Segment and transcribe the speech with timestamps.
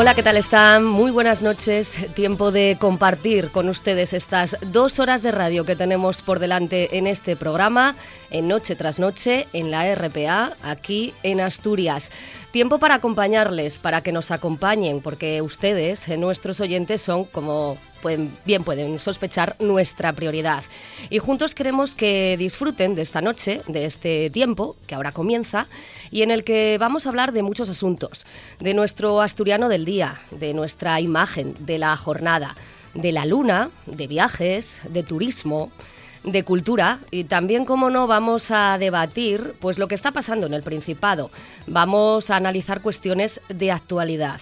[0.00, 0.84] Hola, ¿qué tal están?
[0.84, 1.98] Muy buenas noches.
[2.14, 7.08] Tiempo de compartir con ustedes estas dos horas de radio que tenemos por delante en
[7.08, 7.96] este programa,
[8.30, 12.12] en Noche tras Noche, en la RPA, aquí en Asturias.
[12.52, 18.36] Tiempo para acompañarles, para que nos acompañen, porque ustedes, eh, nuestros oyentes, son, como pueden,
[18.44, 20.62] bien pueden sospechar, nuestra prioridad.
[21.10, 25.66] Y juntos queremos que disfruten de esta noche, de este tiempo que ahora comienza,
[26.10, 28.26] y en el que vamos a hablar de muchos asuntos,
[28.60, 32.54] de nuestro asturiano del día, de nuestra imagen, de la jornada,
[32.94, 35.70] de la luna, de viajes, de turismo
[36.24, 40.54] de cultura y también, como no, vamos a debatir pues lo que está pasando en
[40.54, 41.30] el Principado.
[41.66, 44.40] Vamos a analizar cuestiones de actualidad.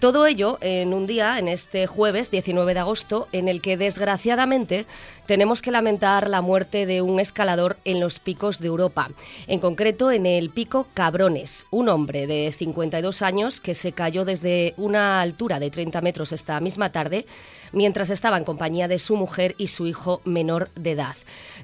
[0.00, 4.86] Todo ello en un día, en este jueves 19 de agosto, en el que desgraciadamente
[5.26, 9.10] tenemos que lamentar la muerte de un escalador en los picos de Europa,
[9.46, 14.72] en concreto en el pico Cabrones, un hombre de 52 años que se cayó desde
[14.78, 17.26] una altura de 30 metros esta misma tarde
[17.72, 21.16] mientras estaba en compañía de su mujer y su hijo menor de edad.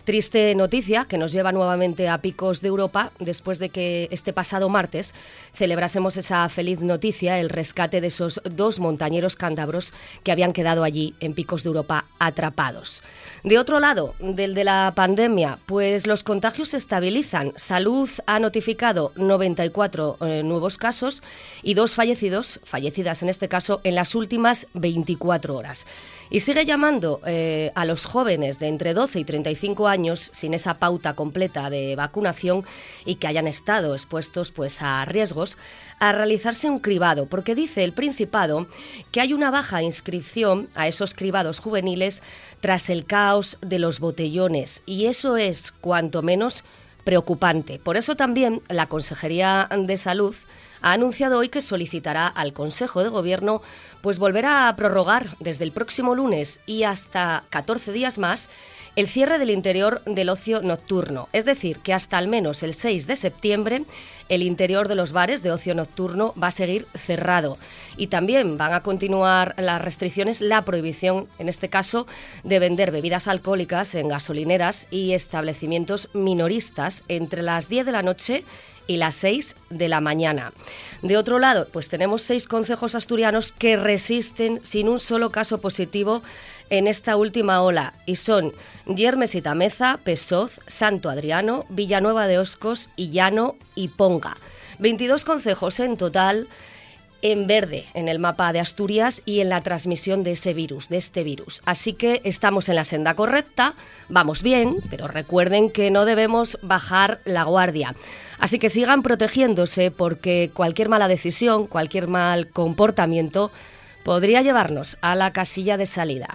[0.07, 4.69] Triste noticia que nos lleva nuevamente a picos de Europa después de que este pasado
[4.69, 5.13] martes
[5.53, 11.17] celebrásemos esa feliz noticia, el rescate de esos dos montañeros cántabros que habían quedado allí
[11.19, 13.03] en picos de Europa atrapados.
[13.43, 17.53] De otro lado, del de la pandemia, pues los contagios se estabilizan.
[17.57, 21.21] Salud ha notificado 94 eh, nuevos casos
[21.65, 25.85] y dos fallecidos, fallecidas en este caso, en las últimas 24 horas.
[26.31, 30.75] Y sigue llamando eh, a los jóvenes de entre 12 y 35 años sin esa
[30.75, 32.65] pauta completa de vacunación
[33.05, 35.57] y que hayan estado expuestos pues, a riesgos
[35.99, 38.67] a realizarse un cribado, porque dice el Principado
[39.13, 42.23] que hay una baja inscripción a esos cribados juveniles
[42.61, 46.65] tras el caos de los botellones y eso es cuanto menos
[47.05, 47.79] preocupante.
[47.79, 50.35] Por eso también la Consejería de Salud
[50.83, 53.63] ha anunciado hoy que solicitará al Consejo de Gobierno
[54.07, 58.49] pues volver a prorrogar desde el próximo lunes y hasta 14 días más
[58.95, 63.09] el cierre del interior del ocio nocturno, es decir, que hasta al menos el 6
[63.09, 63.83] de septiembre
[64.29, 67.59] el interior de los bares de ocio nocturno va a seguir cerrado.
[67.97, 72.07] Y también van a continuar las restricciones, la prohibición, en este caso,
[72.45, 78.45] de vender bebidas alcohólicas en gasolineras y establecimientos minoristas entre las 10 de la noche
[78.87, 80.53] y las 6 de la mañana.
[81.03, 86.23] De otro lado, pues tenemos seis concejos asturianos que resisten sin un solo caso positivo
[86.71, 88.53] en esta última ola y son
[88.87, 94.37] Yermes y Tameza, Pesoz, Santo Adriano, Villanueva de Oscos, Illano y Ponga.
[94.79, 96.49] 22 concejos en total
[97.23, 100.99] en verde en el mapa de Asturias y en la transmisión de ese virus, de
[100.99, 101.63] este virus.
[101.65, 103.75] Así que estamos en la senda correcta,
[104.09, 107.95] vamos bien, pero recuerden que no debemos bajar la guardia.
[108.39, 113.51] Así que sigan protegiéndose porque cualquier mala decisión, cualquier mal comportamiento
[114.05, 116.29] podría llevarnos a la casilla de salida.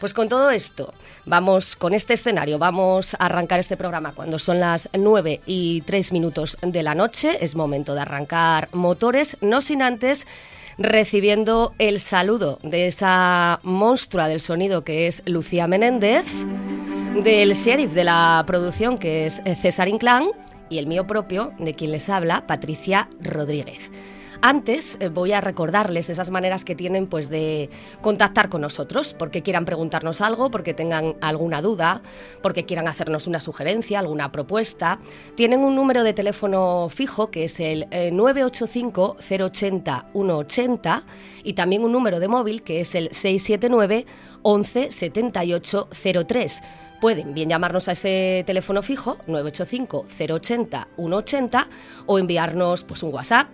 [0.00, 0.94] Pues con todo esto,
[1.26, 6.12] vamos con este escenario, vamos a arrancar este programa cuando son las 9 y 3
[6.12, 7.36] minutos de la noche.
[7.44, 10.26] Es momento de arrancar motores, no sin antes
[10.78, 16.24] recibiendo el saludo de esa monstrua del sonido que es Lucía Menéndez,
[17.22, 20.30] del sheriff de la producción que es César Inclán
[20.70, 23.90] y el mío propio, de quien les habla, Patricia Rodríguez.
[24.42, 27.68] Antes eh, voy a recordarles esas maneras que tienen pues de
[28.00, 32.00] contactar con nosotros, porque quieran preguntarnos algo, porque tengan alguna duda,
[32.42, 34.98] porque quieran hacernos una sugerencia, alguna propuesta.
[35.34, 41.02] Tienen un número de teléfono fijo que es el 985 080 180
[41.44, 44.06] y también un número de móvil que es el 679
[44.42, 45.88] 11 78
[46.26, 46.62] 03
[47.00, 51.68] pueden bien llamarnos a ese teléfono fijo 985 080 180
[52.06, 53.48] o enviarnos pues un WhatsApp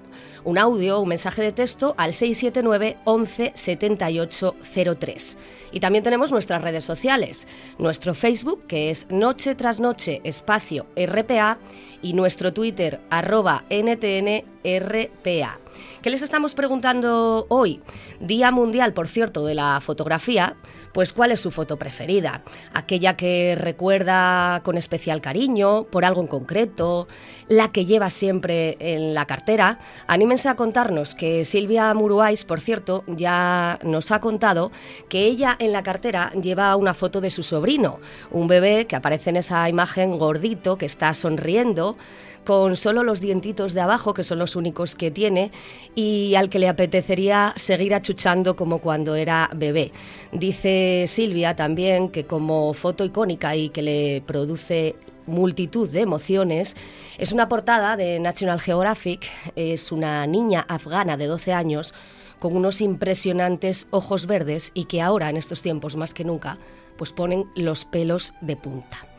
[0.47, 4.55] un audio, un mensaje de texto al 679 11 78
[4.99, 5.39] 03.
[5.73, 7.49] Y también tenemos nuestras redes sociales,
[7.79, 11.59] nuestro Facebook que es Noche tras Noche Espacio RPA
[12.01, 15.59] y nuestro Twitter arroba NTNRPA.
[16.07, 17.81] ¿Qué les estamos preguntando hoy?
[18.21, 20.55] Día Mundial, por cierto, de la fotografía,
[20.95, 22.45] pues ¿cuál es su foto preferida?
[22.73, 27.09] Aquella que recuerda con especial cariño, por algo en concreto,
[27.49, 29.81] la que lleva siempre en la cartera.
[30.07, 34.71] Anímense a contarnos que Silvia Muruais, por cierto, ya nos ha contado
[35.09, 37.99] que ella en la cartera lleva una foto de su sobrino,
[38.31, 41.97] un bebé que aparece en esa imagen gordito que está sonriendo
[42.47, 45.51] con solo los dientitos de abajo, que son los únicos que tiene,
[45.95, 49.93] y al que le apetecería seguir achuchando como cuando era bebé.
[50.33, 54.95] Dice Silvia también que como foto icónica y que le produce
[55.27, 56.77] multitud de emociones.
[57.19, 59.27] Es una portada de National Geographic,
[59.57, 61.95] es una niña afgana de 12 años
[62.39, 66.59] con unos impresionantes ojos verdes y que ahora, en estos tiempos más que nunca,
[66.97, 69.16] pues ponen los pelos de punta.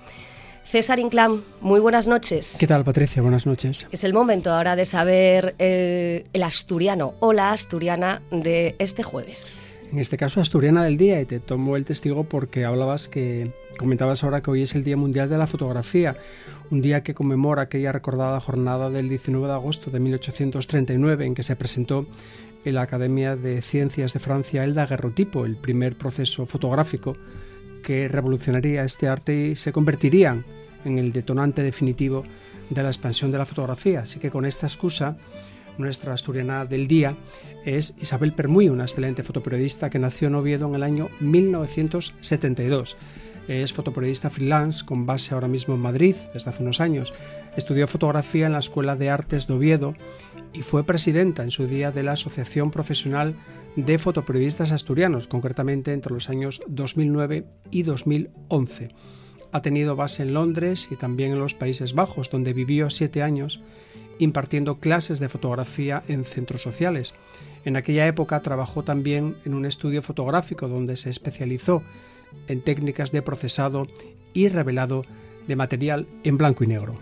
[0.68, 2.58] César Inclán, muy buenas noches.
[2.60, 3.22] ¿Qué tal, Patricia?
[3.22, 3.88] Buenas noches.
[3.90, 9.54] Es el momento ahora de saber eh, el asturiano o la asturiana de este jueves.
[9.94, 14.26] En este caso, asturiana del día, y te tomo el testigo porque hablabas que comentabas
[14.26, 16.18] ahora que hoy es el Día Mundial de la Fotografía,
[16.70, 21.44] un día que conmemora aquella recordada jornada del 19 de agosto de 1839 en que
[21.44, 22.06] se presentó
[22.66, 27.16] en la Academia de Ciencias de Francia el daguerrotipo, el primer proceso fotográfico
[27.88, 30.44] que revolucionaría este arte y se convertirían
[30.84, 32.26] en el detonante definitivo
[32.70, 34.02] de la expansión de la fotografía.
[34.02, 35.16] Así que con esta excusa,
[35.78, 37.16] nuestra asturiana del día
[37.64, 42.98] es Isabel Permuy, una excelente fotoperiodista que nació en Oviedo en el año 1972.
[43.48, 47.14] Es fotoperiodista freelance con base ahora mismo en Madrid desde hace unos años.
[47.56, 49.96] Estudió fotografía en la Escuela de Artes de Oviedo
[50.52, 53.34] y fue presidenta en su día de la Asociación Profesional
[53.78, 58.90] de Fotoperiodistas Asturianos, concretamente entre los años 2009 y 2011.
[59.52, 63.62] Ha tenido base en Londres y también en los Países Bajos, donde vivió siete años
[64.20, 67.14] impartiendo clases de fotografía en centros sociales.
[67.66, 71.84] En aquella época trabajó también en un estudio fotográfico donde se especializó
[72.48, 73.86] en técnicas de procesado
[74.34, 75.04] y revelado
[75.48, 76.98] de material en blanco y negro.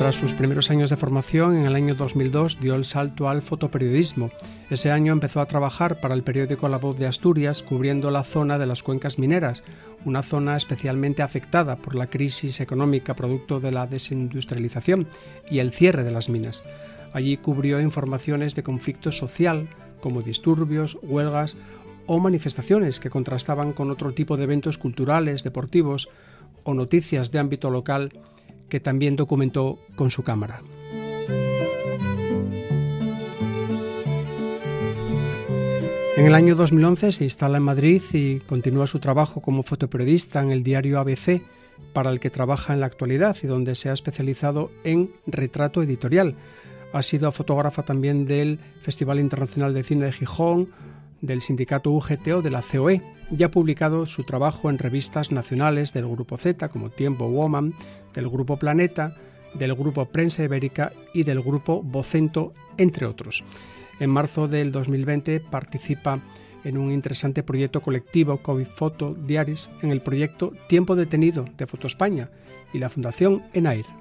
[0.00, 4.30] Tras sus primeros años de formación, en el año 2002 dio el salto al fotoperiodismo.
[4.70, 8.56] Ese año empezó a trabajar para el periódico La Voz de Asturias, cubriendo la zona
[8.56, 9.62] de las cuencas mineras,
[10.06, 15.06] una zona especialmente afectada por la crisis económica producto de la desindustrialización
[15.50, 16.62] y el cierre de las minas.
[17.12, 19.68] Allí cubrió informaciones de conflicto social,
[20.00, 21.58] como disturbios, huelgas
[22.06, 26.08] o manifestaciones que contrastaban con otro tipo de eventos culturales, deportivos
[26.64, 28.14] o noticias de ámbito local
[28.70, 30.62] que también documentó con su cámara.
[36.16, 40.50] En el año 2011 se instala en Madrid y continúa su trabajo como fotoperiodista en
[40.50, 41.42] el diario ABC,
[41.92, 46.36] para el que trabaja en la actualidad y donde se ha especializado en retrato editorial.
[46.92, 50.68] Ha sido fotógrafa también del Festival Internacional de Cine de Gijón,
[51.20, 56.08] del sindicato UGT de la COE ya ha publicado su trabajo en revistas nacionales del
[56.08, 57.74] Grupo Z como Tiempo Woman,
[58.14, 59.16] del Grupo Planeta,
[59.54, 63.44] del Grupo Prensa Ibérica y del Grupo Vocento, entre otros.
[63.98, 66.20] En marzo del 2020 participa
[66.64, 71.86] en un interesante proyecto colectivo COVID Foto Diaries en el proyecto Tiempo Detenido de Foto
[71.86, 72.30] España
[72.72, 73.99] y la Fundación ENAIR.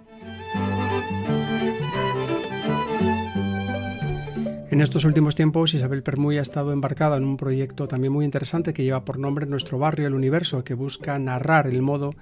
[4.79, 8.71] En estos últimos tiempos, Isabel Permuy ha estado embarcada en un proyecto también muy interesante
[8.71, 12.15] que lleva por nombre Nuestro Barrio, el Universo, que busca narrar el modo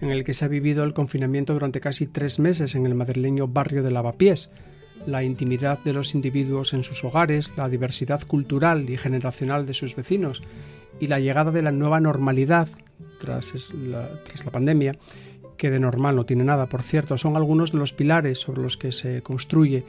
[0.00, 3.46] en el que se ha vivido el confinamiento durante casi tres meses en el madrileño
[3.46, 4.50] barrio de Lavapiés,
[5.06, 9.94] la intimidad de los individuos en sus hogares, la diversidad cultural y generacional de sus
[9.94, 10.42] vecinos
[10.98, 12.66] y la llegada de la nueva normalidad
[13.20, 14.98] tras la, tras la pandemia,
[15.56, 18.76] que de normal no tiene nada, por cierto, son algunos de los pilares sobre los
[18.76, 19.84] que se construye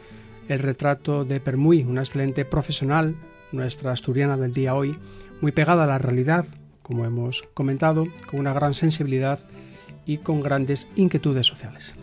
[0.47, 3.15] el retrato de Permuy, una excelente profesional,
[3.51, 4.97] nuestra asturiana del día hoy,
[5.41, 6.45] muy pegada a la realidad,
[6.81, 9.39] como hemos comentado, con una gran sensibilidad
[10.05, 11.93] y con grandes inquietudes sociales.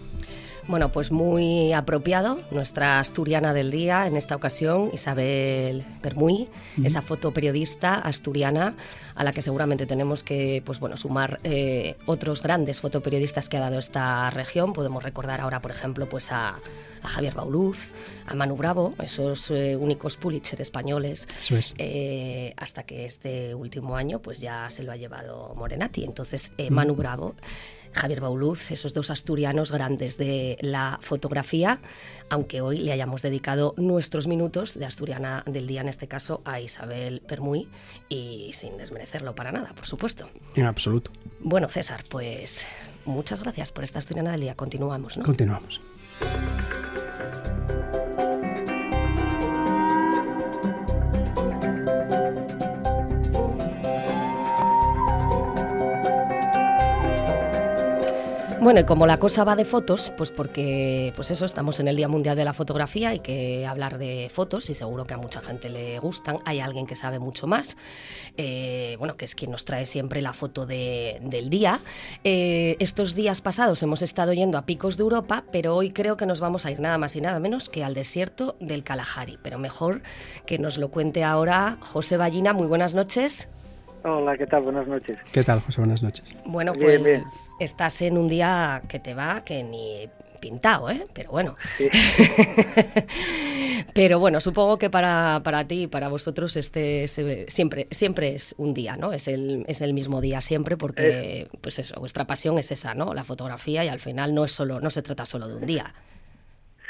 [0.68, 6.50] Bueno, pues muy apropiado, nuestra asturiana del día, en esta ocasión, Isabel Permuy,
[6.84, 8.76] esa fotoperiodista asturiana
[9.14, 13.60] a la que seguramente tenemos que pues, bueno, sumar eh, otros grandes fotoperiodistas que ha
[13.60, 14.74] dado esta región.
[14.74, 16.60] Podemos recordar ahora, por ejemplo, pues a,
[17.02, 17.78] Javier Bauluz,
[18.26, 21.28] a Manu Bravo, esos eh, únicos Pulitzer españoles,
[21.78, 26.04] eh, hasta que este último año pues ya se lo ha llevado Morenati.
[26.04, 27.36] Entonces, Manu Bravo
[27.92, 31.78] Javier Bauluz, esos dos asturianos grandes de la fotografía,
[32.30, 36.60] aunque hoy le hayamos dedicado nuestros minutos de asturiana del día, en este caso, a
[36.60, 37.68] Isabel Permuy,
[38.08, 40.28] y sin desmerecerlo para nada, por supuesto.
[40.54, 41.10] En absoluto.
[41.40, 42.66] Bueno, César, pues
[43.04, 44.54] muchas gracias por esta asturiana del día.
[44.54, 45.24] Continuamos, ¿no?
[45.24, 45.80] Continuamos.
[58.60, 61.94] Bueno, y como la cosa va de fotos, pues porque, pues eso, estamos en el
[61.94, 65.40] Día Mundial de la Fotografía, hay que hablar de fotos y seguro que a mucha
[65.40, 66.38] gente le gustan.
[66.44, 67.76] Hay alguien que sabe mucho más,
[68.36, 71.80] eh, bueno, que es quien nos trae siempre la foto del día.
[72.24, 76.26] Eh, estos días pasados hemos estado yendo a picos de Europa, pero hoy creo que
[76.26, 79.38] nos vamos a ir nada más y nada menos que al desierto del Kalahari.
[79.40, 80.02] Pero mejor
[80.46, 82.54] que nos lo cuente ahora José Ballina.
[82.54, 83.48] Muy buenas noches.
[84.04, 84.62] Hola, ¿qué tal?
[84.62, 85.18] Buenas noches.
[85.32, 85.80] ¿Qué tal, José?
[85.80, 86.24] Buenas noches.
[86.44, 87.22] Bueno, pues
[87.58, 90.08] estás en un día que te va, que ni
[90.40, 91.04] pintado, ¿eh?
[91.14, 91.56] Pero bueno.
[93.94, 98.74] Pero bueno, supongo que para, para ti y para vosotros este siempre, siempre es un
[98.74, 99.12] día, ¿no?
[99.12, 101.48] Es el, es el mismo día siempre porque, eh.
[101.60, 103.14] pues eso, vuestra pasión es esa, ¿no?
[103.14, 105.92] La fotografía y al final no es solo, no se trata solo de un día.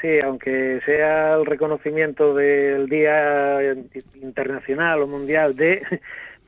[0.01, 3.59] Sí, aunque sea el reconocimiento del Día
[4.23, 5.83] Internacional o Mundial de,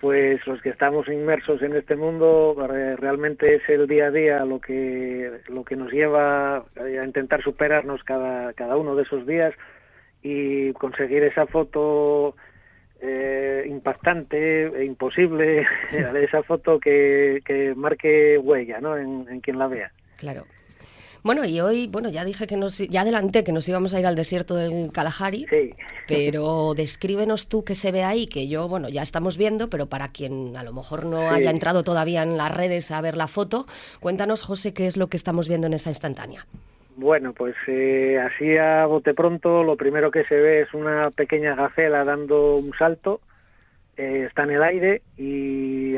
[0.01, 2.55] pues los que estamos inmersos en este mundo
[2.97, 8.03] realmente es el día a día lo que lo que nos lleva a intentar superarnos
[8.05, 9.55] cada cada uno de esos días
[10.23, 12.35] y conseguir esa foto
[13.03, 15.67] eh, impactante e imposible
[16.23, 18.97] esa foto que, que marque huella ¿no?
[18.97, 20.47] en, en quien la vea claro
[21.23, 24.07] bueno, y hoy, bueno, ya dije que nos, ya adelanté que nos íbamos a ir
[24.07, 25.71] al desierto del Kalahari, sí.
[26.07, 30.09] pero descríbenos tú qué se ve ahí, que yo, bueno, ya estamos viendo, pero para
[30.09, 33.67] quien a lo mejor no haya entrado todavía en las redes a ver la foto,
[34.01, 36.47] cuéntanos, José, qué es lo que estamos viendo en esa instantánea.
[36.97, 41.55] Bueno, pues eh, así a bote pronto, lo primero que se ve es una pequeña
[41.55, 43.21] gacela dando un salto
[44.01, 45.95] eh, está en el aire y,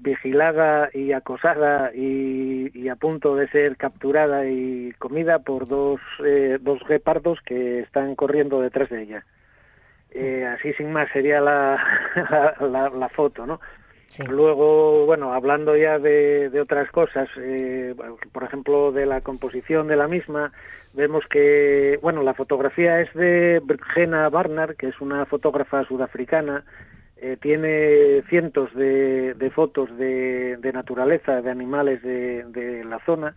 [0.00, 6.80] vigilada y acosada y, a punto de ser capturada y comida por dos, eh, dos
[6.88, 9.26] guepardos que están corriendo detrás de ella.
[10.12, 11.78] Eh, así sin más sería la,
[12.94, 13.60] la, foto, ¿no?
[14.30, 17.28] Luego, bueno, hablando ya de, de otras cosas,
[18.32, 20.52] por ejemplo, de la composición de la misma,
[20.94, 26.64] vemos que, bueno, la fotografía es de Brigena Barnard, que es una fotógrafa sudafricana,
[27.18, 33.34] eh, tiene cientos de, fotos de, naturaleza, de animales de, la zona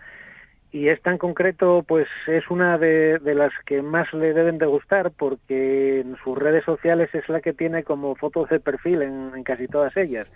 [0.72, 5.12] y esta en concreto pues es una de, las que más le deben de gustar
[5.12, 9.68] porque en sus redes sociales es la que tiene como fotos de perfil en, casi
[9.68, 10.28] todas ellas.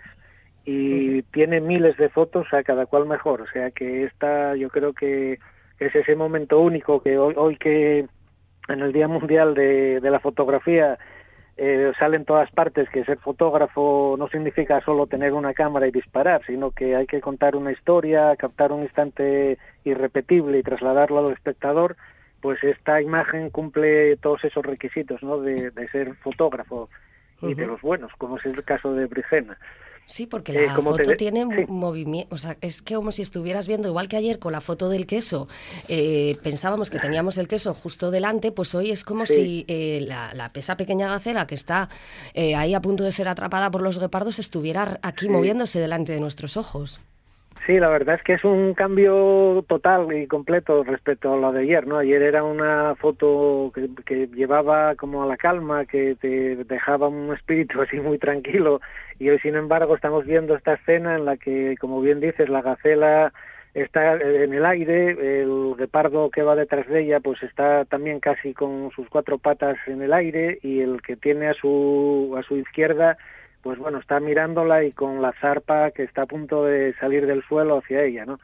[0.64, 4.94] Y tiene miles de fotos a cada cual mejor o sea que esta yo creo
[4.94, 5.38] que
[5.78, 8.06] es ese momento único que hoy, hoy que
[8.68, 10.98] en el Día Mundial de la Fotografía
[11.56, 15.92] eh, sale en todas partes que ser fotógrafo no significa solo tener una cámara y
[15.92, 21.32] disparar, sino que hay que contar una historia, captar un instante irrepetible y trasladarlo al
[21.32, 21.96] espectador,
[22.40, 25.40] pues esta imagen cumple todos esos requisitos ¿no?
[25.40, 26.88] de, ser fotógrafo
[27.40, 29.56] y de los buenos, como es el caso de Brigena.
[30.06, 33.88] Sí, porque la eh, foto tiene movimiento, o sea, es que como si estuvieras viendo,
[33.88, 35.48] igual que ayer con la foto del queso,
[35.88, 40.34] eh, pensábamos que teníamos el queso justo delante, pues hoy es como si eh, la,
[40.34, 41.88] la, pesa pequeña gacela que está
[42.34, 46.56] ahí a punto de ser atrapada por los guepardos estuviera aquí moviéndose delante de nuestros
[46.56, 47.00] ojos.
[47.66, 51.62] Sí, la verdad es que es un cambio total y completo respecto a lo de
[51.62, 51.96] ayer, ¿no?
[51.96, 57.32] Ayer era una foto que, que, llevaba como a la calma, que te dejaba un
[57.32, 58.82] espíritu así muy tranquilo
[59.18, 62.62] y hoy, sin embargo, estamos viendo esta escena en la que, como bien dices, la
[62.62, 63.32] gacela
[63.74, 68.54] está en el aire, el guepardo que va detrás de ella pues está también casi
[68.54, 72.56] con sus cuatro patas en el aire y el que tiene a su, a su
[72.56, 73.18] izquierda
[73.62, 77.42] pues bueno, está mirándola y con la zarpa que está a punto de salir del
[77.44, 78.38] suelo hacia ella, ¿no?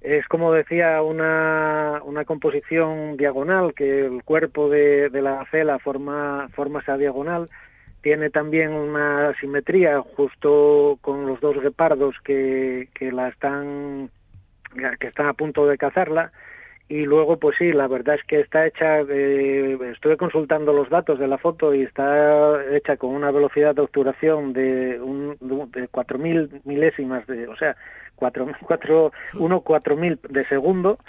[0.00, 6.48] Es como decía una, una composición diagonal, que el cuerpo de, de la gacela forma,
[6.54, 7.48] forma esa diagonal,
[8.06, 14.10] tiene también una simetría justo con los dos guepardos que, que la están
[15.00, 16.30] que están a punto de cazarla.
[16.88, 21.26] Y luego pues sí la verdad es que está hecha estuve consultando los datos de
[21.26, 25.36] la foto y está hecha con una velocidad de obturación de un
[25.72, 27.74] de cuatro mil milésimas de o sea
[28.14, 29.10] cuatro cuatro
[29.40, 31.00] uno cuatro mil de segundo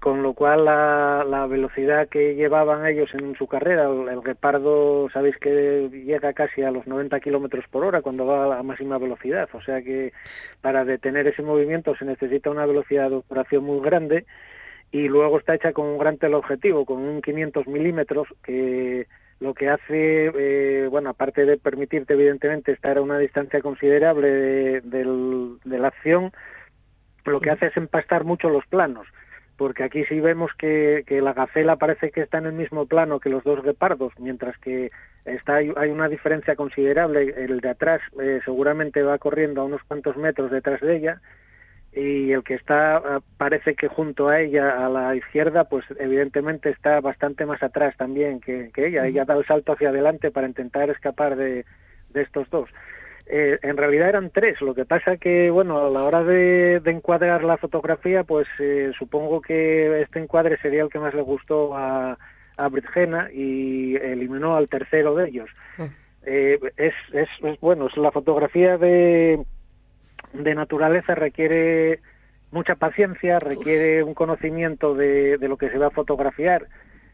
[0.00, 5.08] con lo cual la, la velocidad que llevaban ellos en su carrera, el, el guepardo,
[5.12, 9.48] sabéis que llega casi a los 90 kilómetros por hora cuando va a máxima velocidad,
[9.52, 10.12] o sea que
[10.62, 14.24] para detener ese movimiento se necesita una velocidad de obturación muy grande
[14.90, 19.06] y luego está hecha con un gran teleobjetivo, con un 500 milímetros que
[19.38, 24.80] lo que hace, eh, bueno, aparte de permitirte evidentemente estar a una distancia considerable de,
[24.82, 26.32] de la acción,
[27.24, 29.06] lo que hace es empastar mucho los planos,
[29.60, 33.20] porque aquí sí vemos que, que, la gacela parece que está en el mismo plano
[33.20, 34.90] que los dos guepardos, mientras que
[35.26, 40.16] está hay, una diferencia considerable, el de atrás eh, seguramente va corriendo a unos cuantos
[40.16, 41.20] metros detrás de ella,
[41.92, 46.70] y el que está ah, parece que junto a ella a la izquierda pues evidentemente
[46.70, 49.06] está bastante más atrás también que, ella.
[49.06, 51.66] Ella da el salto hacia adelante para intentar escapar de,
[52.14, 52.70] de estos dos
[53.32, 54.60] eh, en realidad eran tres.
[54.60, 59.40] Lo que pasa que bueno a la hora de, encuadrar la fotografía pues eh, supongo
[59.40, 62.18] que este encuadre sería el que más le gustó a,
[62.56, 65.48] a Britgena y eliminó al tercero de ellos.
[66.26, 67.28] Eh, es, es,
[67.60, 69.40] bueno, es la fotografía de,
[70.32, 72.00] de naturaleza requiere
[72.50, 76.66] mucha paciencia, requiere un conocimiento de, de, lo que se va a fotografiar.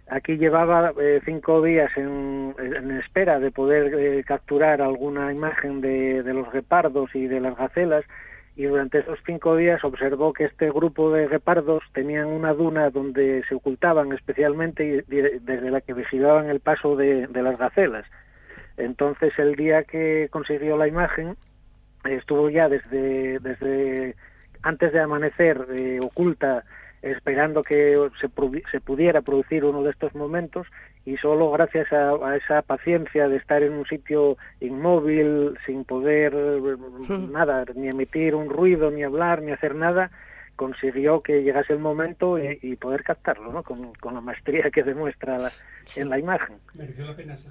[0.08, 2.54] Aquí llevaba eh, cinco días en,
[3.04, 8.04] espera de poder eh, capturar alguna imagen de, de, los guepardos y de las gacelas
[8.54, 13.42] y durante esos cinco días observó que este grupo de guepardos tenían una duna donde
[13.48, 18.06] se ocultaban especialmente y desde la que vigilaban el paso de, de las gacelas.
[18.76, 21.36] Entonces el día que consiguió la imagen
[22.04, 24.14] estuvo ya desde, desde
[24.62, 26.64] antes de amanecer eh, oculta
[27.02, 28.28] esperando que se,
[28.70, 30.66] se, pudiera producir uno de estos momentos
[31.04, 36.34] y solo gracias a, a, esa paciencia de estar en un sitio inmóvil sin poder
[36.34, 37.32] hmm.
[37.32, 40.10] nada ni emitir un ruido ni hablar ni hacer nada
[40.56, 43.62] consiguió que llegase el momento y, y poder captarlo ¿no?
[43.62, 45.52] con, con, la maestría que demuestra la,
[45.84, 46.00] sí.
[46.00, 47.50] en la imagen mereció la pena esa,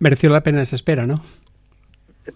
[0.00, 1.22] mereció la pena esa espera ¿no?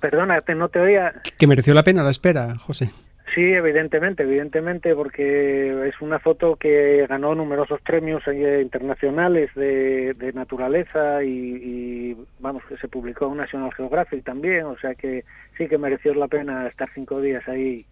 [0.01, 1.13] Perdona, te, no te oía.
[1.37, 2.91] Que mereció la pena la espera, José.
[3.35, 10.33] Sí, evidentemente, evidentemente, porque es una foto que ganó numerosos premios eh, internacionales de, de
[10.35, 15.25] naturaleza y, y, vamos, que se publicó en National Geographic también, o sea que
[15.57, 17.87] sí que mereció la pena estar cinco días ahí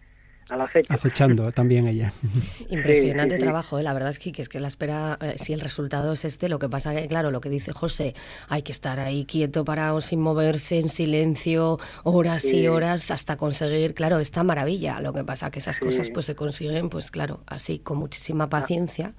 [0.49, 0.93] al acecho.
[0.93, 2.11] Acechando también ella.
[2.69, 3.83] Impresionante sí, sí, trabajo, ¿eh?
[3.83, 6.49] la verdad es que, que, es que la espera, eh, si el resultado es este,
[6.49, 8.13] lo que pasa que, claro, lo que dice José,
[8.49, 12.61] hay que estar ahí quieto, parado, sin moverse, en silencio, horas sí.
[12.61, 14.99] y horas, hasta conseguir, claro, esta maravilla.
[14.99, 19.13] Lo que pasa que esas cosas pues se consiguen, pues claro, así, con muchísima paciencia.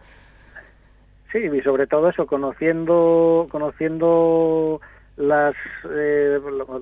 [1.33, 4.81] Sí, y sobre todo eso, conociendo, conociendo
[5.17, 5.55] las,
[5.91, 6.39] eh,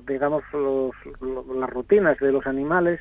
[0.07, 0.91] digamos, los,
[1.55, 2.99] las rutinas de los animales,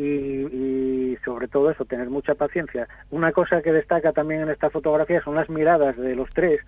[0.00, 2.88] y, y, sobre todo eso, tener mucha paciencia.
[3.10, 6.60] Una cosa que destaca también en esta fotografía son las miradas de los tres.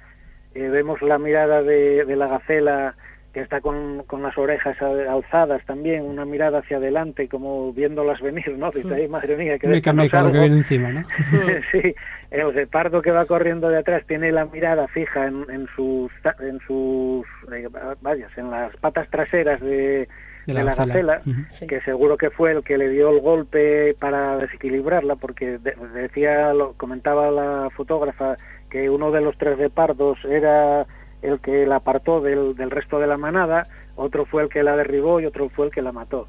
[0.54, 2.94] Eh, vemos la mirada de, de, la gacela
[3.32, 8.50] que está con, con, las orejas alzadas también, una mirada hacia adelante, como viéndolas venir,
[8.58, 8.70] ¿no?
[8.70, 11.02] Dice, ay, madre mía, que meca, que viene encima, ¿no?
[11.72, 11.94] sí,
[12.30, 16.60] el guepardo que va corriendo de atrás tiene la mirada fija en, en sus, en
[16.66, 17.66] sus, eh,
[18.02, 20.06] vayas, en las patas traseras de,
[20.46, 21.66] de la, de la gacela, uh -huh.
[21.66, 26.52] que seguro que fue el que le dio el golpe para desequilibrarla, porque de, decía,
[26.52, 28.36] lo comentaba la fotógrafa,
[28.70, 30.86] que uno de los tres guepardos era
[31.22, 33.64] el que la apartó del, del, resto de la manada,
[33.96, 36.26] otro fue el que la derribó y otro fue el que la mató.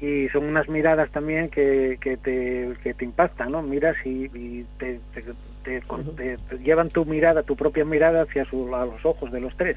[0.00, 3.62] Y son unas miradas también que, que, te, que te impactan, ¿no?
[3.62, 5.22] Miras y, y te, te,
[5.62, 5.80] te,
[6.36, 9.76] te, llevan tu mirada, tu propia mirada hacia su, a los ojos de los tres.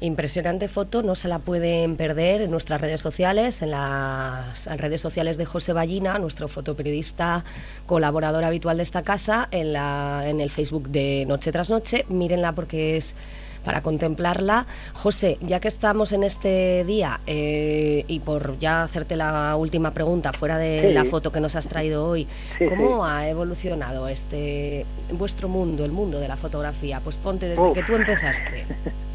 [0.00, 5.38] Impresionante foto, no se la pueden perder en nuestras redes sociales, en las redes sociales
[5.38, 7.44] de José Ballina, nuestro fotoperiodista
[7.86, 12.06] colaborador habitual de esta casa, en, la, en el Facebook de Noche tras Noche.
[12.08, 13.16] Mírenla porque es
[13.64, 14.66] para contemplarla.
[14.92, 20.32] José, ya que estamos en este día eh, y por ya hacerte la última pregunta
[20.32, 20.94] fuera de sí.
[20.94, 23.10] la foto que nos has traído hoy, sí, ¿cómo sí.
[23.10, 27.00] ha evolucionado este vuestro mundo, el mundo de la fotografía?
[27.00, 27.74] Pues ponte desde Uf.
[27.74, 28.64] que tú empezaste.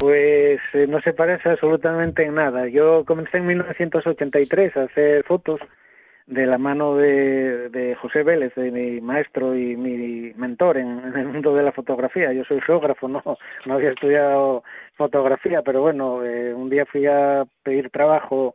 [0.00, 2.66] Pues eh, no se parece absolutamente en nada.
[2.68, 5.60] Yo comencé en 1983 a hacer fotos
[6.26, 11.26] de la mano de, de José Vélez, de mi maestro y mi mentor en, el
[11.26, 12.32] mundo de la fotografía.
[12.32, 13.22] Yo soy geógrafo, no,
[13.66, 18.54] no había estudiado fotografía, pero bueno, eh, un día fui a pedir trabajo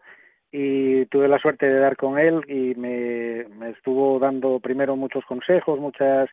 [0.52, 5.24] y tuve la suerte de dar con él y me, me estuvo dando primero muchos
[5.26, 6.28] consejos, muchas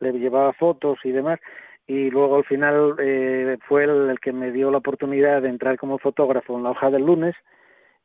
[0.00, 1.38] le llevaba fotos y demás
[1.86, 5.98] y luego al final eh, fue el, que me dio la oportunidad de entrar como
[5.98, 7.34] fotógrafo en la hoja del lunes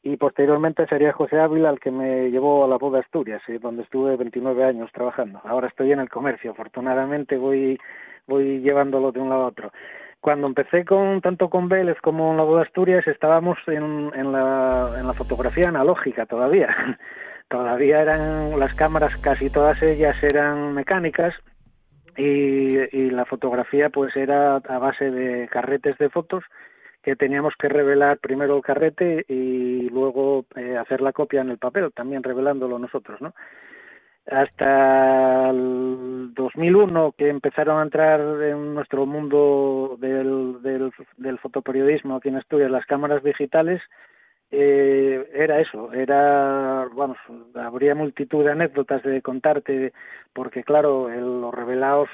[0.03, 3.83] y posteriormente sería José Ávila el que me llevó a la boda Asturias, eh, donde
[3.83, 5.41] estuve 29 años trabajando.
[5.43, 7.79] Ahora estoy en el comercio, afortunadamente voy,
[8.27, 9.71] voy llevándolo de un lado a otro.
[10.19, 14.91] Cuando empecé con tanto con Vélez como en la boda Asturias estábamos en, en, la,
[14.99, 16.69] en la fotografía analógica todavía.
[17.49, 21.33] todavía eran las cámaras, casi todas ellas eran mecánicas,
[22.17, 26.43] y, y, la fotografía pues era a base de carretes de fotos
[27.01, 31.57] que teníamos que revelar primero el carrete y luego eh, hacer la copia en el
[31.57, 33.33] papel, también revelándolo nosotros, ¿no?
[34.27, 42.29] Hasta el 2001 que empezaron a entrar en nuestro mundo del, del, del fotoperiodismo aquí
[42.29, 43.81] en Asturias las cámaras digitales,
[44.51, 47.17] eh, era eso, era, vamos,
[47.55, 49.93] habría multitud de anécdotas de contarte,
[50.33, 52.09] porque claro, el, los revelados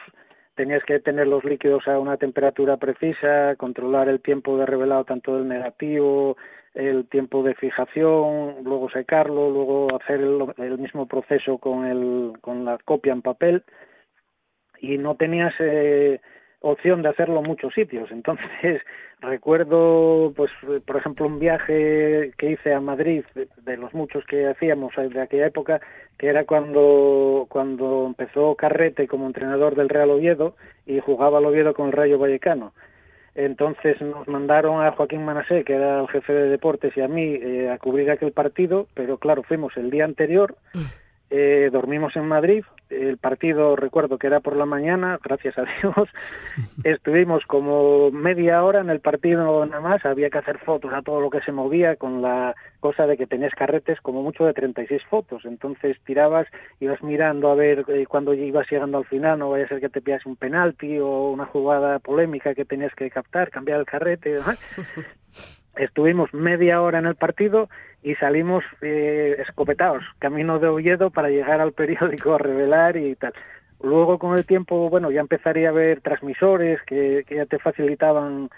[0.56, 5.36] tenías que tener los líquidos a una temperatura precisa, controlar el tiempo de revelado tanto
[5.36, 6.38] del negativo,
[6.73, 12.65] el tiempo de fijación, luego secarlo, luego hacer el, el mismo proceso con, el, con
[12.65, 13.63] la copia en papel.
[14.80, 16.21] Y no tenías eh,
[16.62, 18.12] opción de hacerlo en muchos sitios.
[18.12, 18.82] Entonces,
[19.22, 20.52] recuerdo, pues,
[20.86, 25.48] por ejemplo, un viaje que hice a Madrid, de, los muchos que hacíamos de aquella
[25.48, 25.82] época,
[26.17, 31.74] que era cuando, cuando empezó Carrete como entrenador del Real Oviedo y jugaba el Oviedo
[31.74, 32.74] con el Rayo Vallecano.
[33.36, 37.36] Entonces nos mandaron a Joaquín Manasé, que era el jefe de deportes, y a mí
[37.36, 40.56] eh, a cubrir aquel partido, pero claro, fuimos el día anterior.
[40.74, 40.80] Mm.
[41.29, 46.07] Eh, dormimos en Madrid, el partido recuerdo que era por la mañana, gracias a Dios,
[46.85, 51.19] estuvimos como media hora en el partido nada más, había que hacer fotos a todo
[51.19, 55.01] lo que se movía con la cosa de que tenías carretes como mucho de 36
[55.09, 56.47] fotos, entonces tirabas,
[56.79, 59.89] ibas mirando a ver eh, cuando ibas llegando al final, no vaya a ser que
[59.89, 64.29] te pillas un penalti o una jugada polémica que tenías que captar, cambiar el carrete
[64.29, 64.59] y demás.
[65.77, 67.69] Estuvimos media hora en el partido
[68.03, 73.33] y salimos eh, escopetados, camino de Oviedo para llegar al periódico a revelar y tal.
[73.81, 78.49] Luego con el tiempo, bueno, ya empezaría a ver transmisores que, que ya te facilitaban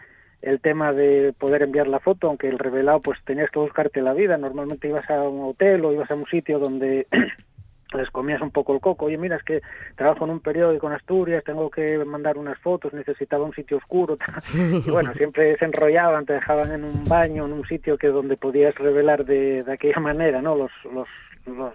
[0.42, 4.14] el tema de poder enviar la foto, aunque el revelado pues tenías que buscarte la
[4.14, 4.38] vida.
[4.38, 7.08] Normalmente ibas a un hotel o ibas a un sitio donde
[7.94, 9.06] les comías un poco el coco.
[9.06, 9.62] Oye, mira, es que
[9.96, 14.18] trabajo en un periódico en Asturias, tengo que mandar unas fotos, necesitaba un sitio oscuro.
[14.54, 18.38] Y bueno, siempre se enrollaban, te dejaban en un baño, en un sitio que donde
[18.38, 20.56] podías revelar de, de aquella manera, ¿no?
[20.56, 21.08] Los, los,
[21.46, 21.74] los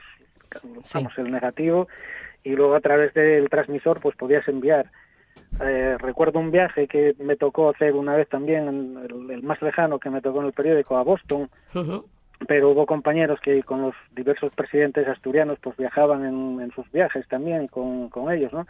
[0.92, 1.88] vamos, el negativo
[2.42, 4.90] y luego a través del transmisor pues podías enviar.
[5.61, 8.98] Eh, recuerdo un viaje que me tocó hacer una vez también,
[9.31, 11.48] el, más lejano que me tocó en el periódico a Boston,
[12.46, 17.68] pero hubo compañeros que con los diversos presidentes asturianos pues viajaban en, sus viajes también
[17.68, 18.66] con, con, ellos, ¿no?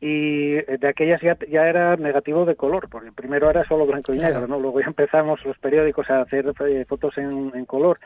[0.00, 4.18] Y de aquellas ya, ya, era negativo de color, porque primero era solo blanco y
[4.18, 4.60] negro, ¿no?
[4.60, 7.98] Luego ya empezamos los periódicos a hacer eh, fotos en, en, color.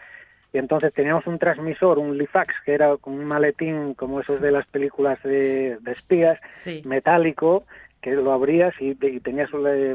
[0.53, 4.67] Y entonces teníamos un transmisor, un Lifax, que era un maletín como esos de las
[4.67, 6.39] películas de, de espías,
[6.85, 7.65] metálico,
[8.01, 9.51] que lo abrías y, tenías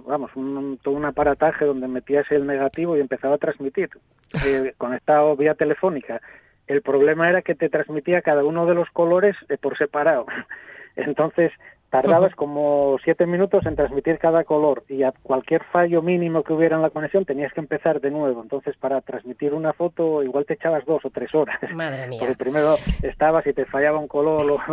[0.05, 3.89] vamos un, todo un aparataje donde metías el negativo y empezaba a transmitir.
[4.47, 6.19] Eh, conectado vía telefónica.
[6.65, 10.25] El problema era que te transmitía cada uno de los colores eh, por separado.
[10.95, 11.51] Entonces
[11.93, 16.75] tardabas como siete minutos en transmitir cada color y a cualquier fallo mínimo que hubiera
[16.75, 18.41] en la conexión tenías que empezar de nuevo.
[18.41, 21.59] Entonces, para transmitir una foto igual te echabas dos o tres horas.
[21.75, 22.19] Madre mía.
[22.19, 24.41] Porque primero estabas y te fallaba un color.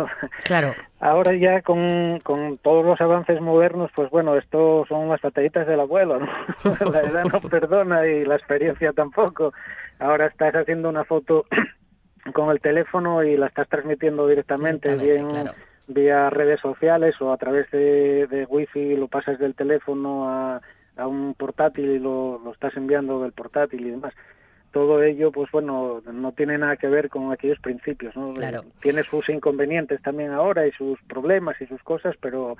[0.43, 0.73] Claro.
[0.99, 5.79] Ahora ya con, con todos los avances modernos, pues bueno, esto son las batallitas del
[5.79, 6.25] abuelo, ¿no?
[6.91, 9.53] la edad no perdona y la experiencia tampoco.
[9.99, 11.45] Ahora estás haciendo una foto
[12.33, 15.27] con el teléfono y la estás transmitiendo directamente, bien
[15.93, 20.61] vía redes sociales o a través de, de wifi lo pasas del teléfono a,
[20.97, 24.13] a un portátil y lo, lo, estás enviando del portátil y demás.
[24.71, 28.33] Todo ello, pues bueno, no tiene nada que ver con aquellos principios, ¿no?
[28.81, 32.55] Tiene sus inconvenientes también ahora y sus problemas y sus cosas, pero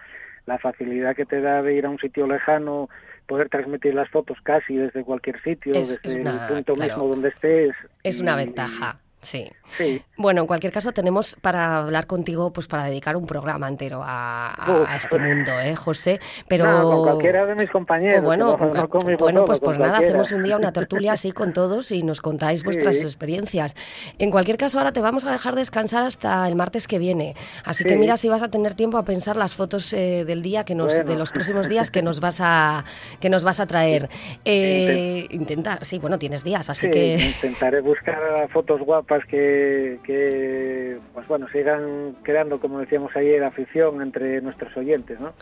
[0.46, 2.90] la facilidad que te da de ir a un sitio lejano,
[3.28, 7.74] poder transmitir las fotos casi desde cualquier sitio, desde el punto mismo donde estés.
[8.04, 9.00] Es una ventaja.
[9.22, 9.52] Sí.
[10.18, 14.88] Bueno, en cualquier caso tenemos para hablar contigo, pues para dedicar un programa entero a,
[14.96, 16.20] este mundo, ¿eh, José?
[16.48, 18.24] Pero con cualquiera de mis compañeros.
[18.24, 18.58] bueno,
[19.18, 22.64] bueno, pues pues nada, hacemos un día una tertulia así con todos y nos contáis
[22.64, 23.76] vuestras experiencias.
[24.20, 27.36] En cualquier caso, ahora te vamos a dejar descansar hasta el martes que viene.
[27.64, 30.64] Así que mira si vas a tener tiempo a pensar las fotos eh, del día
[30.66, 32.84] que nos, de los próximos días que nos vas a
[33.20, 34.10] que nos vas a traer.
[34.46, 41.28] Eh, intenta, sí, bueno, tienes días, así que intentaré buscar fotos guapas que, que pues
[41.28, 45.34] bueno, sigan creando, como decíamos ayer, afición entre nuestros oyentes, ¿no?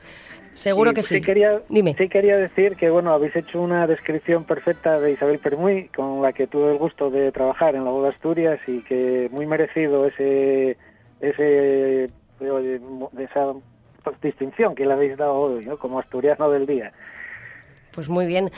[0.54, 1.22] Seguro que sí.
[1.22, 1.96] Quería, Dime.
[1.98, 6.34] Sí quería decir que, bueno, habéis hecho una descripción perfecta de Isabel Permuy, con la
[6.34, 10.78] que tuve el gusto de trabajar en la Boda Asturias y que muy merecido ese,
[11.22, 12.08] ese
[13.18, 13.54] esa
[14.22, 15.78] distinción que le habéis dado hoy, ¿no?
[15.78, 16.92] Como asturiano del día.
[17.92, 18.52] Pues muy bien.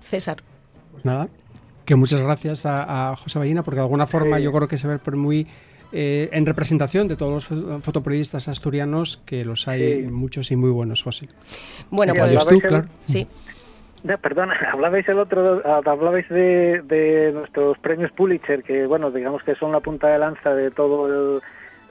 [0.00, 0.38] César.
[0.92, 1.28] Pues nada,
[1.88, 4.98] que muchas gracias a, José Ballina, porque de alguna forma yo creo que se ve
[5.12, 5.46] muy
[5.90, 11.02] eh, en representación de todos los fotoperiodistas asturianos, que los hay muchos y muy buenos,
[11.02, 11.28] José.
[11.88, 12.88] Bueno, pues tú, claro.
[13.06, 13.26] Sí.
[14.20, 19.72] perdona, hablabais el otro, hablabais de, de, nuestros premios Pulitzer, que bueno, digamos que son
[19.72, 21.40] la punta de lanza de todo el,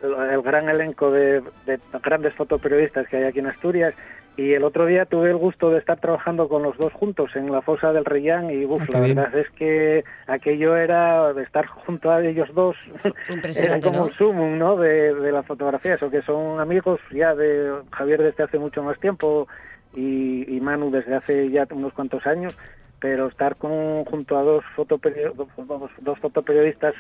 [0.03, 3.95] el, gran elenco de, de, grandes fotoperiodistas que hay aquí en Asturias.
[4.37, 7.51] Y el otro día tuve el gusto de estar trabajando con los dos juntos en
[7.51, 11.65] la fosa del Reyán y uf, ah, la verdad es que aquello era de estar
[11.65, 12.77] junto a ellos dos
[13.59, 14.75] era como un sumum ¿no?
[14.77, 18.99] de, de la fotografía, eso que son amigos ya de Javier desde hace mucho más
[18.99, 19.47] tiempo
[19.95, 22.55] y, y Manu desde hace ya unos cuantos años
[22.99, 26.95] pero estar con, junto a dos, dos fotoperiodistas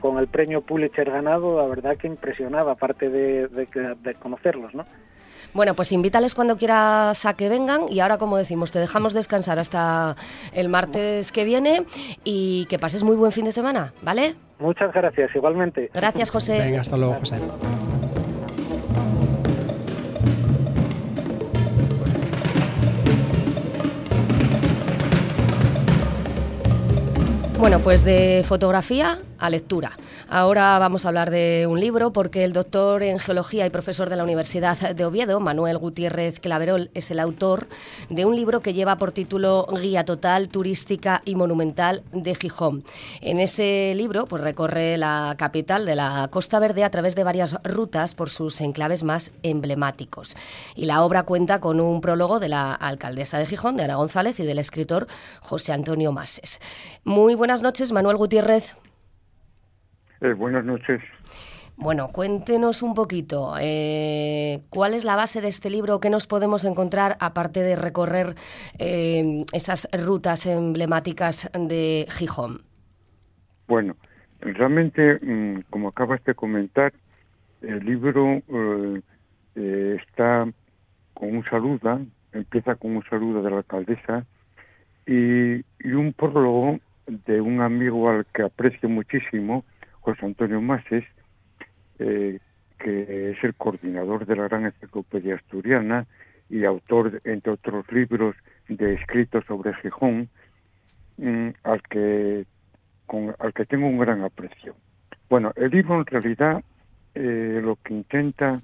[0.00, 4.84] con el premio Pulitzer ganado, la verdad que impresionaba, aparte de, de, conocerlos, ¿no?
[5.56, 9.58] Bueno, pues invítales cuando quieras a que vengan y ahora, como decimos, te dejamos descansar
[9.58, 10.14] hasta
[10.52, 11.86] el martes que viene
[12.24, 14.34] y que pases muy buen fin de semana, ¿vale?
[14.58, 15.90] Muchas gracias, igualmente.
[15.94, 16.58] Gracias, José.
[16.58, 17.38] Venga, hasta luego, José.
[27.58, 29.92] Bueno, pues de fotografía a lectura.
[30.28, 34.16] Ahora vamos a hablar de un libro porque el doctor en geología y profesor de
[34.16, 37.68] la Universidad de Oviedo, Manuel Gutiérrez Claverol, es el autor
[38.10, 42.84] de un libro que lleva por título Guía Total Turística y Monumental de Gijón.
[43.20, 47.56] En ese libro pues recorre la capital de la Costa Verde a través de varias
[47.64, 50.36] rutas por sus enclaves más emblemáticos.
[50.74, 54.26] Y la obra cuenta con un prólogo de la alcaldesa de Gijón, de Ana González,
[54.40, 55.06] y del escritor
[55.40, 56.60] José Antonio Mases.
[57.04, 58.76] Muy buenas noches, Manuel Gutiérrez.
[60.20, 61.00] Eh, buenas noches.
[61.76, 66.00] Bueno, cuéntenos un poquito, eh, ¿cuál es la base de este libro?
[66.00, 68.34] ¿Qué nos podemos encontrar aparte de recorrer
[68.78, 72.62] eh, esas rutas emblemáticas de Gijón?
[73.68, 73.94] Bueno,
[74.40, 76.94] realmente, mm, como acabas de comentar,
[77.60, 78.40] el libro
[79.54, 80.46] está
[81.12, 82.00] con un saludo,
[82.32, 84.24] empieza con un saludo de la alcaldesa
[85.06, 89.64] y, y un prólogo de un amigo al que aprecio muchísimo,
[90.06, 91.04] José Antonio Mases,
[91.98, 92.38] eh,
[92.78, 96.06] que es el coordinador de la Gran Enciclopedia Asturiana
[96.48, 98.36] y autor, entre otros libros,
[98.68, 100.28] de escritos sobre Gijón,
[101.16, 102.46] mm, al, que,
[103.40, 104.76] al que tengo un gran aprecio.
[105.28, 106.62] Bueno, el libro en realidad
[107.16, 108.60] eh, lo que intenta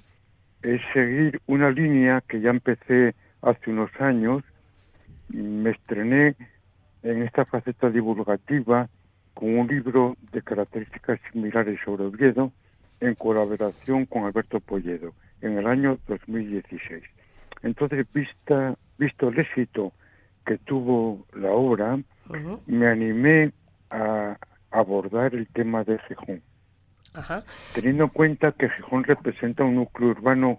[0.63, 4.45] es seguir una línea que ya empecé hace unos años.
[5.29, 6.37] Me estrené
[7.03, 8.89] en esta faceta divulgativa
[9.35, 12.53] con un libro de características similares sobre Oviedo
[13.01, 17.03] en colaboración con Alberto Polledo en el año 2016.
[17.63, 19.93] Entonces, vista, visto el éxito
[20.47, 21.99] que tuvo la obra,
[22.67, 23.53] me animé
[23.91, 24.37] a
[24.71, 26.43] abordar el tema de Gijón.
[27.75, 30.59] Teniendo en cuenta que Gijón representa un núcleo urbano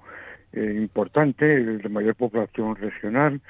[0.51, 3.41] eh, importante, de mayor población regional,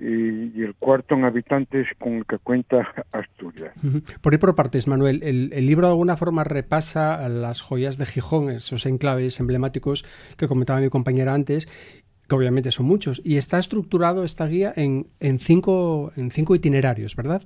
[0.00, 3.74] y, el cuarto en habitantes con el que cuenta Asturias.
[4.20, 8.50] Por ir por partes, Manuel, el, libro de alguna forma repasa las joyas de Gijón,
[8.50, 10.04] esos enclaves emblemáticos
[10.36, 11.66] que comentaba mi compañera antes,
[12.28, 17.16] que obviamente son muchos, y está estructurado esta guía en, en, cinco, en cinco itinerarios,
[17.16, 17.42] ¿verdad?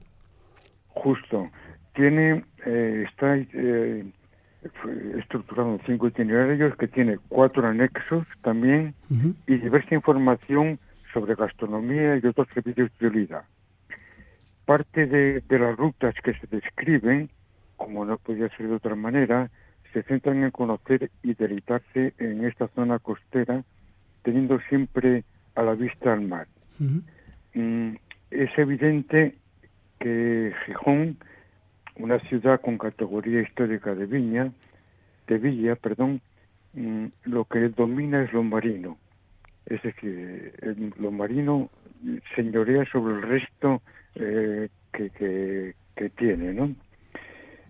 [0.89, 1.51] Justo.
[1.95, 4.05] Tiene, eh, está eh,
[5.19, 8.95] estructurado en cinco itinerarios que tiene cuatro anexos también
[9.47, 10.79] y diversa información
[11.13, 13.45] sobre gastronomía y otros servicios de vida.
[14.65, 17.31] Parte de, las rutas que se describen,
[17.77, 19.51] como no podía ser de otra manera,
[19.93, 23.63] se centran en conocer y deleitarse en esta zona costera,
[24.23, 26.47] teniendo siempre a la vista al mar.
[27.55, 27.95] Mm,
[28.31, 29.33] es evidente
[29.99, 31.19] que Gijón,
[31.97, 34.53] una ciudad con categoría histórica de viña,
[35.27, 36.21] de villa, perdón,
[36.73, 38.97] mm, lo que domina es lo marino,
[39.67, 40.53] es decir,
[40.99, 41.71] lo marino
[42.35, 43.83] señorea sobre el resto
[44.15, 46.75] eh, que, que, tiene, ¿no?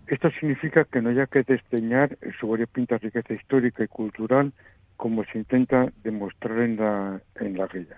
[0.07, 4.51] Esto significa que no haya que desdeñar su variopinta riqueza histórica y cultural
[4.97, 7.97] como se intenta demostrar en la, en la guía.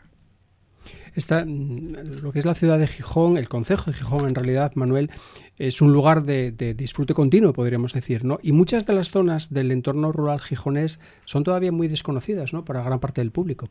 [1.15, 4.73] Esta, mm, lo que es la ciudad de Gijón, el concejo de Gijón, en realidad,
[4.75, 5.09] Manuel,
[5.57, 8.39] es un lugar de, disfrute continuo, podríamos decir, ¿no?
[8.41, 12.65] Y muchas de las zonas del entorno rural gijonés son todavía muy desconocidas, ¿no?
[12.65, 13.69] Para gran parte del público.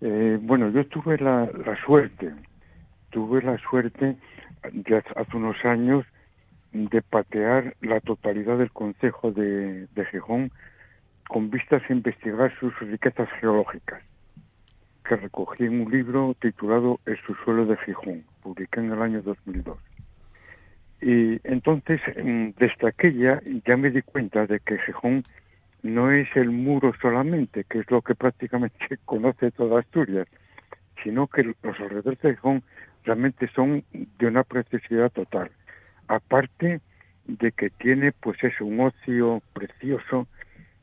[0.00, 1.50] Eh, bueno, yo tuve la,
[1.84, 2.32] suerte,
[3.10, 4.16] tuve la suerte
[4.72, 6.04] de hace unos años
[6.72, 10.52] de patear la totalidad del concejo de Gijón
[11.28, 14.02] con vistas a investigar sus riquezas geológicas
[15.08, 19.78] que recogí en un libro titulado El subsuelo de Gijón, publiqué en el año 2002.
[21.00, 25.22] Y entonces, mm, desde aquella, ya me di cuenta de que Gijón
[25.82, 30.28] no es el muro solamente, que es lo que prácticamente conoce toda Asturias,
[31.02, 32.62] sino que los alrededores de Gijón
[33.04, 35.50] realmente son de una preciosidad total.
[36.08, 36.80] Aparte
[37.26, 40.26] de que tiene, pues eso, un ocio precioso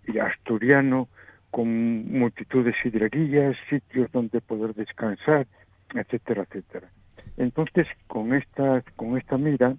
[0.08, 1.10] y asturiano,
[1.56, 5.48] con multitud de sidrerías, sitios donde poder descansar,
[5.94, 6.90] etcétera, etcétera.
[7.38, 9.74] Entonces, con esta, con esta mira,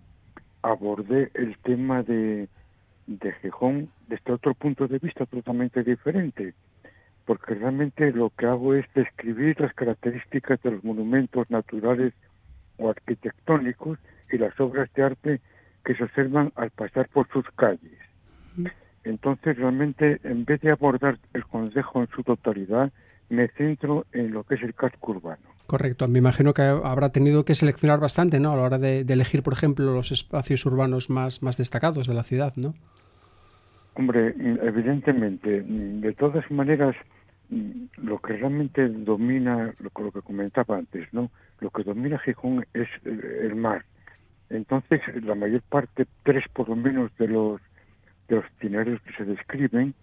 [0.63, 2.49] abordé el tema de,
[3.07, 6.55] de Gijón desde otro punto de vista totalmente diferente,
[7.27, 12.15] porque realmente lo que hago es describir las características de los monumentos naturales
[12.79, 13.99] o arquitectónicos
[14.33, 15.41] y las obras de arte
[15.85, 17.99] que se observan al pasar por sus calles.
[19.07, 22.91] Entonces, realmente, en vez de abordar el Consejo en su totalidad,
[23.29, 25.43] me centro en lo que es el casco urbano.
[25.69, 26.09] Correcto.
[26.09, 28.53] Me imagino que habrá tenido que seleccionar bastante, ¿no?
[28.53, 32.25] A la hora de, elegir, por ejemplo, los espacios urbanos más, más destacados de la
[32.25, 32.75] ciudad, ¿no?
[33.95, 35.63] Hombre, evidentemente.
[35.63, 36.97] De todas maneras,
[38.03, 41.31] lo que realmente domina, lo, que comentaba antes, ¿no?
[41.61, 43.85] Lo que domina Gijón es el mar.
[44.51, 47.61] Entonces, la mayor parte, tres por lo menos de los
[48.29, 49.95] los itinerarios que se describen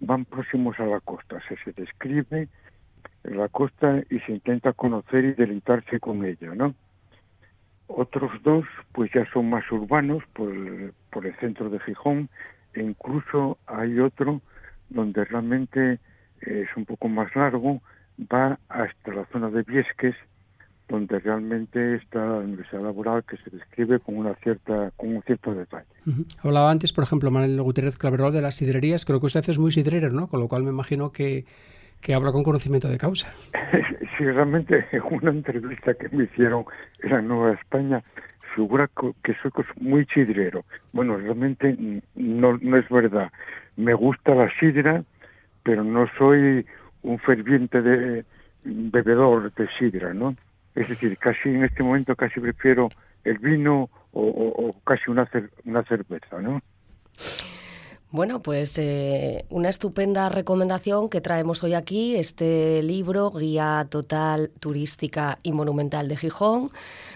[0.00, 1.40] van próximos a la costa.
[1.48, 2.48] Se, se describe
[3.24, 6.74] la costa y se intenta conocer y deleitarse con ella, ¿no?
[7.86, 12.28] Otros dos, pues ya son más urbanos por el, por el centro de Gijón,
[12.74, 14.40] e incluso hay otro
[14.88, 15.98] donde realmente
[16.40, 17.80] es un poco más largo,
[18.20, 20.16] va hasta la zona de Viesques,
[20.88, 25.54] donde realmente está la universidad laboral que se describe con una cierta con un cierto
[25.54, 25.86] detalle.
[26.42, 29.04] Hablaba antes, por ejemplo, Manuel Gutiérrez Claverol de las sidrerías.
[29.04, 30.28] Creo que usted es muy sidrero, ¿no?
[30.28, 31.44] Con lo cual me imagino que,
[32.00, 33.32] que habla con conocimiento de causa.
[34.18, 36.64] sí, realmente en una entrevista que me hicieron
[37.02, 38.02] en la Nueva España
[38.54, 38.88] figura
[39.22, 40.64] que soy muy sidrero.
[40.92, 41.76] Bueno, realmente
[42.14, 43.32] no, no es verdad.
[43.76, 45.04] Me gusta la sidra,
[45.62, 46.66] pero no soy
[47.02, 48.24] un ferviente de
[48.64, 50.36] bebedor de sidra, ¿no?
[50.74, 52.88] Es decir, casi en este momento casi prefiero
[53.24, 55.28] el vino o, casi una,
[55.64, 56.60] una cerveza, ¿no?
[58.12, 65.38] Bueno, pues eh, una estupenda recomendación que traemos hoy aquí, este libro, Guía Total Turística
[65.42, 66.70] y Monumental de Gijón,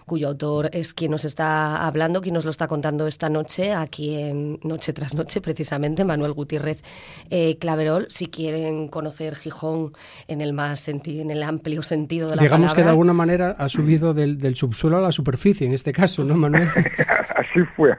[0.06, 4.14] cuyo autor es quien nos está hablando, quien nos lo está contando esta noche, aquí
[4.14, 6.82] en Noche tras Noche, precisamente, Manuel Gutiérrez
[7.28, 8.06] eh, Claverol.
[8.08, 9.92] Si quieren conocer Gijón
[10.28, 13.68] en el más en el amplio sentido de la Digamos que de alguna manera ha
[13.68, 16.68] subido del, subsuelo a la superficie, en este caso, ¿no, Manuel?
[17.36, 17.90] así, fue,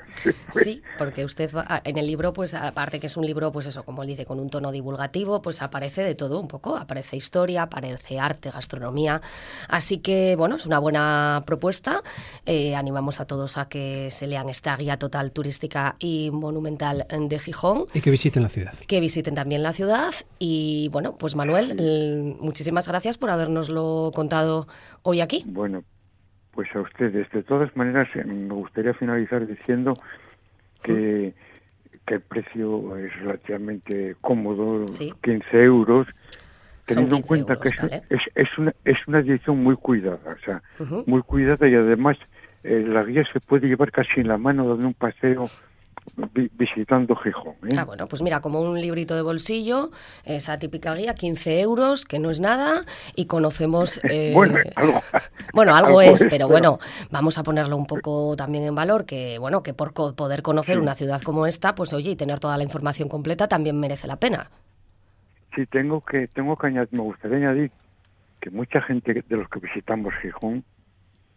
[0.49, 1.51] Sí, porque usted
[1.83, 4.39] en el libro, pues aparte que es un libro, pues eso, como él dice, con
[4.39, 6.77] un tono divulgativo, pues aparece de todo un poco.
[6.77, 9.21] Aparece historia, aparece arte, gastronomía.
[9.69, 12.01] Así que, bueno, es una buena propuesta
[12.45, 17.39] eh, animamos a todos a que se lean esta guía total turística y monumental de
[17.39, 17.85] Gijón.
[17.93, 18.73] Y que visiten la ciudad.
[18.87, 20.13] Que visiten también la ciudad.
[20.39, 24.67] Y bueno, pues Manuel, muchísimas gracias por habernoslo contado
[25.03, 25.43] hoy aquí.
[25.45, 25.83] Bueno,
[26.51, 27.29] pues a ustedes.
[27.31, 29.93] De todas maneras, eh, me gustaría finalizar diciendo
[30.83, 31.33] que,
[32.07, 34.85] que el precio es relativamente cómodo,
[35.21, 36.07] 15 euros
[36.87, 37.69] teniendo en cuenta que
[38.09, 40.63] es, es, una, es una edición muy cuidada, o sea,
[41.05, 42.17] muy cuidada y además
[42.63, 45.49] eh, la guía se puede llevar casi en la mano de un paseo
[46.53, 47.55] visitando Gijón.
[47.63, 47.75] ¿eh?
[47.77, 49.91] Ah, bueno, pues mira, como un librito de bolsillo,
[50.23, 52.83] esa típica guía, 15 euros, que no es nada,
[53.15, 54.01] y conocemos...
[54.09, 55.01] Eh, bueno, algo,
[55.53, 56.79] bueno, algo, es, pero bueno,
[57.11, 60.95] vamos a ponerlo un poco también en valor, que bueno, que por poder conocer una
[60.95, 64.49] ciudad como esta, pues oye, y tener toda la información completa también merece la pena.
[65.55, 67.71] Sí, tengo que, tengo que añadir, me gustaría añadir
[68.39, 70.63] que mucha gente de los que visitamos Gijón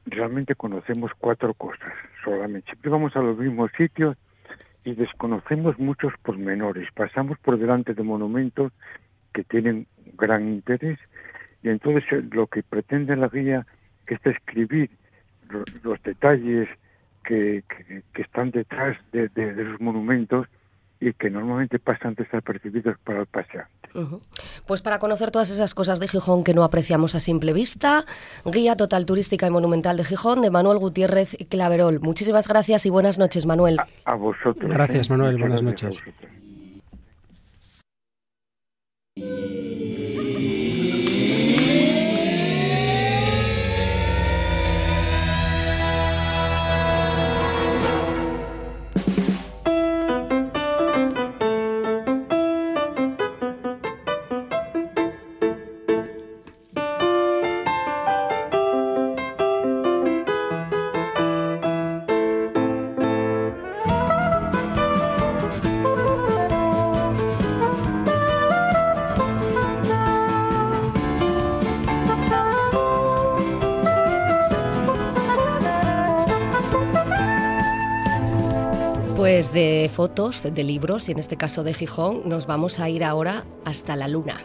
[0.06, 1.92] realmente conocemos cuatro cosas
[2.24, 2.66] solamente.
[2.66, 4.16] Siempre vamos a los mismos sitios
[4.84, 6.88] y desconocemos muchos pormenores.
[6.94, 8.72] Pasamos por delante de monumentos
[9.32, 9.86] que tienen
[10.18, 10.98] gran interés
[11.62, 13.66] y entonces eh, lo que pretende la guía
[14.06, 14.90] es describir
[15.82, 16.68] los, detalles
[17.24, 17.62] que,
[18.14, 20.46] que, están detrás de, de, de los monumentos
[21.00, 23.70] y que normalmente pasan desapercibidos para el paseante.
[24.66, 28.04] Pues para conocer todas esas cosas de Gijón que no apreciamos a simple vista,
[28.44, 32.00] Guía Total Turística y Monumental de Gijón de Manuel Gutiérrez Claverol.
[32.00, 33.78] Muchísimas gracias y buenas noches, Manuel.
[34.04, 34.70] A, vosotros.
[34.70, 35.12] Gracias, ¿eh?
[35.12, 35.38] Manuel.
[35.38, 36.02] buenas noches.
[79.52, 83.44] De fotos, de libros, y en este caso de Gijón, nos vamos a ir ahora
[83.64, 84.40] hasta la Luna.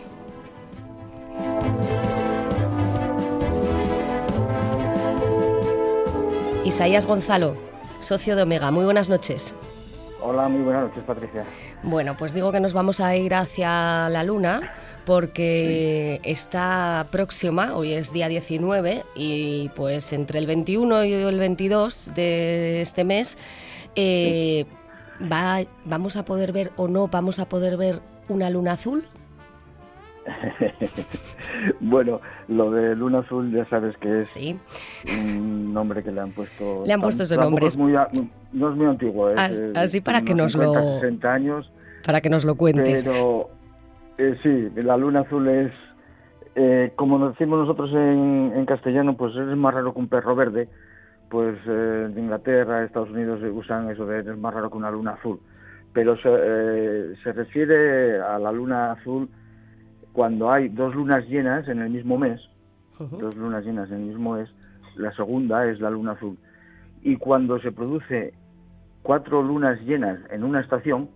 [6.64, 7.56] Isaías Gonzalo,
[7.99, 9.53] socio de Omega, muy buenas noches.
[10.22, 11.45] Hola, muy buenas noches, Patricia.
[11.84, 14.74] Bueno, pues digo que nos vamos a ir hacia la Luna
[15.06, 22.16] porque está próxima, hoy es día 19, y pues entre el 21 y el 22
[22.16, 23.38] de este mes
[23.95, 24.66] eh,
[25.22, 29.05] va, vamos a poder ver o no vamos a poder ver una luna azul.
[31.80, 34.36] bueno, lo de Luna Azul ya sabes que es
[35.07, 36.84] un nombre que le han puesto.
[36.86, 37.61] Le han puesto ese nombre.
[38.53, 39.30] no es muy antiguo.
[39.76, 40.74] así para que nos lo.
[41.24, 41.72] años.
[42.05, 43.05] Para que nos lo cuentes.
[43.05, 43.49] Pero
[44.18, 45.72] eh, sí, la Luna Azul es.
[46.57, 50.70] Eh, como nos decimos nosotros en, castellano, pues es más raro que un perro verde.
[51.30, 55.11] Pues eh, en Inglaterra, Estados Unidos usan eso de es más raro que una luna
[55.11, 55.39] azul.
[55.93, 59.30] Pero se, se refiere a la luna azul
[60.15, 62.41] cuando hay dos lunas llenas en el mismo mes,
[62.99, 64.49] dos lunas llenas en el mismo mes,
[64.95, 66.38] la segunda es la luna azul.
[67.01, 68.34] Y cuando se produce
[69.03, 71.09] cuatro lunas llenas en una estación,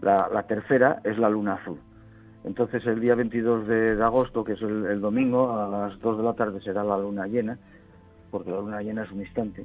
[0.00, 1.78] la, tercera es la luna azul.
[2.44, 6.32] Entonces el día 22 de, agosto, que es el, domingo, a las 2 de la
[6.32, 7.58] tarde será la luna llena,
[8.30, 9.64] porque la luna llena es un instante.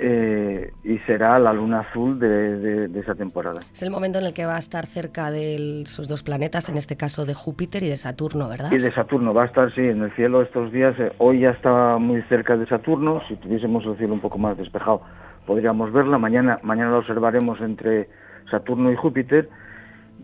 [0.00, 3.60] Eh, y será la luna azul de, esa temporada.
[3.72, 6.76] Es el momento en el que va a estar cerca de sus dos planetas, en
[6.76, 8.70] este caso de Júpiter y de Saturno, ¿verdad?
[8.70, 10.94] Y de Saturno, va a estar, sí, en el cielo estos días.
[11.00, 14.56] Eh, hoy ya está muy cerca de Saturno, si tuviésemos el cielo un poco más
[14.56, 15.02] despejado
[15.46, 16.18] podríamos verla.
[16.18, 18.08] Mañana, mañana la observaremos entre
[18.50, 19.48] Saturno y Júpiter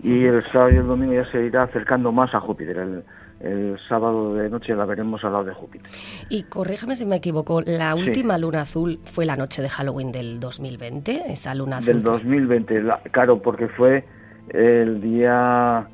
[0.02, 2.76] y el sábado y el domingo ya se irá acercando más a Júpiter.
[2.78, 3.04] El,
[3.40, 5.90] el sábado de noche la veremos al lado de Júpiter.
[6.28, 10.40] Y corríjame si me equivoco, la última luna azul fue la noche de Halloween del
[10.40, 11.94] 2020, esa luna azul.
[11.94, 14.04] Del 2020, claro, porque fue
[14.50, 15.88] el día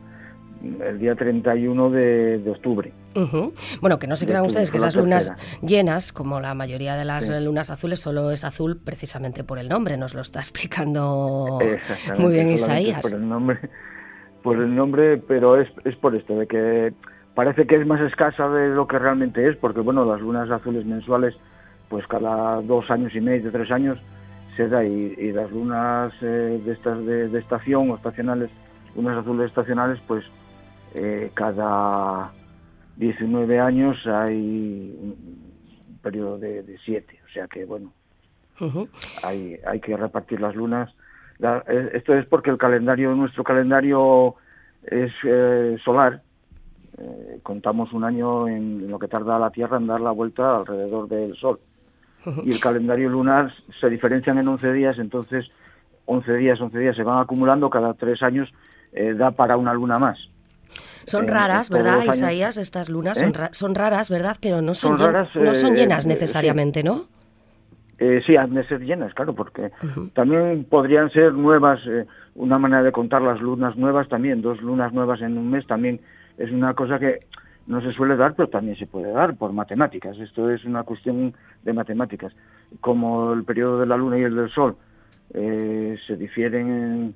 [0.81, 2.93] el día 31 de, de octubre.
[3.81, 5.33] Bueno, que no se crean ustedes que esas lunas
[5.63, 9.97] llenas, como la mayoría de las lunas azules, solo es azul precisamente por el nombre,
[9.97, 11.59] nos lo está explicando
[12.19, 13.03] muy bien Isaías.
[13.03, 13.59] Por el nombre,
[14.43, 16.93] por el nombre, pero es, es por esto, de que
[17.37, 20.87] parece que es más escasa de lo que realmente es, porque bueno, las lunas azules
[20.87, 21.37] mensuales,
[21.91, 23.99] pues cada dos años y medio, tres años,
[24.57, 28.51] se da, y, las lunas eh, de estas de, estación o estacionales,
[28.97, 30.25] lunas azules estacionales, pues
[30.95, 32.33] eh, cada
[32.97, 37.93] 19 años hay un periodo de, de siete, o sea que bueno,
[39.23, 40.91] hay, hay que repartir las lunas.
[41.39, 44.37] Eh, esto es porque el calendario, nuestro calendario
[44.85, 45.13] es
[45.85, 46.23] solar,
[46.99, 51.09] eh, contamos un año en, lo que tarda la Tierra en dar la vuelta alrededor
[51.09, 51.61] del Sol.
[52.45, 55.47] Y el calendario lunar se diferencian en 11 días, entonces
[56.07, 58.53] 11 días, 11 días se van acumulando, cada tres años
[58.93, 60.19] eh, da para una luna más.
[61.05, 62.57] Son eh, raras, ¿verdad, Isaías?
[62.57, 63.23] Estas lunas
[63.53, 64.39] son, raras, ¿verdad?
[64.41, 67.03] Pero no son, no son llenas necesariamente, ¿no?
[68.27, 69.71] sí, han de ser llenas, claro, porque
[70.13, 71.81] también podrían ser nuevas,
[72.35, 76.01] una manera de contar las lunas nuevas también, dos lunas nuevas en un mes también
[76.39, 77.19] es una cosa que
[77.67, 80.17] no se suele dar, pero también se puede dar por matemáticas.
[80.19, 81.35] Esto es una cuestión
[81.65, 82.33] de matemáticas.
[82.81, 84.77] Como el periodo de la Luna y el del Sol
[85.35, 87.15] eh, se difieren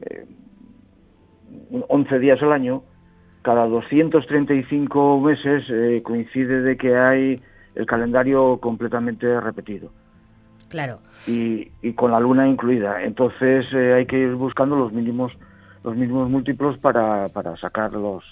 [0.00, 2.82] en 11 eh, días al año,
[3.42, 7.42] cada 235 meses eh, coincide de que hay
[7.74, 9.90] el calendario completamente repetido.
[10.68, 10.98] Claro.
[11.26, 13.02] Y, y con la Luna incluida.
[13.02, 15.32] Entonces hay que ir buscando los mínimos
[15.84, 18.24] los mismos múltiplos para, para sacar los,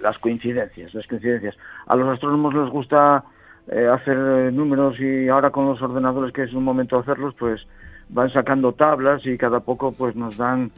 [0.00, 1.56] las coincidencias, las coincidencias.
[1.86, 3.24] A los astrónomos les gusta
[3.68, 7.34] eh, hacer eh, números y ahora con los ordenadores que es un momento de hacerlos,
[7.38, 7.66] pues
[8.10, 10.70] van sacando tablas y cada poco pues nos dan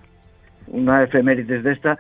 [0.69, 1.99] una efemérides de esta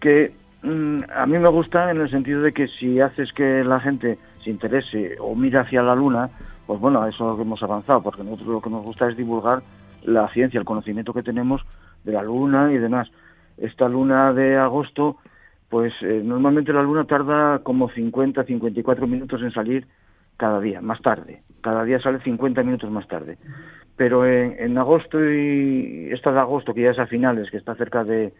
[0.00, 0.32] que
[0.62, 4.18] mm, a mí me gusta en el sentido de que si haces que la gente
[4.42, 6.30] se interese o mire hacia la luna,
[6.66, 9.62] pues bueno, eso hemos avanzado, porque nosotros lo que nos gusta es divulgar
[10.04, 11.62] la ciencia, el conocimiento que tenemos
[12.04, 13.08] de la luna y demás.
[13.58, 15.18] Esta luna de agosto
[15.68, 19.86] pues eh, normalmente la luna tarda como 50, 54 minutos en salir
[20.36, 21.42] cada día, más tarde.
[21.60, 23.38] Cada día sale 50 minutos más tarde.
[23.96, 28.04] Pero en, agosto y esta de agosto, que ya es a finales, que está cerca
[28.04, 28.32] de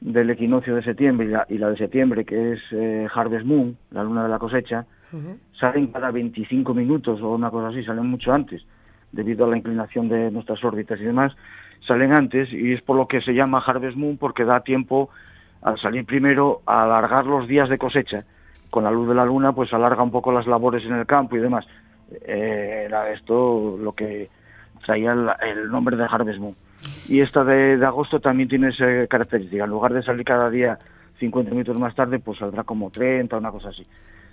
[0.00, 4.22] del equinoccio de septiembre y la, de septiembre, que es eh, Harvest Moon, la luna
[4.22, 4.86] de la cosecha,
[5.58, 8.64] salen cada 25 minutos o una cosa así, salen mucho antes,
[9.12, 11.36] debido a la inclinación de nuestras órbitas y demás,
[11.86, 15.10] salen antes y es por lo que se llama Harvest Moon porque da tiempo
[15.62, 18.24] al salir primero a alargar los días de cosecha.
[18.70, 21.36] Con la luz de la luna, pues alarga un poco las labores en el campo
[21.36, 21.66] y demás.
[22.26, 24.28] Eh, era esto lo que
[24.84, 26.56] traía el, nombre de Harvest Moon.
[27.08, 29.64] Y esta de, agosto también tiene esa característica.
[29.64, 30.78] En lugar de salir cada día
[31.18, 33.86] 50 minutos más tarde, pues saldrá como 30, una cosa así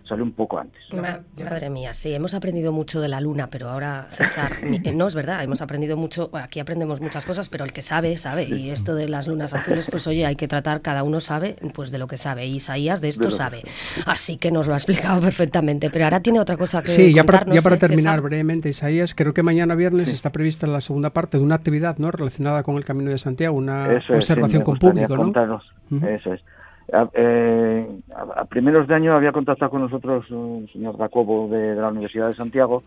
[0.07, 0.81] sale un poco antes.
[0.93, 4.53] madre mía, sí, hemos aprendido mucho de la luna, pero ahora, César,
[4.93, 8.43] no es verdad, hemos aprendido mucho, aquí aprendemos muchas cosas, pero el que sabe, sabe.
[8.43, 11.91] Y esto de las lunas azules, pues oye, hay que tratar, cada uno sabe, pues
[11.91, 12.45] de lo que sabe.
[12.45, 13.63] Isaías de esto sabe.
[14.05, 15.89] Así que nos lo ha explicado perfectamente.
[15.89, 19.13] Pero ahora tiene otra cosa que Sí, ya para, ya para ¿eh, terminar brevemente, Isaías,
[19.13, 22.11] creo que mañana viernes está prevista la segunda parte de una actividad ¿no?
[22.11, 25.61] relacionada con el Camino de Santiago, una observación con público, ¿no?
[26.07, 26.41] Eso es.
[26.89, 32.29] Eh, a, primeros de año había contactado con nosotros un señor Jacobo de, la Universidad
[32.29, 32.83] de Santiago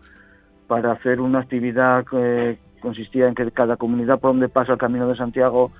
[0.67, 5.07] para hacer una actividad que consistía en que cada comunidad por donde pasa el Camino
[5.07, 5.71] de Santiago,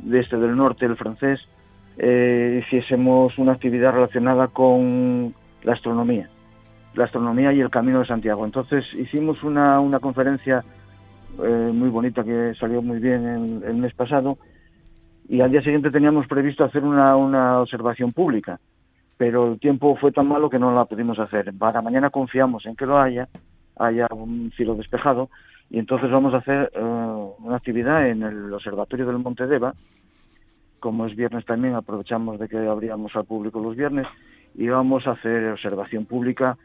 [0.00, 1.40] de este del norte, el francés,
[1.98, 5.32] eh, hiciésemos una actividad relacionada con
[5.62, 6.28] la astronomía,
[6.94, 8.44] la astronomía y el Camino de Santiago.
[8.44, 10.64] Entonces hicimos una, una conferencia
[11.40, 14.36] eh, muy bonita que salió muy bien el mes pasado
[15.32, 18.60] y al día siguiente teníamos previsto hacer una, una observación pública,
[19.16, 21.54] pero el tiempo fue tan malo que no la pudimos hacer.
[21.54, 23.30] Para mañana confiamos en que lo haya,
[23.78, 25.30] haya un cielo despejado,
[25.70, 29.72] y entonces vamos a hacer eh, una actividad en el Observatorio del Monte Deva,
[30.80, 34.06] como es viernes también, aprovechamos de que abríamos al público los viernes,
[34.54, 36.58] y vamos a hacer observación pública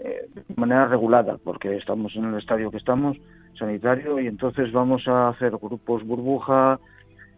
[0.00, 3.16] eh, de manera regulada, porque estamos en el estadio que estamos,
[3.56, 6.80] sanitario, y entonces vamos a hacer grupos burbuja,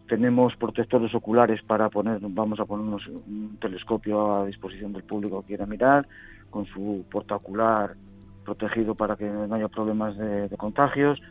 [0.07, 5.47] tenemos protectores oculares para poner, vamos a ponernos un telescopio a disposición del público que
[5.47, 6.07] quiera mirar,
[6.49, 7.95] con su portaocular
[8.43, 11.21] protegido para que no haya problemas de, contagios.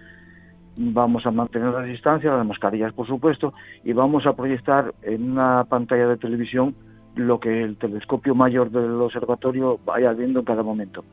[0.77, 3.53] Vamos a mantener las distancias, las mascarillas por supuesto,
[3.85, 6.75] y vamos a proyectar en una pantalla de televisión
[7.15, 11.05] lo que el telescopio mayor del observatorio vaya viendo en cada momento.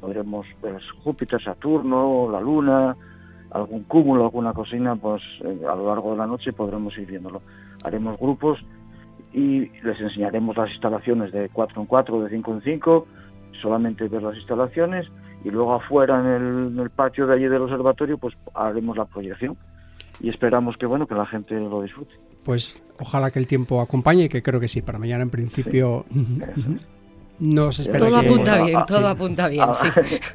[0.00, 2.94] Podremos ver Júpiter, Saturno, la Luna,
[3.50, 7.42] algún cúmulo, alguna cocina, pues eh, a lo largo de la noche podremos ir viéndolo.
[7.82, 8.58] Haremos grupos
[9.32, 13.06] y les enseñaremos las instalaciones de 4 en 4, de 5 en 5,
[13.60, 15.06] solamente ver las instalaciones
[15.44, 19.56] y luego afuera en el, patio de allí del observatorio pues haremos la proyección
[20.20, 22.14] y esperamos que bueno que la gente lo disfrute.
[22.44, 26.04] Pues ojalá que el tiempo acompañe que creo que sí, para mañana en principio
[27.38, 29.88] no se espera todo apunta bien, todo apunta bien, sí.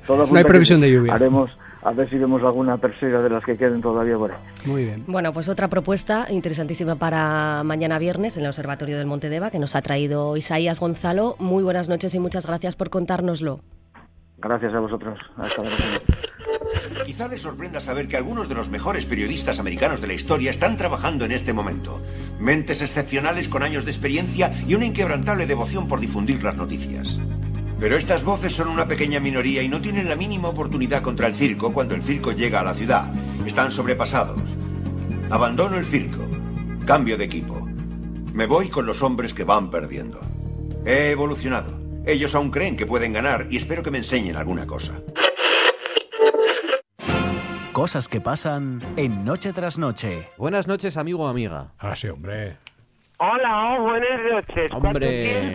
[0.08, 1.16] no hay previsión de lluvia.
[1.16, 1.52] Haremos
[1.84, 4.38] a ver si vemos alguna persona de las que queden todavía por ahí.
[4.66, 5.04] Muy bien.
[5.08, 9.60] Bueno, pues otra propuesta interesantísima para mañana viernes en el Observatorio del Monte Deva que
[9.60, 11.36] nos ha traído Isaías Gonzalo.
[11.40, 13.62] Muy buenas noches y muchas gracias por contárnoslo.
[14.38, 15.20] Gracias a vosotros.
[15.38, 15.78] Hasta luego.
[17.06, 20.78] Quizá les sorprenda saber que algunos de los mejores periodistas americanos de la historia están
[20.78, 22.02] trabajando en este momento.
[22.40, 27.20] Mentes excepcionales con años de experiencia y una inquebrantable devoción por difundir las noticias.
[27.82, 31.34] Pero estas voces son una pequeña minoría y no tienen la mínima oportunidad contra el
[31.34, 33.12] circo cuando el circo llega a la ciudad.
[33.44, 34.40] Están sobrepasados.
[35.32, 36.24] Abandono el circo.
[36.86, 37.68] Cambio de equipo.
[38.36, 40.20] Me voy con los hombres que van perdiendo.
[40.86, 41.82] He evolucionado.
[42.06, 45.02] Ellos aún creen que pueden ganar y espero que me enseñen alguna cosa.
[47.72, 50.30] Cosas que pasan en Noche tras Noche.
[50.38, 51.74] Buenas noches, amigo o amiga.
[51.80, 52.58] Ah, sí, hombre.
[53.24, 54.72] Hola, oh, buenas noches.
[54.72, 55.54] Hombre,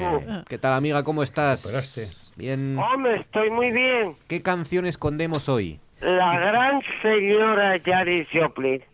[0.48, 1.02] ¿qué tal amiga?
[1.02, 2.30] ¿Cómo estás?
[2.36, 2.78] Bien.
[2.78, 4.16] Hombre, estoy muy bien.
[4.28, 5.80] ¿Qué canción escondemos hoy?
[6.00, 8.84] La gran señora Janis Joplin.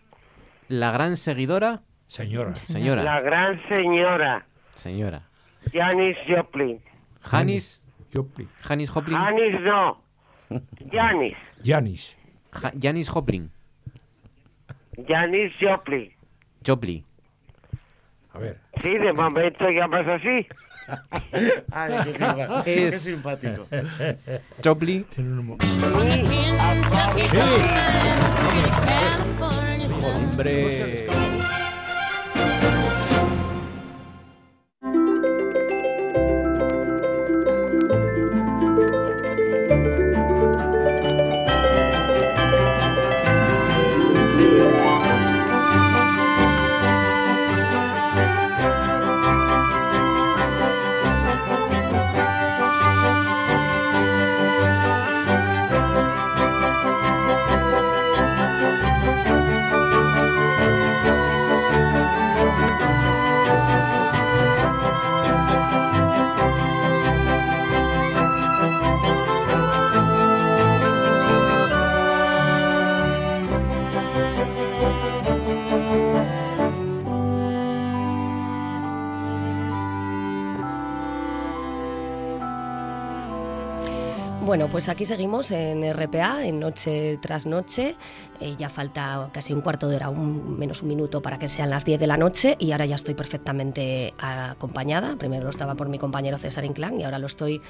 [0.68, 1.82] ¿La gran seguidora?
[2.06, 2.54] Señora.
[2.54, 3.02] Señora.
[3.02, 4.46] La gran señora.
[4.76, 5.28] Señora.
[5.70, 6.80] Janis Joplin.
[7.20, 7.82] Janis.
[8.14, 8.48] Joplin.
[8.62, 9.18] Janis Joplin.
[9.18, 10.02] Janis no.
[10.90, 11.36] Janis.
[11.62, 12.16] Janis.
[12.80, 13.50] Janis Joplin.
[15.06, 16.10] Janis Joplin.
[16.66, 17.11] Joplin.
[18.34, 18.58] A ver.
[18.82, 20.46] Sí, de momento llamas así.
[21.70, 21.94] Ay,
[22.64, 23.00] qué, es...
[23.02, 23.66] simpático.
[24.60, 25.06] Choplin.
[25.14, 25.22] Sí.
[30.04, 31.31] Hombre.
[84.52, 87.96] Bueno, pues aquí seguimos en RPA, en noche tras noche.
[88.38, 91.70] Eh, ya falta casi un cuarto de hora, un, menos un minuto para que sean
[91.70, 95.16] las 10 de la noche y ahora ya estoy perfectamente acompañada.
[95.16, 97.62] Primero lo estaba por mi compañero César Inclán y ahora lo estoy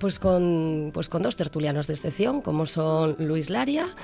[0.00, 3.94] pues con, pues con dos tertulianos de excepción, como son Luis Laria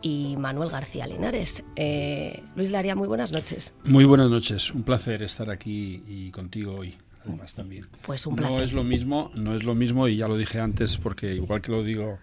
[0.00, 1.64] y Manuel García Linares.
[1.74, 3.74] Eh, Luis Laria, muy buenas noches.
[3.82, 6.94] Muy buenas noches, un placer estar aquí y contigo hoy
[7.24, 7.86] además también.
[8.02, 10.96] Pues un No es lo mismo, no es lo mismo y ya lo dije antes
[10.98, 12.18] porque igual que lo digo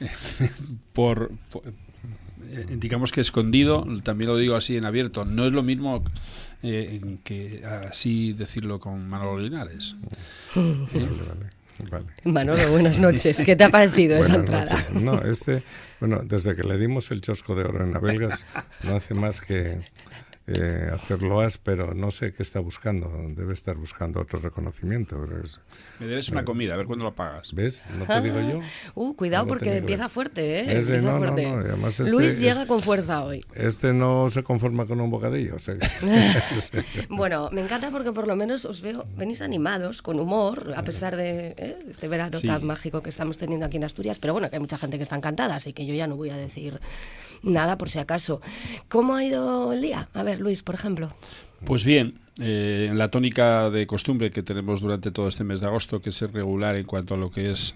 [0.92, 1.30] por,
[2.48, 6.04] eh, digamos que escondido, también lo digo así en abierto, no es lo mismo
[6.62, 9.96] eh, que así decirlo con Manolo Linares.
[12.24, 13.38] Manolo, buenas noches.
[13.44, 14.76] ¿Qué te ha parecido esa entrada?
[14.94, 15.62] No, este,
[15.98, 18.44] bueno, desde que le dimos el chosco de oro en Abelgas,
[18.82, 19.80] no hace más que
[20.52, 23.10] eh, hacerlo as, pero no sé qué está buscando.
[23.36, 25.16] Debe estar buscando otro reconocimiento.
[25.98, 27.52] Me debes una comida, a ver cuándo lo pagas.
[27.54, 27.84] ¿Ves?
[27.98, 28.60] No te digo yo.
[28.94, 30.78] Uh, cuidado porque empieza fuerte, ¿eh?
[30.80, 31.46] Este, no, fuerte.
[31.46, 33.44] No, Además este, Luis llega con fuerza hoy.
[33.54, 35.56] Este no se conforma con un bocadillo.
[35.56, 35.76] O sea
[37.08, 41.16] bueno, me encanta porque por lo menos os veo, venís animados, con humor, a pesar
[41.16, 41.78] de ¿eh?
[41.88, 44.18] este verano tan mágico que estamos teniendo aquí en Asturias.
[44.18, 46.30] Pero bueno, que hay mucha gente que está encantada, así que yo ya no voy
[46.30, 46.80] a decir
[47.42, 48.40] nada por si acaso.
[48.88, 50.08] ¿Cómo ha ido el día?
[50.14, 51.12] A ver, Luis, por ejemplo?
[51.64, 55.66] Pues bien, eh, en la tónica de costumbre que tenemos durante todo este mes de
[55.66, 57.74] agosto, que es regular en cuanto a lo que es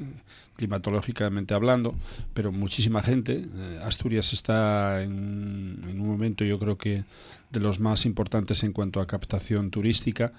[0.56, 1.94] climatológicamente hablando,
[2.32, 3.44] pero muchísima gente.
[3.44, 7.04] Eh, Asturias está en, en, un momento, yo creo que
[7.54, 10.32] de los más importantes en cuanto a captación turística.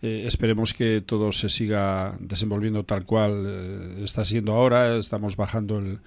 [0.00, 4.96] Eh, esperemos que todo se siga desenvolviendo tal cual eh, está siendo ahora.
[4.96, 6.00] Estamos bajando el,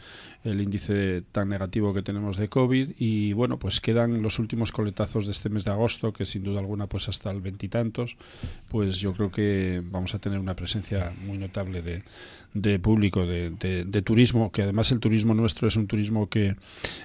[0.44, 5.28] el, índice tan negativo que tenemos de COVID y bueno, pues quedan los últimos coletazos
[5.28, 8.18] de este mes de agosto, que sin duda alguna pues hasta el veintitantos,
[8.68, 12.04] pues yo creo que vamos a tener una presencia muy notable de,
[12.56, 16.56] de público, de, de, turismo, que además el turismo nuestro es un turismo que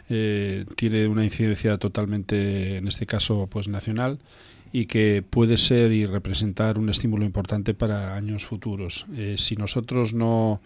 [0.08, 4.20] eh, tiene una incidencia totalmente, en este caso, pues nacional
[4.72, 9.06] y que puede ser y representar un estímulo importante para años futuros.
[9.16, 10.60] Eh, si nosotros no,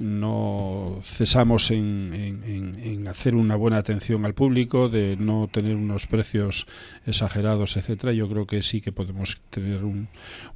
[0.00, 6.66] no cesamos en, en, hacer una buena atención al público, de no tener unos precios
[7.06, 10.08] exagerados, etcétera, yo creo que sí que podemos tener un,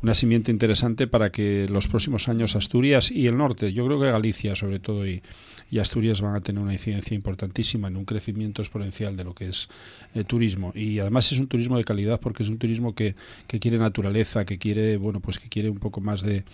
[0.02, 4.10] una simiente interesante para que los próximos años Asturias y el norte, yo creo que
[4.10, 5.22] Galicia sobre todo y,
[5.70, 9.48] y Asturias van a tener una incidencia importantísima en un crecimiento exponencial de lo que
[9.48, 9.68] es
[10.14, 10.72] eh, turismo.
[10.74, 13.14] Y además es un turismo de calidad porque es un turismo que,
[13.46, 16.44] que quiere naturaleza, que quiere bueno pues que quiere un poco más de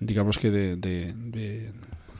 [0.00, 1.70] digamos que de, de, de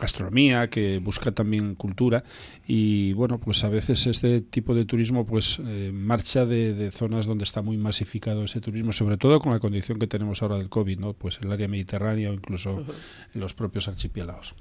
[0.01, 2.25] gastronomía, que busca también cultura
[2.67, 7.27] y bueno, pues a veces este tipo de turismo pues eh, marcha de, de, zonas
[7.27, 10.69] donde está muy masificado ese turismo, sobre todo con la condición que tenemos ahora del
[10.69, 11.13] COVID, ¿no?
[11.13, 12.95] Pues el área mediterránea o incluso uh -huh.
[13.35, 14.55] en los propios archipiélagos.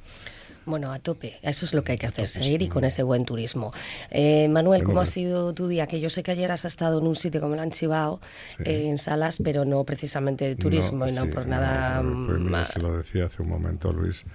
[0.65, 3.25] Bueno, a tope, eso es lo que hay que hacer, seguir y con ese buen
[3.25, 3.73] turismo.
[4.09, 5.87] Eh, Manuel, ¿cómo ha sido tu día?
[5.87, 8.21] Que yo sé que ayer has estado en un sitio como el Anchibao,
[8.57, 8.63] sí.
[8.65, 12.27] eh, en salas, pero no precisamente de turismo no, y no sí, por nada no,
[12.27, 14.25] pues mira, se lo decía hace un momento Luis,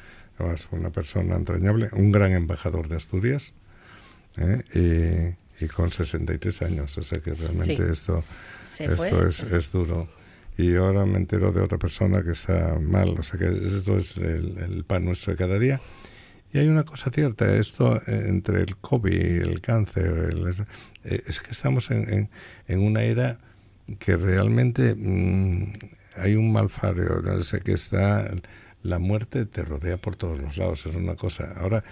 [0.52, 3.52] es una persona entrañable, un gran embajador de Asturias
[4.36, 5.36] ¿eh?
[5.60, 7.90] y, y, con 63 años, o sea que realmente sí.
[7.90, 8.24] esto,
[8.78, 10.08] esto es, es duro
[10.58, 14.16] y ahora me entero de otra persona que está mal, o sea que esto es
[14.16, 15.80] el, el, pan nuestro de cada día.
[16.52, 20.48] Y hay una cosa cierta, esto eh, entre el COVID el cáncer, el,
[21.04, 22.30] eh, es que estamos en, en,
[22.66, 23.38] en, una era
[24.00, 25.72] que realmente mmm,
[26.16, 28.28] hay un malfario, no sé, que está,
[28.88, 31.52] la muerte te rodea por todos los lados, es una cosa.
[31.56, 31.84] Ahora,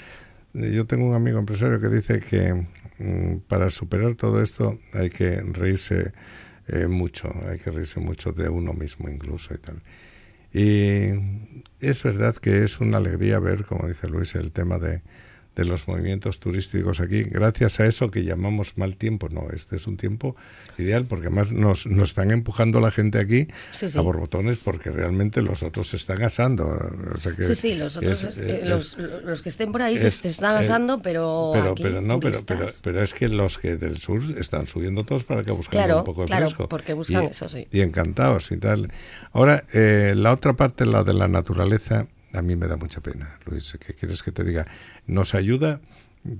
[0.52, 2.66] yo tengo un amigo empresario que dice que
[2.98, 6.12] mmm, para superar todo esto hay que reírse
[6.68, 9.82] eh, mucho, hay que reírse mucho de uno mismo incluso y tal.
[10.52, 11.12] Y
[11.80, 15.02] es verdad que es una alegría ver, como dice Luis, el tema de,
[15.56, 19.30] de los movimientos turísticos aquí, gracias a eso que llamamos mal tiempo.
[19.30, 20.36] No, este es un tiempo
[20.76, 23.98] ideal porque además nos, nos están empujando la gente aquí sí, sí.
[23.98, 26.66] a borbotones porque realmente los otros se están asando.
[27.14, 29.96] O sea que sí, sí, los otros, es, es, los, los, que estén por ahí
[29.98, 31.52] se están asando, pero.
[31.54, 35.04] Pero, aquí, pero no, pero, pero, pero, es que los que del sur están subiendo
[35.04, 36.68] todos para que busquen claro, un poco de claro, fresco.
[36.68, 37.66] porque buscan y, eso, sí.
[37.72, 38.92] Y encantados y tal.
[39.32, 43.38] Ahora, eh, la otra parte, la de la naturaleza, a mí me da mucha pena,
[43.46, 43.76] Luis.
[43.84, 44.66] ¿Qué quieres que te diga?
[45.06, 45.80] Nos ayuda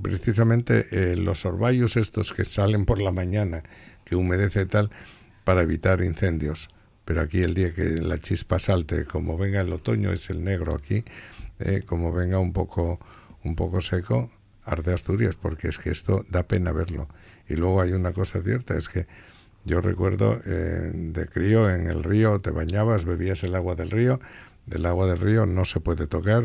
[0.02, 3.62] precisamente eh, los orvallos estos que salen por la mañana,
[4.04, 4.90] que humedece tal,
[5.44, 6.68] para evitar incendios.
[7.04, 10.74] Pero aquí el día que la chispa salte, como venga el otoño, es el negro
[10.74, 11.04] aquí,
[11.60, 12.98] eh, como venga un poco,
[13.44, 14.30] un poco seco,
[14.64, 17.08] arde Asturias, porque es que esto da pena verlo.
[17.48, 19.06] Y luego hay una cosa cierta, es que
[19.64, 24.20] yo recuerdo eh, de crío en el río, te bañabas, bebías el agua del río,
[24.70, 26.44] el agua del río no se puede tocar,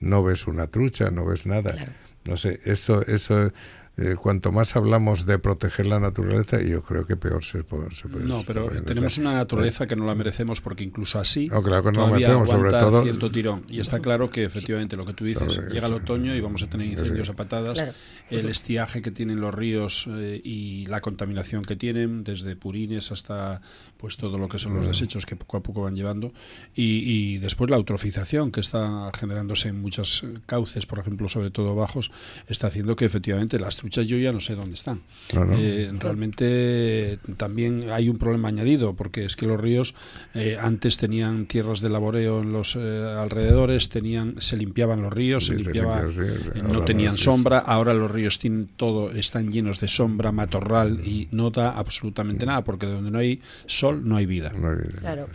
[0.00, 1.94] no ves una trucha, no ves nada.
[2.24, 3.52] No sé, eso, eso
[3.98, 7.90] eh, cuanto más hablamos de proteger la naturaleza, yo creo que peor se, puede.
[7.90, 11.62] Se puede no, pero tenemos una naturaleza que no la merecemos porque incluso así no,
[11.62, 13.62] claro que no todavía merecemos, sobre todo, cierto tirón.
[13.68, 16.62] Y está claro que efectivamente lo que tú dices, Sobre llega el otoño y vamos
[16.62, 17.32] a tener incendios Sí.
[17.32, 17.74] a patadas.
[17.74, 17.92] Claro.
[18.30, 23.60] El estiaje que tienen los ríos eh, y la contaminación que tienen, desde purines hasta
[23.96, 24.88] pues todo lo que son los Mm.
[24.90, 26.32] desechos que poco a poco van llevando.
[26.74, 27.02] Y,
[27.34, 32.10] y después la eutrofización que está generándose en muchos cauces, por ejemplo, sobre todo bajos,
[32.46, 35.00] está haciendo que efectivamente las truchas yo ya no sé dónde están.
[35.28, 35.52] Claro.
[35.56, 39.94] Eh, realmente también hay un problema añadido, porque es que los ríos
[40.34, 45.46] eh, antes tenían tierras de laboreo en los eh, alrededores, tenían, se limpiaban los ríos,
[45.46, 49.50] se limpiaba, limpia, sí, sí, eh, no tenían sombra, ahora los ríos tienen todo, están
[49.50, 54.16] llenos de sombra, matorral y no da absolutamente nada, porque donde no hay sol no
[54.16, 54.52] hay vida.
[55.00, 55.28] Claro.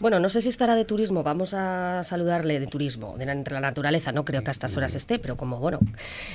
[0.00, 3.54] Bueno, no sé si estará de turismo, vamos a saludarle de turismo, de la, entre
[3.54, 5.78] la naturaleza, no creo que a estas horas esté, pero como bueno,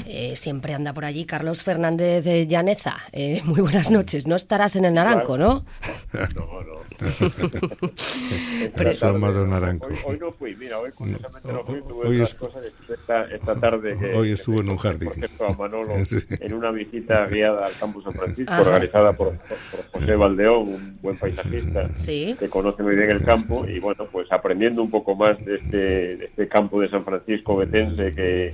[0.06, 2.98] eh, siempre anda por allí Carlos Fernández de Llaneza.
[3.12, 5.66] Eh, muy buenas noches, no estarás en el Naranco, ¿no?
[6.36, 6.80] No, no.
[8.76, 9.88] Pero- naranco.
[9.88, 13.24] Hoy, hoy no fui, mira, hoy curiosamente no fui, tuve Hoy otras es- cosas esta,
[13.26, 15.10] esta tarde que, Hoy que estuvo en un jardín.
[15.40, 16.18] a Manolo Sí.
[16.30, 18.62] en una visita guiada al campus San Francisco, Ajá.
[18.64, 22.36] organizada por, por José Valdeón, un buen paisajista Sí.
[22.38, 25.78] que conoce muy bien el campo y bueno, pues aprendiendo un poco más de este,
[25.78, 28.54] de este campo de San Francisco betense que,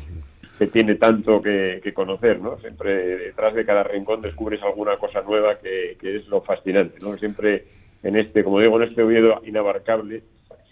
[0.58, 2.58] que tiene tanto que, que conocer, ¿no?
[2.60, 7.18] Siempre detrás de cada rincón descubres alguna cosa nueva que, que es lo fascinante, ¿no?
[7.18, 7.66] Siempre
[8.04, 10.24] en este, como digo, en este Oviedo inabarcable,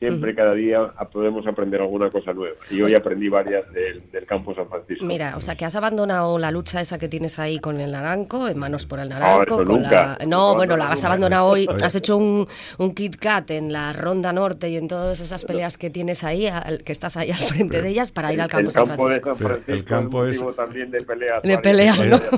[0.08, 0.80] siempre cada día
[1.12, 2.56] podemos aprender alguna cosa nueva.
[2.70, 5.06] Y hoy aprendí varias del, del campo San Francisco.
[5.06, 8.48] Mira, o sea, que has abandonado la lucha esa que tienes ahí con el naranco,
[8.48, 9.44] en manos por el naranco.
[9.44, 10.18] eso con nunca.
[10.20, 10.26] la...
[10.26, 11.68] No, No, bueno, no, la has abandonado hoy.
[11.84, 12.48] Has hecho un,
[12.78, 16.48] un Kit Kat en la Ronda Norte y en todas esas peleas que tienes ahí,
[16.48, 19.10] al- que estás ahí al frente de ellas para ir al campo el San campo
[19.10, 19.30] de Francisco.
[19.38, 21.40] San Francisco El campo es también de peleas.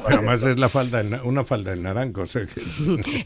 [0.05, 2.21] Además es la falda una falda del naranco.
[2.21, 2.61] o sea que-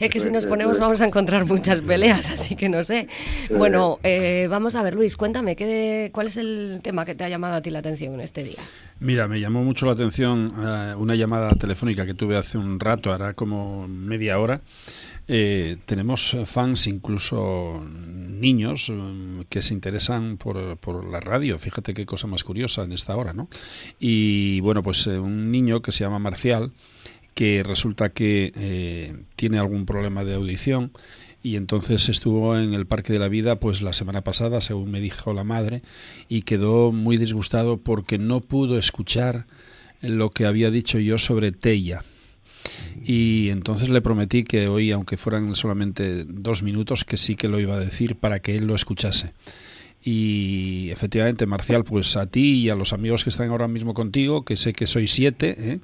[0.00, 3.08] Es que si nos ponemos vamos a encontrar muchas peleas, así que no sé.
[3.50, 7.28] Bueno, eh, vamos a ver, Luis, cuéntame, ¿qué, ¿cuál es el tema que te ha
[7.28, 8.58] llamado a ti la atención en este día?
[8.98, 13.12] Mira, me llamó mucho la atención eh, una llamada telefónica que tuve hace un rato,
[13.12, 14.60] hará como media hora.
[15.28, 17.84] Eh, tenemos fans, incluso
[18.40, 21.58] niños, eh, que se interesan por, por la radio.
[21.58, 23.48] Fíjate qué cosa más curiosa en esta hora, ¿no?
[24.00, 26.72] Y bueno, pues eh, un niño que se llama Marcial,
[27.34, 30.92] que resulta que eh, tiene algún problema de audición
[31.42, 35.00] y entonces estuvo en el Parque de la Vida pues la semana pasada, según me
[35.00, 35.82] dijo la madre,
[36.28, 39.46] y quedó muy disgustado porque no pudo escuchar
[40.02, 42.02] lo que había dicho yo sobre Tella.
[43.02, 47.58] Y entonces le prometí que hoy, aunque fueran solamente dos minutos, que sí que lo
[47.58, 49.32] iba a decir para que él lo escuchase.
[50.02, 54.44] Y efectivamente, Marcial, pues a ti y a los amigos que están ahora mismo contigo,
[54.44, 55.80] que sé que sois siete, ¿eh?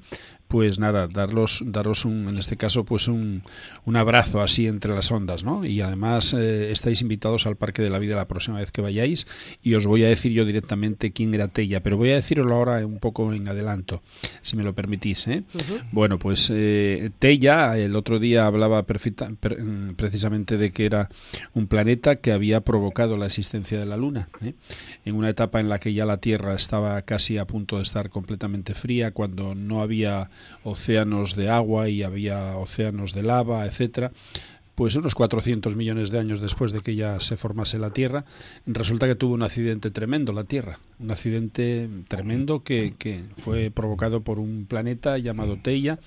[0.47, 3.43] Pues nada, darlos, daros un, en este caso, pues un,
[3.85, 5.65] un abrazo así entre las ondas, ¿no?
[5.65, 9.27] Y además eh, estáis invitados al Parque de la Vida la próxima vez que vayáis
[9.61, 12.85] y os voy a decir yo directamente quién era Tella, pero voy a deciroslo ahora
[12.85, 14.01] un poco en adelanto,
[14.41, 15.43] si me lo permitís, ¿eh?
[15.91, 21.09] Bueno, pues eh, Tella el otro día hablaba perfecta- per- mm, precisamente de que era
[21.53, 24.53] un planeta que había provocado la existencia de la Luna, ¿eh?
[25.05, 28.09] en una etapa en la que ya la Tierra estaba casi a punto de estar
[28.09, 30.29] completamente fría, cuando no había
[30.63, 34.11] océanos de agua y había océanos de lava, etcétera.
[34.77, 38.25] Pues unos 400 millones de años después de que ya se formase la Tierra,
[38.67, 44.21] resulta que tuvo un accidente tremendo la Tierra, un accidente tremendo que, que fue provocado
[44.21, 45.97] por un planeta llamado Teia,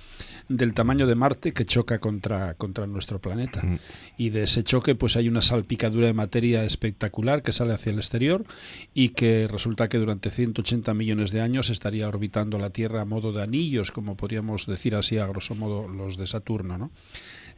[0.48, 3.60] del tamaño de Marte, que choca contra, contra nuestro planeta.
[4.16, 7.98] Y de ese choque pues hay una salpicadura de materia espectacular que sale hacia el
[7.98, 8.44] exterior
[8.94, 13.32] y que resulta que durante 180 millones de años estaría orbitando la Tierra a modo
[13.32, 16.92] de anillos, como podríamos decir así a grosso modo los de Saturno, ¿no?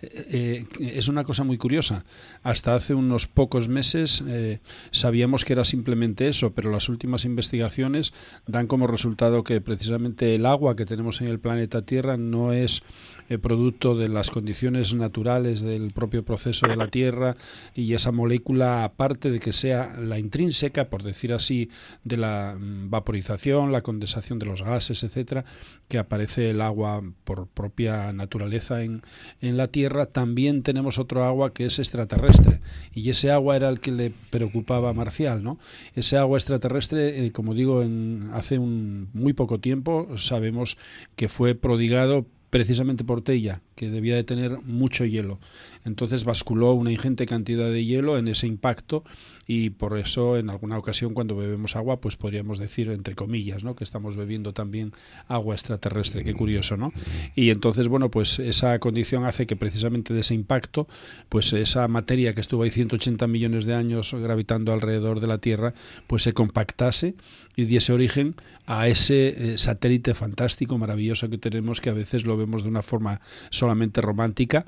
[0.02, 2.04] Eh, eh, es una cosa muy curiosa.
[2.42, 4.58] Hasta hace unos pocos meses eh,
[4.90, 8.12] sabíamos que era simplemente eso, pero las últimas investigaciones
[8.46, 12.82] dan como resultado que precisamente el agua que tenemos en el planeta Tierra no es
[13.28, 17.36] eh, producto de las condiciones naturales del propio proceso de la Tierra
[17.74, 21.70] y esa molécula, aparte de que sea la intrínseca, por decir así,
[22.04, 25.44] de la mm, vaporización, la condensación de los gases, etcétera,
[25.88, 29.02] que aparece el agua por propia naturaleza en,
[29.40, 32.60] en la Tierra, también tenemos otro agua que es extraterrestre.
[32.94, 35.58] Y ese agua era el que le preocupaba a Marcial, ¿no?
[35.94, 40.76] Ese agua extraterrestre, eh, como digo, en, hace un muy poco tiempo sabemos
[41.16, 45.38] que fue prodigado precisamente por Tella, que debía de tener mucho hielo.
[45.84, 49.04] Entonces basculó una ingente cantidad de hielo en ese impacto
[49.46, 53.74] y por eso en alguna ocasión cuando bebemos agua pues podríamos decir entre comillas ¿no?
[53.74, 54.92] que estamos bebiendo también
[55.28, 56.92] agua extraterrestre qué curioso no
[57.34, 60.86] y entonces bueno pues esa condición hace que precisamente de ese impacto
[61.28, 65.74] pues esa materia que estuvo ahí 180 millones de años gravitando alrededor de la Tierra
[66.06, 67.14] pues se compactase
[67.56, 72.36] y diese origen a ese eh, satélite fantástico maravilloso que tenemos que a veces lo
[72.36, 73.20] vemos de una forma
[73.62, 74.66] solamente romántica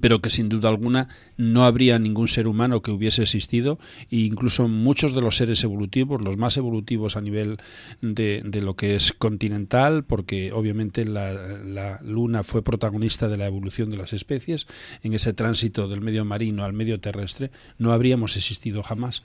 [0.00, 3.78] pero que sin duda alguna no habría ningún ser humano que hubiese existido
[4.10, 7.58] e incluso muchos de los seres evolutivos, los más evolutivos a nivel
[8.00, 13.46] de, de lo que es continental, porque obviamente la, la, Luna fue protagonista de la
[13.46, 14.66] evolución de las especies,
[15.02, 19.22] en ese tránsito del medio marino al medio terrestre, no habríamos existido jamás.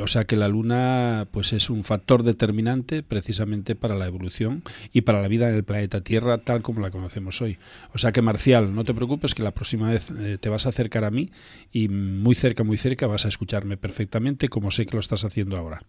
[0.00, 5.02] O sea que la Luna pues es un factor determinante precisamente para la evolución y
[5.02, 7.58] para la vida en el planeta Tierra tal como la conocemos hoy.
[7.92, 10.70] O sea que Marcial, no te preocupes que la próxima vez eh, te vas a
[10.70, 11.30] acercar a mí
[11.72, 15.56] y muy cerca, muy cerca vas a escucharme perfectamente como sé que lo estás haciendo
[15.56, 15.82] ahora.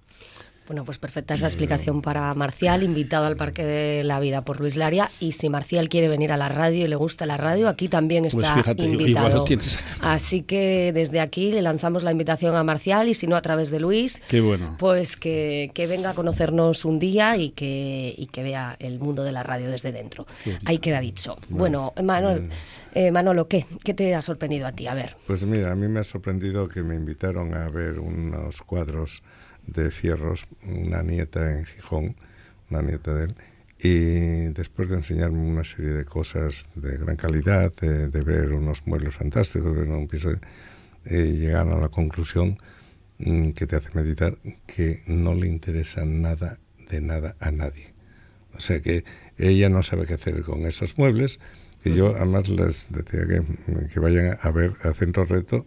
[0.71, 4.77] Bueno, pues perfecta esa explicación para Marcial, invitado al Parque de la Vida por Luis
[4.77, 5.11] Laria.
[5.19, 8.23] Y si Marcial quiere venir a la radio y le gusta la radio, aquí también
[8.23, 9.43] Pues está fíjate, invitado.
[9.99, 13.69] Así que desde aquí le lanzamos la invitación a Marcial y si no a través
[13.69, 14.77] de Luis, Qué bueno.
[14.79, 19.25] pues que, que venga a conocernos un día y que, y que vea el mundo
[19.25, 20.25] de la radio desde dentro.
[20.63, 21.35] Ahí queda dicho.
[21.49, 22.47] Bueno, Manuel,
[22.95, 23.65] eh, Manolo, ¿qué?
[23.83, 24.87] ¿Qué te ha sorprendido a ti?
[24.87, 25.17] A ver.
[25.27, 29.21] Pues mira, a mí me ha sorprendido que me invitaron a ver unos cuadros
[29.67, 32.15] de Fierros, una nieta en Gijón,
[32.69, 33.35] una nieta de él,
[33.83, 39.15] y después de enseñarme una serie de cosas de gran calidad, de, ver unos muebles
[39.15, 40.29] fantásticos, ver un piso,
[41.05, 42.59] eh, llegaron a la conclusión
[43.17, 44.37] mm, que te hace meditar
[44.67, 46.59] que no le interesa nada
[46.89, 47.93] de nada a nadie.
[48.53, 49.03] O sea que
[49.37, 51.39] ella no sabe qué hacer con esos muebles,
[51.83, 53.41] que yo además les decía que,
[53.91, 55.65] que vayan a ver a Centro Reto,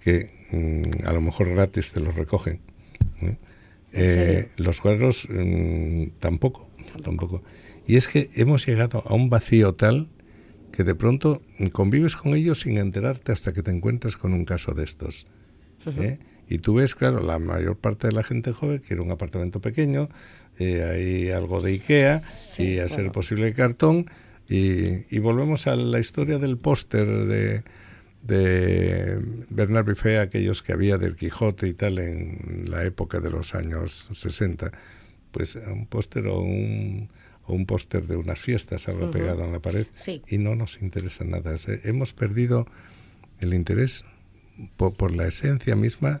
[0.00, 2.60] que mm, a lo mejor gratis te los recogen.
[3.92, 4.48] ¿Eh?
[4.56, 6.68] Los cuadros mm, tampoco,
[7.02, 7.42] tampoco.
[7.86, 10.08] Y es que hemos llegado a un vacío tal
[10.72, 14.72] que de pronto convives con ellos sin enterarte hasta que te encuentras con un caso
[14.72, 15.26] de estos.
[15.86, 16.18] ¿eh?
[16.48, 20.08] Y tú ves, claro, la mayor parte de la gente joven quiere un apartamento pequeño,
[20.58, 22.22] eh, hay algo de Ikea
[22.58, 24.06] y a ser posible cartón.
[24.48, 27.62] Y, y volvemos a la historia del póster de,
[28.22, 29.18] de
[29.50, 34.08] Bernard Buffet, aquellos que había del Quijote y tal en la época de los años
[34.12, 34.70] 60.
[35.32, 37.08] Pues un póster o un,
[37.46, 40.22] o un póster de unas fiestas, algo pegado en la pared, Sí.
[40.28, 41.54] y no nos interesa nada.
[41.84, 42.66] Hemos perdido
[43.40, 44.04] el interés
[44.76, 46.20] por, por la esencia misma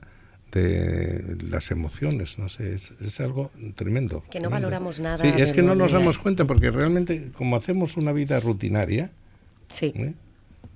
[0.50, 4.22] de las emociones, no sé, es, es algo tremendo.
[4.30, 4.50] Que no tremendo.
[4.50, 8.38] valoramos nada Sí, es que no nos damos cuenta porque realmente como hacemos una vida
[8.40, 9.10] rutinaria
[9.70, 9.92] Sí.
[9.96, 10.12] ¿eh?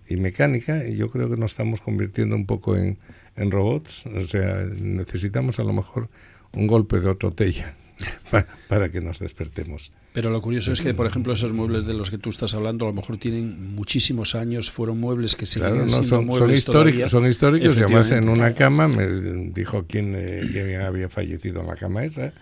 [0.09, 2.99] Y mecánica, y yo creo que nos estamos convirtiendo un poco en,
[3.37, 6.09] en robots, o sea, necesitamos a lo mejor
[6.53, 7.75] un golpe de otro tella
[8.31, 9.91] para, para que nos despertemos.
[10.13, 12.87] Pero lo curioso es que, por ejemplo, esos muebles de los que tú estás hablando
[12.87, 16.65] a lo mejor tienen muchísimos años, fueron muebles que seguían Claro, no, siendo son, históricos,
[16.65, 17.09] todavía.
[17.11, 19.07] son históricos y además en una cama me
[19.53, 22.33] dijo quién, eh, quién había fallecido en la cama esa,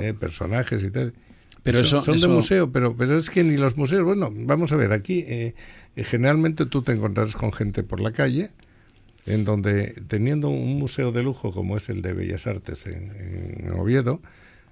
[0.00, 1.12] eh, personajes y tal.
[1.72, 4.30] Pero son, eso- son eso- de museo, pero, pero es que ni los museos, bueno,
[4.34, 5.54] vamos a ver, aquí eh,
[5.96, 8.50] generalmente tú te encontrarás con gente por la calle,
[9.26, 13.12] en donde teniendo un museo de lujo como es el de Bellas Artes en,
[13.66, 14.20] en Oviedo,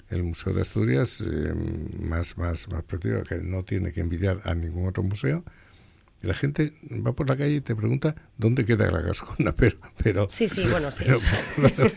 [0.08, 1.52] el Museo de Asturias, eh,
[2.00, 5.44] más, más, más precioso, que no tiene que envidiar a ningún otro museo,
[6.26, 6.72] la gente
[7.06, 10.64] va por la calle y te pregunta dónde queda la gascona, pero, pero Sí, sí,
[10.70, 11.04] bueno, sí.
[11.06, 11.20] pero,
[11.72, 11.90] pero,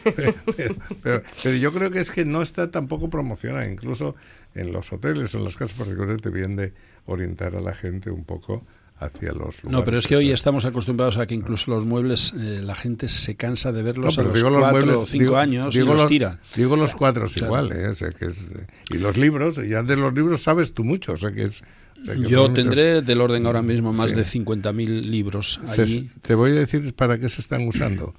[0.55, 4.15] pero- pero- pero yo creo que es que no está tampoco promocionada, incluso
[4.55, 6.73] en los hoteles o en las casas particulares debían de
[7.05, 8.65] orientar a la gente un poco
[8.97, 9.63] hacia los lugares.
[9.71, 13.07] No, pero es que hoy estamos acostumbrados a que incluso los muebles eh, la gente
[13.07, 15.37] se cansa de No, verlos pero a los digo los cuatro muebles, o cinco digo-
[15.37, 16.39] años digo y los los, tira.
[16.55, 17.47] Digo los cuadros Claro.
[17.47, 17.87] igual, ¿eh?
[17.87, 18.51] O sea, que es,
[18.89, 21.63] y los libros, ya de los libros sabes tú mucho, o sea que es...
[22.01, 24.17] o sea, que Yo tendré del orden ahora mismo más Sí.
[24.17, 26.09] de 50.000 libros Se- allí.
[26.21, 28.13] te voy a decir para qué se están usando.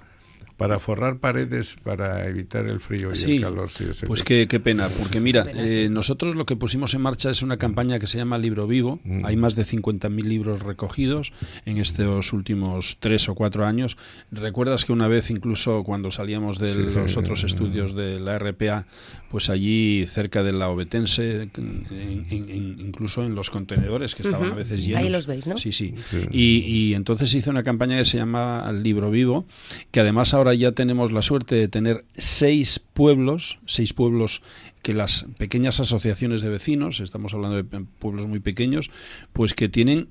[0.61, 3.69] Para forrar paredes, para evitar el frío y Sí, el calor.
[3.69, 7.41] sí, pues qué, qué pena, porque mira, eh, nosotros lo que pusimos en marcha es
[7.41, 8.99] una campaña que se llama Libro Vivo.
[9.03, 9.25] Mm.
[9.25, 11.33] Hay más de 50.000 libros recogidos
[11.65, 13.97] en estos últimos tres o cuatro años.
[14.31, 17.45] ¿Recuerdas que una vez, incluso cuando salíamos de Sí, los sí, otros sí.
[17.47, 18.85] estudios de la RPA,
[19.29, 24.51] pues allí cerca de la Obetense, en- en- en- incluso en los contenedores que estaban
[24.51, 25.11] a veces Ahí llenos.
[25.11, 25.57] los veis, ¿no?
[25.57, 25.93] Sí, sí.
[26.05, 26.17] Sí.
[26.31, 29.45] Y, y entonces se hizo una campaña que se llama El Libro Vivo,
[29.91, 34.41] que además ahora ya tenemos la suerte de tener seis pueblos, seis pueblos
[34.81, 38.89] que las pequeñas asociaciones de vecinos, estamos hablando de pueblos muy pequeños,
[39.33, 40.07] pues que tienen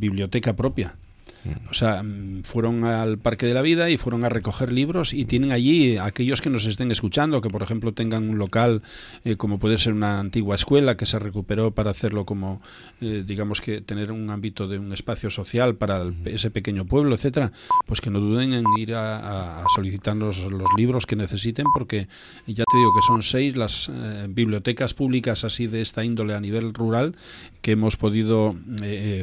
[0.00, 0.96] biblioteca propia.
[1.70, 5.24] O sea, mm, fueron al Parque de la Vida y fueron a recoger libros y
[5.24, 8.82] tienen allí aquellos que nos estén escuchando, que por ejemplo tengan un local
[9.24, 12.62] eh, como puede ser una antigua escuela que se recuperó para hacerlo como,
[13.00, 17.14] eh, digamos que tener un ámbito de un espacio social para el- ese pequeño pueblo,
[17.14, 17.52] etcétera,
[17.86, 22.08] pues que no duden en ir a, a solicitarnos los libros que necesiten porque
[22.46, 26.40] ya te digo que son seis las eh, bibliotecas públicas así de esta índole a
[26.40, 27.14] nivel rural
[27.60, 28.54] que hemos podido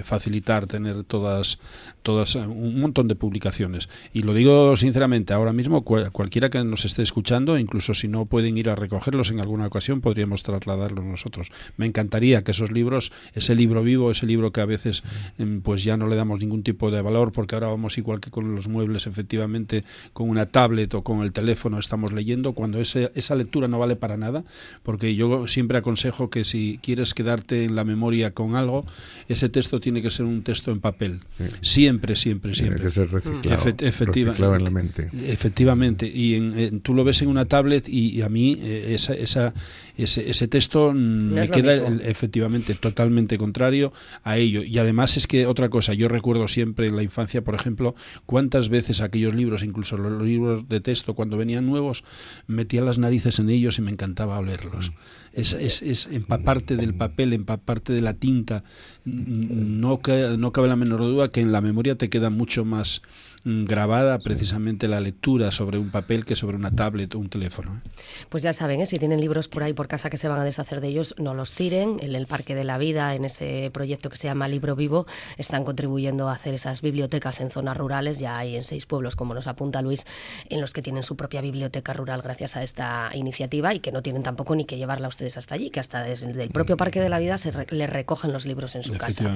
[0.03, 1.59] facilitar tener todas
[2.03, 3.89] todas un montón de publicaciones.
[4.13, 8.25] Y lo digo sinceramente ahora mismo cual- cualquiera que nos esté escuchando incluso si no
[8.25, 11.49] pueden ir a recogerlos en alguna ocasión podríamos trasladarlos nosotros.
[11.77, 15.03] Me encantaría que esos libros ese libro vivo ese libro que a veces
[15.37, 18.31] em, pues ya no le damos ningún tipo de valor porque ahora vamos igual que
[18.31, 19.83] con los muebles efectivamente
[20.13, 23.95] con una tablet o con el teléfono estamos leyendo cuando ese, esa lectura no vale
[23.95, 24.43] para nada
[24.83, 28.85] porque yo siempre aconsejo que si quieres quedarte en la memoria con algo
[29.27, 31.19] ese texto tiene que ser un texto en papel.
[31.61, 32.83] Siempre siempre Tiene siempre.
[32.83, 35.09] que ser reciclado, Efe- efectiva- reciclado en la mente.
[35.27, 36.07] efectivamente.
[36.13, 39.13] Y en- en- tú lo ves en una tablet y, y a mí eh, esa,
[39.13, 39.53] esa,
[39.97, 43.93] ese, ese texto No me queda el- efectivamente totalmente contrario
[44.23, 44.63] a ello.
[44.63, 47.95] Y además es que otra cosa yo recuerdo siempre en la infancia por ejemplo
[48.25, 52.03] cuántas veces aquellos libros incluso los libros de texto cuando venían nuevos
[52.47, 54.91] metía las narices en ellos y me encantaba olerlos
[55.33, 58.63] es, es, es empaparte del papel empaparte de la tinta
[59.03, 59.99] no,
[60.37, 63.01] no cabe la menor duda que en la memoria te queda mucho más
[63.43, 67.77] mm, grabada precisamente la lectura sobre un papel que sobre una tablet o un teléfono.
[67.77, 67.89] ¿eh?
[68.29, 68.85] Pues ya saben, ¿eh?
[68.85, 71.33] si tienen libros por ahí por casa que se van a deshacer de ellos, no
[71.33, 71.97] los tiren.
[72.01, 75.07] En el Parque de la Vida, en ese proyecto que se llama Libro Vivo,
[75.37, 78.19] están contribuyendo a hacer esas bibliotecas en zonas rurales.
[78.19, 80.05] Ya hay en seis pueblos, como nos apunta Luis,
[80.49, 84.03] en los que tienen su propia biblioteca rural gracias a esta iniciativa y que no
[84.03, 86.99] tienen tampoco ni que llevarla a ustedes hasta allí, que hasta desde el propio Parque
[86.99, 89.29] de la Vida se re- les recogen los libros en su casa.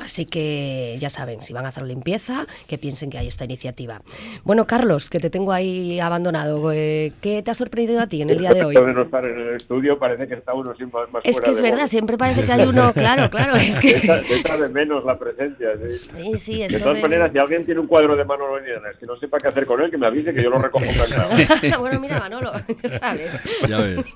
[0.00, 4.00] Así que ya saben, si van a hacer limpieza, que piensen que hay esta iniciativa.
[4.44, 8.30] Bueno, Carlos, que te tengo ahí abandonado, eh, ¿qué te ha sorprendido a ti en
[8.30, 8.74] el día de hoy?
[8.74, 11.32] Esto de no estar en el estudio parece que está uno sin más, más Es
[11.36, 13.94] fuera que es verdad, siempre parece que hay uno, claro, claro, es que...
[14.56, 16.10] De menos la presencia, sí.
[16.16, 19.04] Sí, sí, De todas de- maneras, si alguien tiene un cuadro de Manolo Linares que
[19.04, 20.84] no sepa qué hacer con él, que me avise que yo lo recojo
[21.80, 23.38] bueno, mira, Manolo, ya sabes.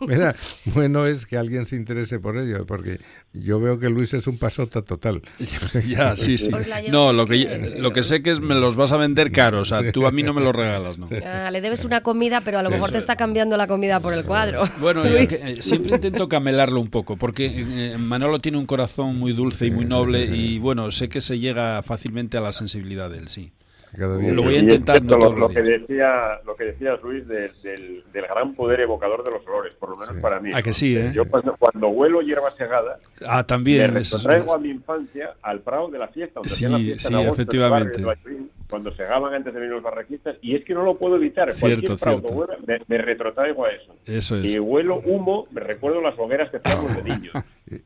[0.01, 0.35] Mira,
[0.67, 2.99] bueno es que alguien se interese por ello, porque
[3.33, 5.23] yo veo que Luis es un pasota total.
[5.87, 6.51] Ya, sí, sí.
[6.91, 9.71] No, lo que, que- lo que sé que es me los vas a vender caros,
[9.73, 11.09] o sea, tú a mí no me los regalas, ¿no?
[11.25, 12.93] Ah, le debes una comida, pero a lo Sí, mejor sí.
[12.95, 14.63] te está cambiando la comida por el cuadro.
[14.81, 17.47] Bueno, yo eh, siempre intento camelarlo un poco, porque
[17.93, 21.39] eh, Manolo tiene un corazón muy dulce y muy noble y bueno, sé que se
[21.39, 23.53] llega fácilmente a la sensibilidad de él, sí.
[23.97, 27.51] Cada día- Lo voy a intentar, no lo, que decía lo que decías Luis de-
[27.63, 30.73] del, del gran poder evocador de los olores por lo menos para mí Ah, que
[30.73, 31.11] sí, ¿eh?
[31.13, 33.93] yo cuando, cuando huelo hierba segada Ah, también.
[33.93, 37.15] me retrotraigo a mi infancia al Prado de la fiesta donde Sí, la fiesta sí,
[37.15, 38.05] en agosto en el efectivamente.
[38.05, 38.39] barrio
[38.69, 41.87] cuando segaban antes de venir los barraquistas y es que no lo puedo evitar Cierto,
[41.89, 42.37] cualquier Prado cierto.
[42.37, 44.45] huela, me, me retrotraigo a eso Eso es.
[44.45, 47.33] y huelo humo me recuerdo las hogueras que hacíamos de niños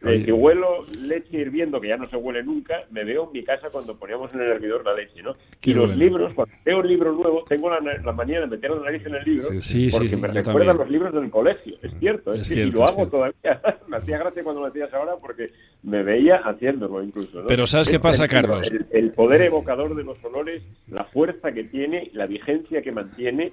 [0.05, 0.17] Oye.
[0.17, 3.45] Eh, si huelo leche hirviendo, que ya no se huele nunca, me veo en mi
[3.45, 5.35] casa cuando poníamos en el hervidor la leche, ¿no?
[5.61, 6.05] Qué y los bueno.
[6.05, 9.15] libros, cuando veo un libro nuevo, tengo la, la manía de meter la nariz en
[9.15, 11.77] el libro, Sí, sí, porque sí, me recuerdan los libros del colegio.
[11.83, 13.17] Es cierto, es, Es que- cierto, y lo hago cierto.
[13.17, 13.79] todavía.
[13.89, 15.51] me hacía gracia cuando lo hacías ahora porque
[15.83, 17.41] me veía haciéndolo incluso.
[17.43, 17.47] ¿no?
[17.47, 18.71] Pero ¿sabes qué pasa, Carlos?
[18.71, 23.53] El, el poder evocador de los olores, la fuerza que tiene, la vigencia que mantiene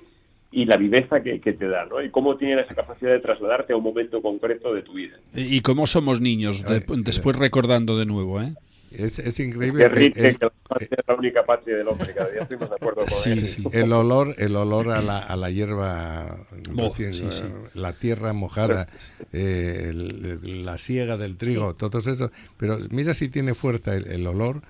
[0.52, 2.02] y la viveza que, que te da, ¿no?
[2.04, 5.18] Y cómo tiene esa capacidad de trasladarte a un momento concreto de tu vida.
[5.34, 8.54] Y cómo somos niños, de- después recordando de nuevo, ¿eh?
[8.91, 9.88] Es, es increíble.
[9.88, 12.70] Ritke, el- que la patria es la única patria del hombre, cada día estoy más
[12.70, 13.38] de acuerdo con Sí, él.
[13.38, 13.64] sí.
[13.72, 16.45] El olor, el olor a la, a la hierba,
[16.78, 17.43] Oh, recién, sí, sí.
[17.74, 18.89] la tierra mojada,
[19.32, 22.32] eh, el- la siega del trigo, todos esos.
[22.58, 24.62] Pero mira si tiene fuerza el, el olor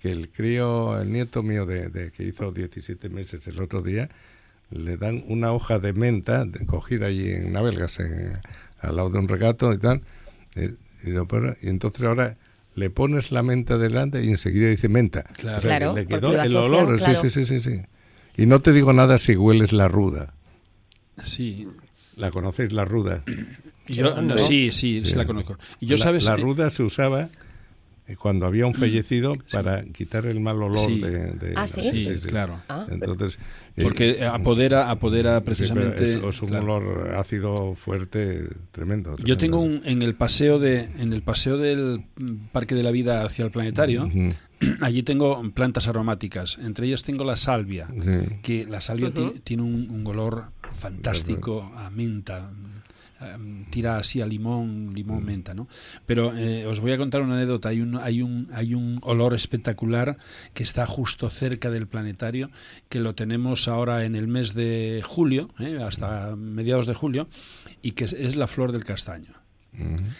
[0.00, 4.08] que el crío, el nieto mío de, de que hizo 17 meses el otro día,
[4.70, 8.38] le dan una hoja de menta de- cogida allí en Navelgas, en-
[8.80, 10.02] al lado de un regato y tal.
[10.54, 12.36] eh, y, lo pone- y entonces ahora
[12.74, 15.22] le pones la menta delante y enseguida dice menta.
[15.36, 15.58] Claro.
[15.58, 16.96] O sea, que Claro, le quedó el asocian, olor.
[16.98, 17.14] claro.
[17.20, 17.82] Sí, sí, sí, sí, sí.
[18.36, 20.34] Y no te digo nada si hueles la ruda.
[21.22, 21.66] Sí.
[22.16, 23.22] ¿La conocéis, la ruda?
[23.88, 25.58] Yo, no, sí, sí, sí la conozco.
[25.80, 26.24] Y yo, la, ¿sabes?
[26.24, 27.28] la Eh, ruda se usaba
[28.14, 31.00] cuando había un fallecido para quitar el mal olor Sí.
[31.00, 32.06] de, de- Ah, ¿sí?
[32.28, 32.62] claro.
[32.68, 32.86] Ah.
[32.90, 33.38] Entonces,
[33.76, 36.04] eh, Porque apodera, apodera sí, pero precisamente.
[36.14, 36.74] es, es un claro.
[36.76, 39.16] olor ácido fuerte tremendo.
[39.24, 42.90] Yo tengo un, en el paseo de en el paseo del mm, Parque de la
[42.92, 44.08] Vida hacia el planetario.
[44.80, 48.38] Allí tengo plantas aromáticas, entre ellas tengo la salvia, Sí.
[48.42, 49.10] que la salvia
[49.44, 52.50] tiene un, un olor fantástico a menta,
[53.20, 55.68] em, tira así a limón, limón menta, ¿no?
[56.06, 57.70] Pero eh, os voy a contar una anécdota.
[57.70, 60.18] Hay un, hay un, hay un olor espectacular
[60.54, 62.50] que está justo cerca del planetario,
[62.88, 65.78] que lo tenemos ahora en el mes de julio, ¿eh?
[65.82, 67.28] hasta mediados de julio,
[67.82, 69.32] y que es, es la flor del castaño.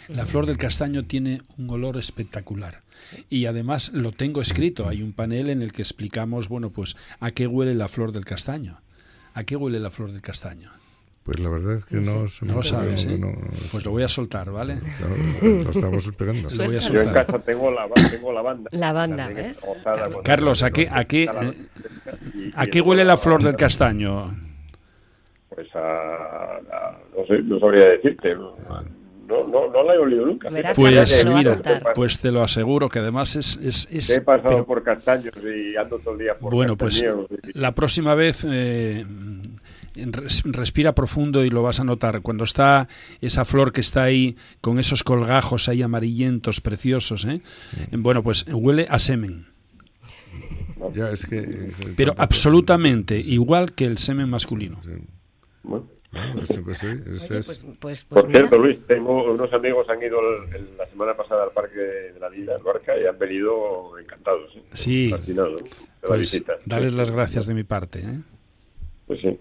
[0.07, 2.83] La flor del castaño tiene un olor espectacular.
[3.29, 4.87] Y además lo tengo escrito.
[4.87, 8.25] Hay un panel en el que explicamos, bueno, pues a qué huele la flor del
[8.25, 8.81] castaño.
[9.33, 10.71] ¿A qué huele la flor del castaño?
[11.27, 13.17] Pues la verdad es que no, se me No lo ocurre, sabes, ¿eh?
[13.19, 13.33] no-
[13.73, 14.75] Pues lo voy a soltar, ¿vale?
[15.41, 16.47] no, lo estamos esperando.
[16.57, 17.25] Lo voy a Yo en soltar.
[17.25, 18.69] casa tengo la, tengo la banda.
[18.71, 19.59] La banda, ¿ves?
[20.23, 21.55] Carlos, ¿a qué, a qué, cuando- eh,
[22.33, 24.33] y- ¿a y qué el- huele la flor del castaño?
[25.49, 28.33] Pues a, a- no sé, no sabría decirte.
[28.33, 30.49] No, no, no la he olido nunca.
[30.49, 33.57] Verás, Pues Carlos, mira, pues te lo aseguro que además es...
[33.61, 37.01] es, es- He pasado pero- por castaños y ando todo el día por Bueno, pues
[37.03, 39.05] y- la próxima vez eh,
[40.45, 42.21] respira profundo y lo vas a notar.
[42.21, 42.87] Cuando está
[43.21, 47.41] esa flor que está ahí con esos colgajos ahí amarillentos, preciosos, ¿eh?
[47.91, 49.47] bueno, pues huele a semen.
[50.93, 54.79] Ya, es que, eh, Pero tampoco- absolutamente igual que el semen masculino.
[55.63, 55.87] Bueno.
[56.33, 59.51] Pues, pues sí, es- Oye, es- pues, pues, pues Por mira, cierto, Luis, tengo unos
[59.53, 62.93] amigos han ido el- el- la semana pasada al Parque de la Vida, en Lorca,
[62.97, 64.55] y han venido encantados.
[64.55, 64.63] ¿eh?
[64.73, 65.09] Sí.
[65.11, 67.99] Fascinados la Pues darles las gracias de mi parte.
[67.99, 68.19] ¿eh?
[69.07, 69.39] Pues sí.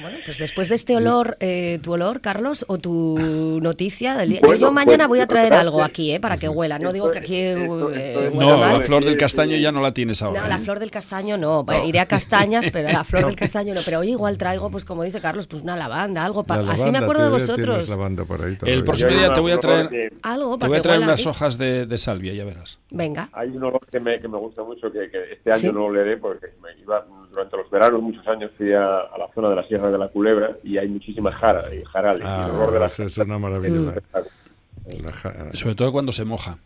[0.00, 4.40] Bueno, pues después de este olor, eh, tu olor, Carlos, o tu noticia del día.
[4.42, 6.18] Bueno, yo, mañana pues, voy a traer algo aquí, ¿eh?
[6.18, 6.80] Para que huela.
[6.80, 10.28] No digo que aquí eh, No, la flor del castaño ya no la tienes No,
[10.28, 10.48] ahora.
[10.48, 10.60] la ¿eh?
[10.60, 11.64] flor del castaño no.
[11.86, 13.80] Iré a castañas, pero la flor del castaño no.
[13.84, 16.42] Pero oye, igual traigo, pues como dice Carlos, pues una lavanda, algo.
[16.42, 17.88] pa- la Así me acuerdo de vosotros.
[17.88, 20.76] lavanda por ahí El próximo día te voy a traer, que- Algo te para voy
[20.78, 21.28] a que traer unas aquí.
[21.28, 22.80] hojas de, de salvia, ya verás.
[22.90, 23.28] Venga.
[23.32, 25.72] Hay un olor que me, que me gusta mucho, que, que este año ¿Sí?
[25.72, 29.48] no oleré, porque me iba, durante los veranos, muchos años, fui a, a la zona
[29.50, 32.22] de la Sierra de la Culebra y hay muchísimas jara y jarales.
[32.22, 33.74] y Ah, el olor de las es una maravilla.
[33.80, 33.86] Mm.
[34.12, 36.58] la- la ja- Sobre todo cuando se moja.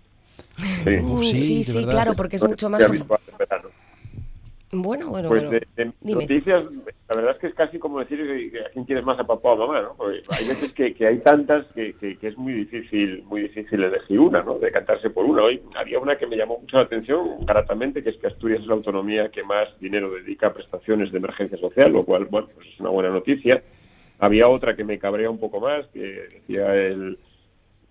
[0.85, 0.91] Sí.
[1.03, 2.81] Uh, sí, claro, porque es mucho más.
[2.81, 3.69] Muy habitual en verano.
[4.73, 5.51] Bueno, bueno, Pues bueno.
[5.77, 6.23] de, de Dime.
[6.23, 6.65] noticias,
[7.09, 8.21] la verdad es que es casi como decir
[8.67, 9.95] a quién quieres más a papá o a mamá, ¿no?
[9.97, 13.85] Porque hay veces que, que hay tantas que, que- que es muy difícil muy difícil
[13.85, 14.59] elegir una, ¿no?
[14.59, 15.45] Decantarse por una.
[15.45, 18.67] Hoy había una que me llamó mucho la atención, gratamente, que es que Asturias es
[18.67, 22.67] la autonomía que más dinero dedica a prestaciones de emergencia social, lo cual, bueno, pues
[22.67, 23.63] es una buena noticia.
[24.19, 27.19] Había otra que me cabrea un poco más, que decía el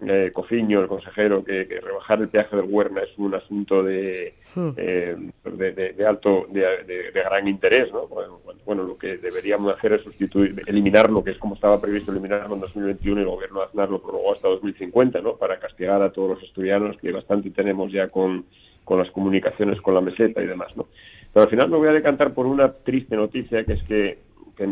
[0.01, 4.33] eh, Cofiño, el consejero, que, que rebajar el peaje del Huerna es un asunto de,
[4.55, 4.69] Hmm.
[4.77, 5.15] eh,
[5.51, 8.07] de, de- de alto, de, gran interés, ¿no?
[8.07, 12.11] Bueno, bueno, lo que deberíamos hacer es sustituir, eliminar lo que es como estaba previsto
[12.11, 15.35] eliminarlo en 2021 y el gobierno de Aznar lo prorrogó hasta 2050, ¿no?
[15.35, 18.45] Para castigar a todos los estudianos que bastante tenemos ya con,
[18.85, 20.87] con las comunicaciones con la meseta y demás, ¿no?
[21.33, 24.19] Pero al final me voy a decantar por una triste noticia que es que,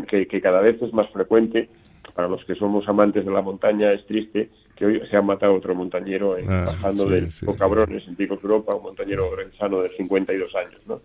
[0.08, 1.68] que- que cada vez es más frecuente
[2.14, 5.54] para los que somos amantes de la montaña es triste que hoy se ha matado
[5.54, 7.40] otro montañero en- Ah, bajando sí, del sí.
[7.46, 10.80] Pico Cabrones en Picos Europa, un montañero orensano de 52 años.
[10.86, 11.00] ¿no?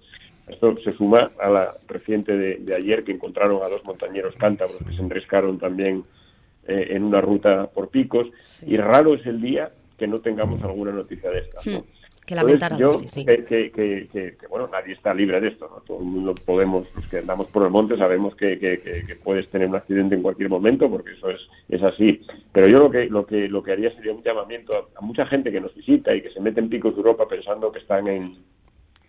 [0.47, 4.77] Esto se suma a la reciente de, de ayer que encontraron a dos montañeros cántabros
[4.79, 6.03] que se enrescaron también
[6.67, 8.27] eh, en una ruta por picos
[8.65, 11.65] y raro es el día que no tengamos alguna noticia de estas.
[11.67, 11.83] ¿no?
[12.29, 13.25] Que lamentar yo, algo, sí, sí.
[13.25, 15.81] Que, que- que- que- que, bueno, nadie está libre de esto, ¿no?
[15.81, 19.15] Todo el mundo podemos, los que andamos por el monte sabemos que, que- que- que
[19.15, 22.21] puedes tener un accidente en cualquier momento, porque eso es, es así.
[22.51, 25.25] Pero yo lo que, lo que, lo que haría sería un llamamiento a, a mucha
[25.25, 28.07] gente que nos visita y que se mete en picos de Europa pensando que están
[28.07, 28.37] en,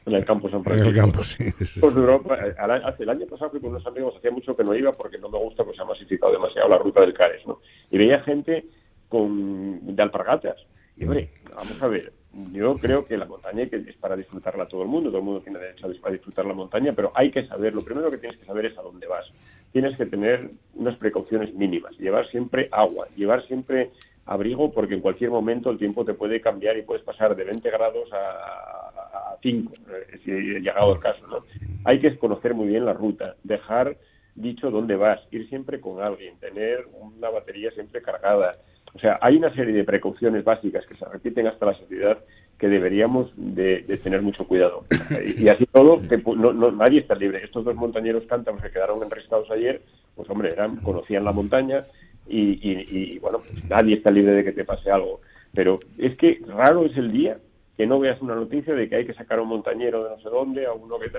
[0.07, 0.89] en el campo San En Francisco.
[0.91, 1.51] el campo, sí.
[1.63, 1.81] sí.
[1.81, 2.55] De Europa, eh,
[2.85, 5.29] hace el año pasado fui con unos amigos, hacía mucho que no iba porque no
[5.29, 7.61] me gusta, pues se ha masificado demasiado la ruta del Cares, ¿no?
[7.91, 8.65] Y veía gente
[9.09, 10.57] con de alpargatas.
[10.97, 12.13] Y hombre, vamos a ver,
[12.53, 15.59] yo creo que la montaña es para disfrutarla todo el mundo, todo el mundo tiene
[15.59, 18.39] derecho a dis- a disfrutar la montaña, pero hay que saber, lo primero que tienes
[18.39, 19.27] que saber es a dónde vas.
[19.73, 23.91] Tienes que tener unas precauciones mínimas, llevar siempre agua, llevar siempre
[24.27, 27.69] abrigo, porque en cualquier momento el tiempo te puede cambiar y puedes pasar de 20
[27.71, 31.27] grados a, a 5, eh, si llegado el caso.
[31.27, 31.45] ¿no?
[31.85, 33.97] Hay que conocer muy bien la ruta, dejar
[34.37, 38.57] dicho dónde vas, ir siempre con alguien, tener una batería siempre cargada.
[38.95, 42.19] O sea, hay una serie de precauciones básicas que se repiten hasta la sociedad
[42.59, 44.85] que deberíamos de, tener mucho cuidado.
[45.39, 47.43] Y, así todo, que no, no- nadie está libre.
[47.43, 49.81] Estos dos montañeros cántabros que quedaron enrestados ayer,
[50.15, 51.85] pues hombre, eran, conocían la montaña
[52.29, 55.21] y, bueno, pues nadie está libre de que te pase algo.
[55.55, 57.39] Pero es que raro es el día
[57.77, 60.21] que no veas una noticia de que hay que sacar a un montañero de no
[60.21, 61.11] sé dónde, a uno que...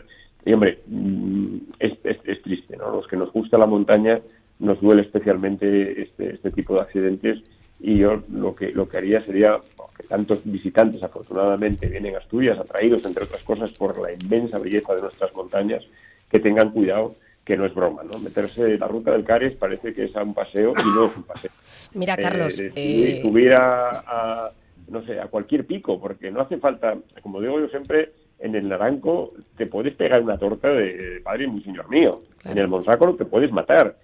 [0.45, 2.91] Y hombre, mm, es, es, es triste, ¿no?
[2.91, 4.21] Los que nos gusta la montaña
[4.59, 7.41] nos duele especialmente este, este tipo de accidentes
[7.81, 9.59] y yo lo que lo que haría sería
[9.97, 14.93] que tantos visitantes afortunadamente vienen a Asturias atraídos entre otras cosas por la inmensa belleza
[14.93, 15.83] de nuestras montañas
[16.29, 18.19] que tengan cuidado que no es broma, ¿no?
[18.19, 21.23] Meterse la ruta del Cares parece que es a un paseo y no es un
[21.23, 21.51] paseo.
[21.93, 23.21] Mira, Carlos, eh, eh...
[23.23, 24.51] subir a, a,
[24.87, 28.69] no sé, a cualquier pico, porque no hace falta, como digo yo siempre, en el
[28.69, 32.19] Naranco te puedes pegar una torta de padre y señor mío.
[32.43, 33.95] En el Monsacro te puedes matar.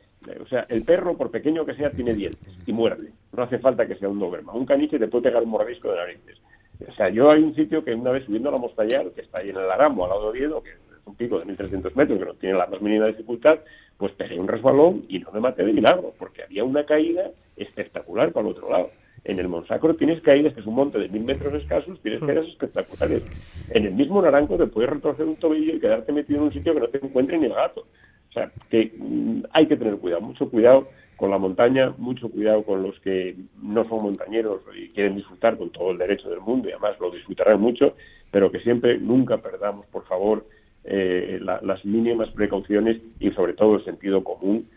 [0.42, 3.12] O sea, el perro, por pequeño que sea, tiene dientes y muerde.
[3.34, 4.54] No hace falta que sea un doberma.
[4.54, 6.40] Un caniche te puede pegar un mordisco de narices.
[6.88, 9.40] O sea, yo hay un sitio que una vez subiendo a la Mostallar, que está
[9.40, 12.20] ahí en el Aramo, al lado de Oviedo, que es un pico de 1.300 metros,
[12.20, 13.60] que no tiene la más mínima dificultad,
[13.98, 18.32] pues pegué un resbalón y no me maté de milagro, porque había una caída espectacular
[18.32, 18.92] para el otro lado.
[19.24, 22.48] En el Monsacro tienes caídas, que es un monte de mil metros escasos, tienes caídas
[22.48, 23.24] espectaculares.
[23.72, 26.74] En el mismo Naranco te puedes retorcer un tobillo y quedarte metido en un sitio
[26.74, 27.88] que no te encuentre ni el gato.
[28.30, 30.88] O sea, que mm, hay que tener cuidado, mucho cuidado
[31.18, 35.72] con la montaña, mucho cuidado con los que no son montañeros y quieren disfrutar con
[35.72, 37.96] todo el derecho del mundo y además lo disfrutarán mucho,
[38.32, 40.46] pero que siempre nunca perdamos, por favor,
[40.84, 44.68] eh, la, las mínimas precauciones y sobre todo el sentido común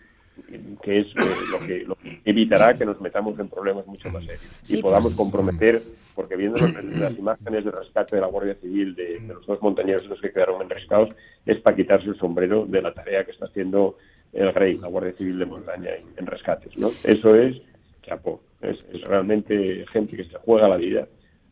[0.83, 4.25] que es eh, lo, que, lo, que, evitará que nos metamos en problemas mucho más
[4.25, 4.43] serios.
[4.63, 5.17] Sí, y podamos pues...
[5.17, 5.83] comprometer,
[6.15, 10.07] porque viendo las imágenes de rescate de la Guardia Civil de, de los dos montañeros
[10.07, 11.11] los que quedaron enrescados,
[11.47, 13.97] es para quitarse el sombrero de la tarea que está haciendo
[14.33, 16.77] el GREI, la Guardia Civil de Montaña, en, en rescates.
[16.77, 16.91] ¿no?
[17.05, 17.61] Eso es
[18.03, 21.07] chapo, es, es, realmente gente que se juega la vida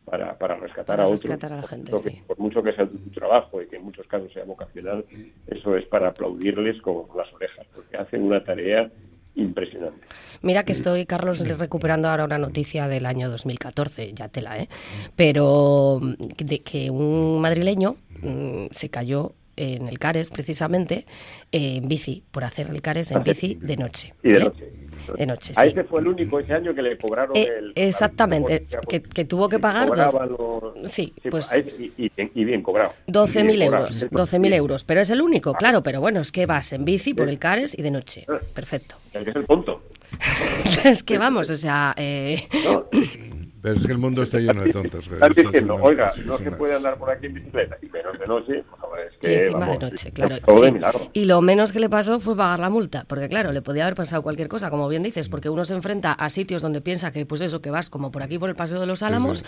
[0.04, 1.24] para, para rescatar para a otros.
[1.24, 1.32] otros.
[1.32, 2.22] Rescatar a la gente, por, sí.
[2.26, 5.04] por mucho que sea tu trabajo y que en muchos casos sea vocacional,
[5.46, 8.90] eso es para aplaudirles con las orejas, porque hacen una tarea
[9.34, 10.00] impresionante.
[10.42, 14.68] Mira que estoy, Carlos, recuperando ahora una noticia del año 2014, ya tela, ¿eh?
[15.14, 21.04] Pero de que un madrileño mmm, se cayó en el Cares, precisamente,
[21.52, 24.14] eh, en bici, por hacer el Cares en bici de noche.
[24.22, 24.72] Y de noche.
[25.16, 25.68] De noche, A sí.
[25.68, 27.72] ese fue el único ese año que le cobraron Eh, el...
[27.76, 32.90] exactamente, que, que tuvo que pagar doce- los- sí, pues ese- y, y bien- cobrado.
[33.06, 33.84] 12.000 Bien cobrado.
[33.86, 36.84] euros, Eso- 12.000 euros, pero es el único, claro, pero bueno, es que vas en
[36.84, 38.96] bici por el Cares y de noche, perfecto.
[39.14, 39.82] El que es el tonto.
[40.84, 42.42] es que vamos, o sea, eh,
[43.60, 45.08] Pero es que el mundo está lleno de tontos.
[45.10, 47.86] Están diciendo, una- oiga, no es se una- puede andar por aquí en bicicleta, y
[47.86, 50.36] menos de noche, pues, es y que, encima vamos, de noche, es claro.
[50.46, 51.00] todo de milagro.
[51.12, 53.96] Y lo menos que le pasó fue pagar la multa, porque claro, le podía haber
[53.96, 57.26] pasado cualquier cosa, como bien dices, porque uno se enfrenta a sitios donde piensa que,
[57.26, 59.44] pues eso, que vas como por aquí por el Paseo de los Álamos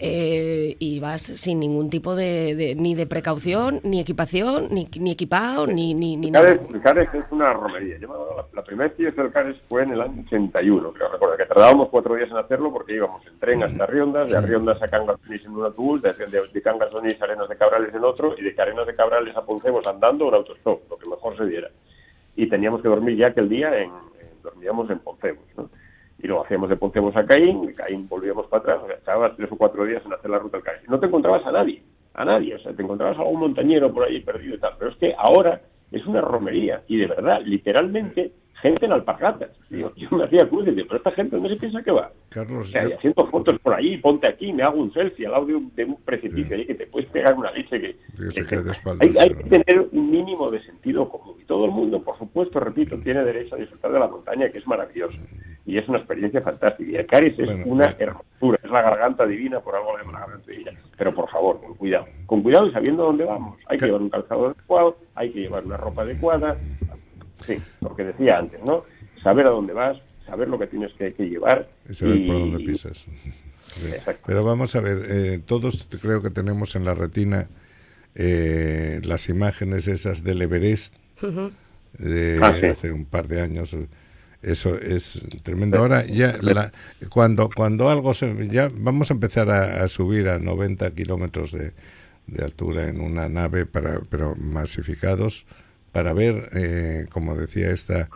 [0.00, 5.12] eh, y vas sin ningún tipo de, de- ni de precaución, ni equipación, ni, ni
[5.12, 6.50] equipado, ni, ni, ni El nada.
[6.52, 7.98] El Cares es una romería.
[7.98, 10.92] Yo, me- la, la primera vez que hice el Cares fue en el año 81,
[10.92, 14.40] creo recuerdo, que tardábamos cuatro días en hacerlo porque íbamos en tren hasta Riondas, de
[14.40, 17.56] Riondas a Cangas Onís en un autobús, de, de, de Cangas Onís a Arenas de
[17.56, 21.08] Cabrales en otro, y de Arenas de Cabrales a Poncebos andando un autostop, lo que
[21.08, 21.68] mejor se diera.
[22.36, 25.68] Y teníamos que dormir ya aquel día, en, en- dormíamos en Poncebos, ¿no?
[26.18, 29.36] Y luego hacíamos de Poncebos a Caín, de Caín volvíamos para atrás, o sea, estabas
[29.36, 30.82] tres o cuatro días en hacer la ruta al Caín.
[30.86, 31.82] Y no te encontrabas a nadie,
[32.14, 34.92] a nadie, o sea, te encontrabas a algún montañero por ahí perdido y tal, pero
[34.92, 35.60] es que ahora
[35.90, 39.50] es una romería, y de verdad, literalmente, gente en alpargatas.
[39.68, 42.10] Digo, yo me hacía cruz y digo, pero esta gente, ¿dónde se piensa que va?
[42.30, 45.26] Carlos, O sea, y yo- haciendo fotos por ahí, ponte aquí, me hago un selfie
[45.26, 47.96] al lado de un, de un precipicio ahí que te puedes pegar una leche que...
[48.16, 51.36] que se que- quede de espaldas, hay, que tener un mínimo de sentido común.
[51.40, 54.58] Y todo el mundo, por supuesto, repito, tiene derecho a disfrutar de la montaña, que
[54.58, 55.18] es maravillosa.
[55.66, 56.90] Y es una experiencia fantástica.
[56.90, 57.96] Y el Caris es Bueno, una eh.
[57.98, 60.72] hermosura, es la garganta divina, por algo la garganta divina.
[60.96, 62.06] Pero por favor, con cuidado.
[62.26, 63.58] Con cuidado y sabiendo dónde vamos.
[63.68, 66.56] Hay que llevar un calzado adecuado, hay que llevar una ropa adecuada.
[67.46, 68.84] Sí, lo que decía antes, ¿no?
[69.22, 71.68] Saber a dónde vas, saber lo que tienes que, que llevar.
[71.88, 73.04] y saber y- por dónde pisas.
[73.82, 73.96] Bien.
[74.26, 77.46] Pero vamos a ver, eh, todos creo que tenemos en la retina
[78.14, 80.94] eh, las imágenes esas del Everest
[81.98, 82.66] de Ah, sí.
[82.66, 83.74] hace un par de años.
[84.42, 85.78] Eso es tremendo.
[85.78, 86.72] Ahora ya la-
[87.08, 91.72] cuando cuando algo se ya vamos a empezar a, a subir a 90 kilómetros de,
[92.26, 95.46] de altura en una nave para pero masificados
[95.92, 98.08] para ver eh, como decía esta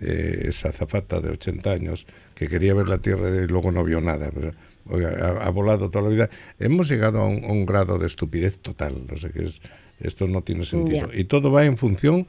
[0.00, 4.30] eh, esa de 80 años que quería ver la Tierra y luego no vio nada.
[4.32, 4.52] Pero,
[4.86, 6.30] oiga, ha, ha volado toda la vida.
[6.60, 9.06] Hemos llegado a un, a un grado de estupidez total.
[9.08, 9.60] No sé qué es.
[9.98, 11.10] Esto no tiene sentido.
[11.12, 12.28] Y todo va en función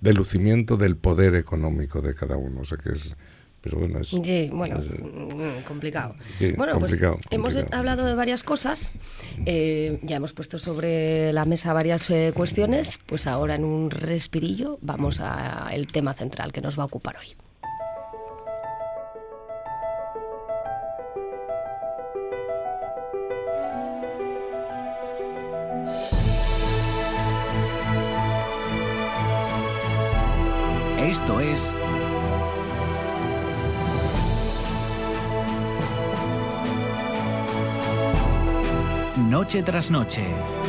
[0.00, 2.60] del lucimiento del poder económico de cada uno.
[2.60, 3.16] O sea que es
[3.68, 6.14] pero bueno, sí, bueno, mm, complicado.
[6.56, 6.98] Bueno, pues
[7.30, 8.92] hemos hablado de varias cosas,
[9.44, 14.78] eh, ya hemos puesto sobre la mesa varias eh, cuestiones, pues ahora en un respirillo
[14.80, 17.36] vamos al tema central que nos va a ocupar hoy.
[30.98, 31.74] Esto es
[39.18, 40.67] Noche tras noche.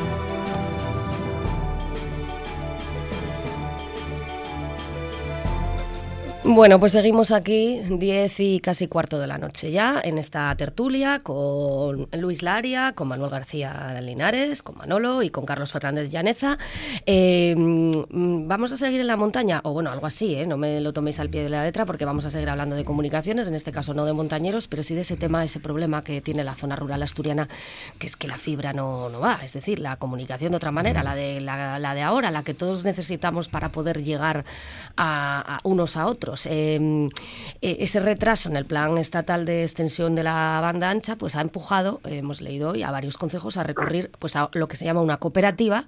[6.45, 11.19] Bueno, pues seguimos aquí, 10 y casi cuarto de la noche ya, en esta tertulia
[11.19, 16.57] con Luis Laria, con Manuel García Linares, con Manolo y con Carlos Fernández Llaneza.
[17.05, 20.47] Mm, vamos a seguir en la montaña, o bueno, algo así, ¿eh?
[20.47, 22.85] no me lo toméis al pie de la letra, porque vamos a seguir hablando de
[22.85, 26.21] comunicaciones, en este caso no de montañeros, pero sí de ese tema, ese problema que
[26.21, 27.49] tiene la zona rural asturiana,
[27.99, 31.03] que es que la fibra no, no va, es decir, la comunicación de otra manera,
[31.03, 34.45] la de, la, de ahora, la que todos necesitamos para poder llegar
[34.95, 36.28] a unos a otros.
[36.45, 37.09] Eh,
[37.61, 41.41] eh, ese retraso en el plan estatal de extensión de la banda ancha pues ha
[41.41, 45.01] empujado, hemos leído hoy, a varios consejos a recurrir pues a lo que se llama
[45.01, 45.85] una cooperativa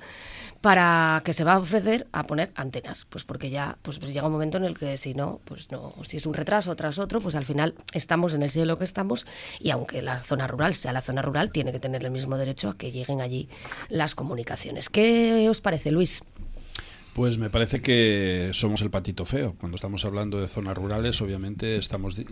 [0.62, 4.28] para que se va a ofrecer a poner antenas, pues porque ya pues, pues llega
[4.28, 7.20] un momento en el que si no, pues no, si es un retraso tras otro,
[7.20, 9.26] pues al final estamos en el siglo que estamos
[9.60, 12.70] y aunque la zona rural sea la zona rural, tiene que tener el mismo derecho
[12.70, 13.50] a que lleguen allí
[13.90, 14.90] las comunicaciones.
[14.90, 16.24] ¿Qué os parece, Luis?
[17.14, 19.56] Pues me parece que somos el patito feo.
[19.60, 22.26] Cuando estamos hablando de zonas rurales, obviamente estamos eh,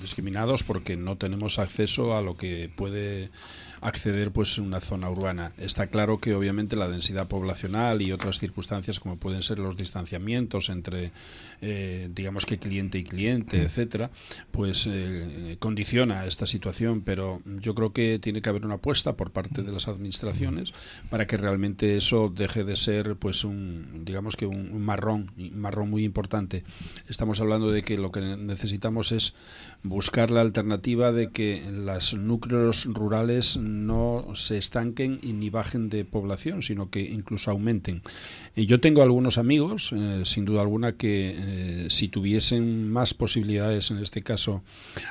[0.00, 3.30] discriminados porque no tenemos acceso a lo que puede
[3.84, 5.52] acceder pues en una zona urbana.
[5.58, 10.70] Está claro que obviamente la densidad poblacional y otras circunstancias como pueden ser los distanciamientos
[10.70, 11.12] entre
[11.60, 14.10] eh, digamos que cliente y cliente, etcétera,
[14.50, 19.32] pues eh, condiciona esta situación, pero yo creo que tiene que haber una apuesta por
[19.32, 20.72] parte de las administraciones
[21.10, 25.60] para que realmente eso deje de ser pues un digamos que un, un marrón, un
[25.60, 26.64] marrón muy importante.
[27.06, 29.34] Estamos hablando de que lo que necesitamos es
[29.84, 36.06] buscar la alternativa de que los núcleos rurales no se estanquen y ni bajen de
[36.06, 38.00] población, sino que incluso aumenten.
[38.56, 43.90] Y yo tengo algunos amigos, eh, sin duda alguna, que eh, si tuviesen más posibilidades,
[43.90, 44.64] en este caso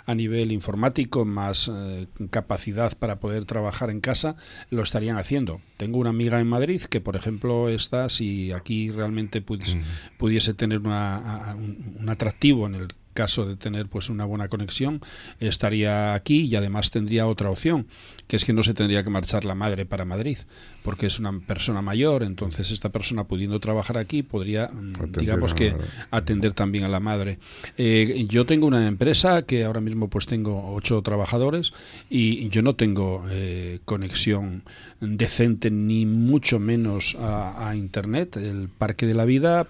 [0.07, 4.35] a nivel informático, más eh, capacidad para poder trabajar en casa,
[4.71, 5.61] lo estarían haciendo.
[5.77, 9.79] Tengo una amiga en Madrid que, por ejemplo, está, si aquí realmente pudiese,
[10.17, 15.01] pudiese tener una, un, un atractivo en el caso de tener pues una buena conexión
[15.39, 17.87] estaría aquí y además tendría otra opción
[18.27, 20.37] que es que no se tendría que marchar la madre para Madrid
[20.83, 25.75] porque es una persona mayor entonces esta persona pudiendo trabajar aquí podría atender digamos que
[26.11, 27.39] atender también a la madre.
[27.77, 31.73] Eh, yo tengo una empresa que ahora mismo pues tengo ocho trabajadores
[32.09, 34.63] y yo no tengo eh, conexión
[34.99, 38.37] decente ni mucho menos a, a internet.
[38.37, 39.67] El parque de la vida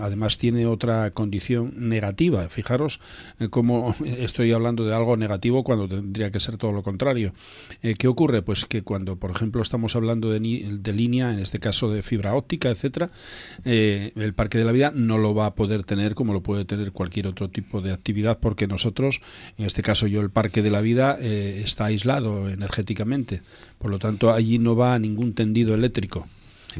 [0.00, 2.48] además tiene otra condición negativa.
[2.48, 2.81] Fijaros
[3.38, 7.32] eh, como estoy hablando de algo negativo cuando tendría que ser todo lo contrario.
[7.82, 8.42] Eh, ¿Qué ocurre?
[8.42, 12.70] Pues que cuando, por ejemplo, estamos hablando de, línea, en este caso de fibra óptica,
[12.70, 13.10] etcétera,
[13.64, 16.64] eh, el Parque de la Vida no lo va a poder tener como lo puede
[16.64, 19.20] tener cualquier otro tipo de actividad, porque nosotros,
[19.58, 23.42] en este caso yo, el Parque de la Vida está aislado energéticamente.
[23.78, 26.26] Por lo tanto, allí no va ningún tendido eléctrico.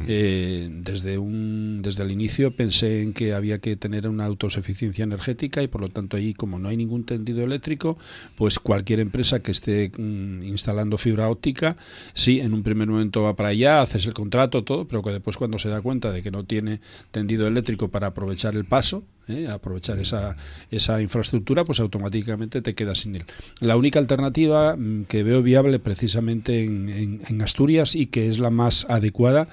[0.07, 5.61] Eh, desde, un, desde el inicio pensé en que había que tener una autosuficiencia energética
[5.61, 7.97] y por lo tanto ahí como no hay ningún tendido eléctrico,
[8.35, 11.77] pues cualquier empresa que esté mm, instalando fibra óptica,
[12.13, 15.37] sí, en un primer momento va para allá, haces el contrato, todo, pero que después
[15.37, 19.47] cuando se da cuenta de que no tiene tendido eléctrico para aprovechar el paso, ¿eh?
[19.47, 20.35] aprovechar esa,
[20.71, 23.25] esa infraestructura, pues automáticamente te quedas sin él.
[23.59, 28.39] La única alternativa mm, que veo viable precisamente en, en, en, Asturias y que es
[28.39, 29.47] la más adecuada,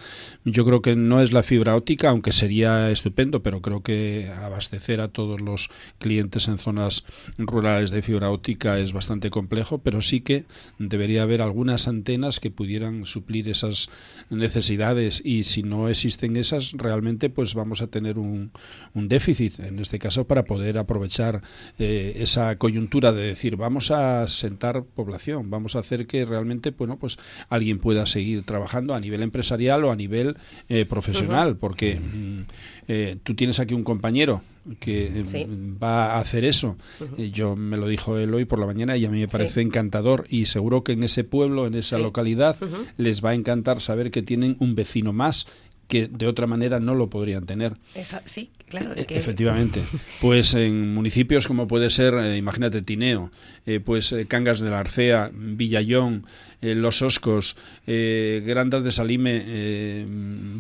[0.45, 5.01] yo creo que no es la fibra óptica, aunque sería estupendo, pero creo que abastecer
[5.01, 7.05] a todos los clientes en zonas
[7.39, 10.45] rurales de fibra óptica es bastante complejo, pero sí que
[10.79, 13.89] debería haber algunas antenas que pudieran suplir esas
[14.31, 18.53] necesidades y si no existen esas, realmente pues vamos a tener un,
[18.95, 21.43] un déficit en este caso para poder aprovechar
[21.79, 26.99] eh, esa coyuntura de decir vamos a sentar población, vamos a hacer que realmente bueno
[26.99, 27.19] pues
[27.49, 30.37] alguien pueda seguir trabajando a nivel empresarial o a nivel
[30.69, 31.59] eh, profesional, uh -huh.
[31.59, 32.41] porque mm,
[32.89, 34.43] eh, tú tienes aquí un compañero
[34.79, 35.47] que sí.
[35.83, 36.77] va a hacer eso.
[37.01, 37.31] Uh -huh.
[37.31, 39.61] Yo me lo dijo él hoy por la mañana y a mí me parece sí.
[39.61, 42.03] encantador y seguro que en ese pueblo, en esa sí.
[42.03, 42.87] localidad, uh -huh.
[42.97, 45.47] les va a encantar saber que tienen un vecino más
[45.91, 47.75] que de otra manera no lo podrían tener.
[47.95, 48.95] Esa, sí, claro.
[48.95, 49.19] Es que...
[49.19, 49.83] Efectivamente.
[50.21, 53.31] Pues en municipios como puede ser, eh, imagínate, Tineo,
[53.67, 56.25] eh, pues eh, Cangas de la Arcea, Villallón,
[56.63, 57.57] eh, Los Oscos,
[57.87, 60.07] eh, Grandas de Salime,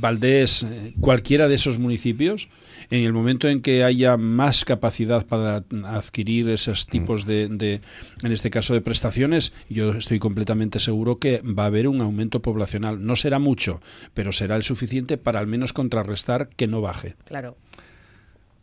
[0.01, 0.66] Valdés,
[1.01, 2.48] cualquiera de esos municipios,
[2.89, 7.81] en el momento en que haya más capacidad para adquirir esos tipos de, de,
[8.23, 12.40] en este caso, de prestaciones, yo estoy completamente seguro que va a haber un aumento
[12.40, 13.05] poblacional.
[13.05, 13.81] No será mucho,
[14.15, 17.16] pero será el suficiente para al menos contrarrestar que no baje.
[17.27, 17.57] Claro.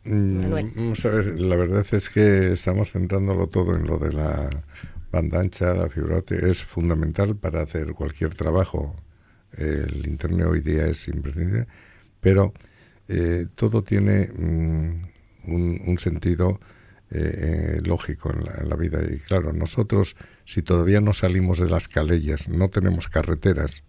[0.04, 4.48] Mm, vamos a ver, la verdad es que estamos centrándolo todo en lo de la
[5.12, 8.96] banda ancha, la fibra es fundamental para hacer cualquier trabajo.
[9.56, 11.66] El Internet hoy día es imprescindible,
[12.20, 12.52] pero
[13.08, 16.60] eh, todo tiene mm, un, sentido
[17.10, 19.00] eh, lógico en la, vida.
[19.10, 23.82] Y claro, nosotros, si todavía no salimos de las calellas, no tenemos carreteras,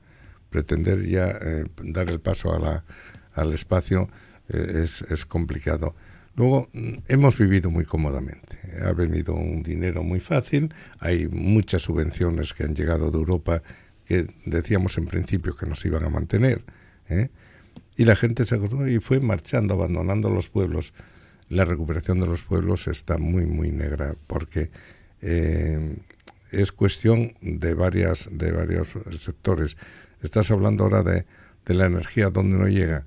[0.49, 2.85] pretender ya eh, dar el paso a la,
[3.33, 4.09] al espacio
[4.47, 5.95] es, es complicado.
[6.35, 8.57] Luego, mm, hemos vivido muy cómodamente.
[8.81, 13.61] Ha venido un dinero muy fácil, hay muchas subvenciones que han llegado de Europa
[14.05, 16.63] que decíamos en principio que nos iban a mantener.
[17.09, 17.29] ¿eh?
[17.99, 20.93] Y la gente se acordó y fue marchando, abandonando los pueblos.
[21.49, 24.69] La recuperación de los pueblos está muy, muy negra porque
[25.21, 25.97] eh,
[26.53, 28.87] es cuestión de, varias, de varios
[29.19, 29.75] sectores.
[30.21, 31.25] Estás hablando ahora de,
[31.65, 33.03] de la energía donde no llega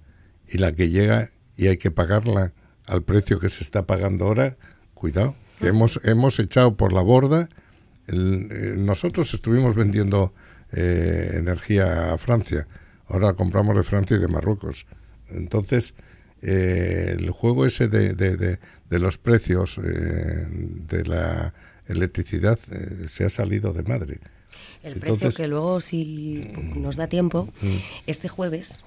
[0.47, 2.53] y la que llega y hay que pagarla
[2.87, 4.59] al precio que se está pagando ahora,
[4.93, 7.49] cuidado, que hemos, hemos echado por la borda.
[8.09, 10.35] Eh, nosotros estuvimos vendiendo
[10.71, 12.67] eh, energía a Francia,
[13.13, 14.87] ahora compramos de Francia y de Marruecos.
[15.29, 15.95] Entonces,
[16.43, 21.55] eh, el juego ese de, de, de, los precios de la
[21.87, 22.59] electricidad
[23.07, 24.19] se ha salido de madre.
[24.83, 27.77] El precio que luego, si nos da tiempo, mm.
[28.07, 28.83] este jueves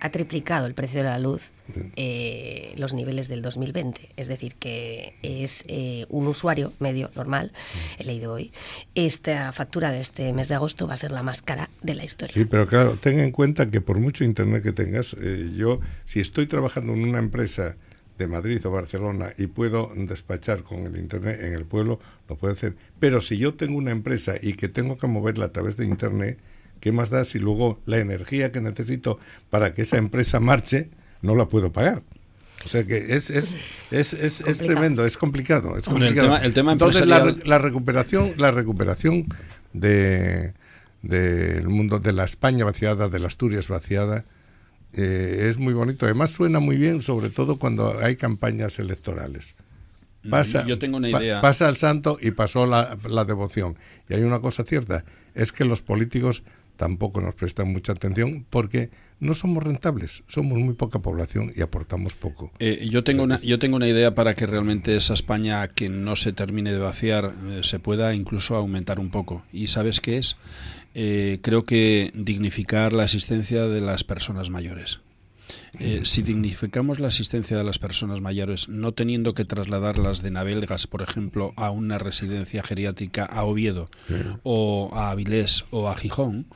[0.00, 1.50] ha triplicado el precio de la luz
[1.96, 4.10] eh, los niveles del 2020.
[4.16, 7.52] Es decir, que es eh, un usuario medio normal,
[7.98, 8.52] he leído hoy,
[8.94, 12.04] esta factura de este mes de agosto va a ser la más cara de la
[12.04, 12.32] historia.
[12.32, 16.20] Sí, pero claro, ten en cuenta que por mucho internet que tengas, eh, yo, si
[16.20, 17.76] estoy trabajando en una empresa
[18.18, 22.52] de Madrid o Barcelona y puedo despachar con el Internet en el pueblo, lo puedo
[22.52, 22.74] hacer.
[22.98, 26.38] Pero si yo tengo una empresa y que tengo que moverla a través de Internet,
[26.80, 29.18] ¿qué más da si luego la energía que necesito
[29.50, 30.90] para que esa empresa marche
[31.22, 32.02] no la puedo pagar?
[32.64, 33.56] O sea que es, es,
[33.90, 35.76] es, es, tremendo, es complicado.
[35.76, 36.36] Es complicado.
[36.38, 39.26] el tema, Entonces la, la, recuperación, la recuperación
[39.72, 40.54] de
[41.02, 44.24] del mundo de la España vaciada, de la Asturias vaciada,
[44.92, 46.06] eh, es muy bonito.
[46.06, 49.54] Además suena muy bien, sobre todo cuando hay campañas electorales.
[50.24, 51.40] Mm, Pasa, Yo tengo una idea.
[51.40, 53.76] pasa el santo y pasó la, la devoción.
[54.08, 56.42] Y hay una cosa cierta, es que los políticos
[56.78, 58.90] tampoco nos prestan mucha atención porque
[59.20, 62.52] no somos rentables, somos muy poca población y aportamos poco.
[62.60, 66.14] Eh, yo, tengo una, yo tengo una idea para que realmente esa España que no
[66.16, 69.44] se termine de vaciar eh, se pueda incluso aumentar un poco.
[69.52, 70.36] ¿Y sabes qué es?
[70.94, 75.00] Eh, creo que dignificar la asistencia de las personas mayores.
[75.78, 80.86] Eh, si dignificamos la asistencia de las personas mayores, no teniendo que trasladarlas de Navelgas,
[80.86, 83.90] por ejemplo, a una residencia geriátrica a Oviedo
[84.42, 86.46] o a Avilés o a Gijón,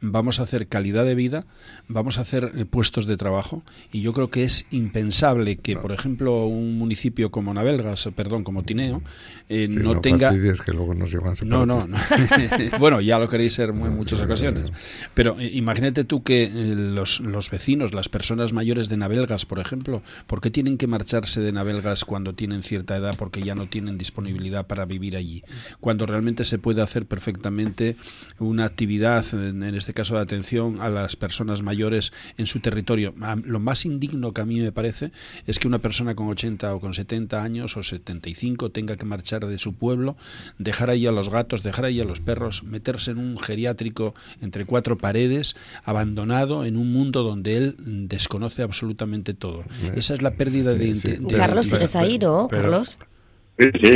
[0.00, 1.44] vamos a hacer calidad de vida,
[1.88, 3.62] vamos a hacer eh, puestos de trabajo
[3.92, 8.62] y yo creo que es impensable que, por ejemplo, un municipio como Navelgas, perdón, como
[8.62, 9.02] Tineo,
[9.48, 10.30] eh, no, tenga...
[10.30, 11.10] que luego nos
[11.44, 11.98] no, no, no.
[12.78, 14.72] bueno, ya lo queréis ser en muchas ocasiones.
[15.14, 20.02] Pero eh, imagínate tú que los, los vecinos, las personas mayores de Navelgas, por ejemplo,
[20.26, 23.98] ¿por qué tienen que marcharse de Navelgas cuando tienen cierta edad porque ya no tienen
[23.98, 25.42] disponibilidad para vivir allí?
[25.80, 27.96] Cuando realmente se puede hacer perfectamente
[28.38, 33.12] una actividad en este este caso de atención a las personas mayores en su territorio.
[33.44, 35.10] Lo más indigno que a mí me parece
[35.48, 39.46] es que una persona con 80 o con 70 años o 75 tenga que marchar
[39.46, 40.16] de su pueblo,
[40.58, 44.64] dejar ahí a los gatos, dejar ahí a los perros, meterse en un geriátrico entre
[44.64, 49.64] cuatro paredes, abandonado en un mundo donde él desconoce absolutamente todo.
[49.96, 52.96] Esa es la pérdida de, Carlos, ¿sigues ahí, no, Carlos?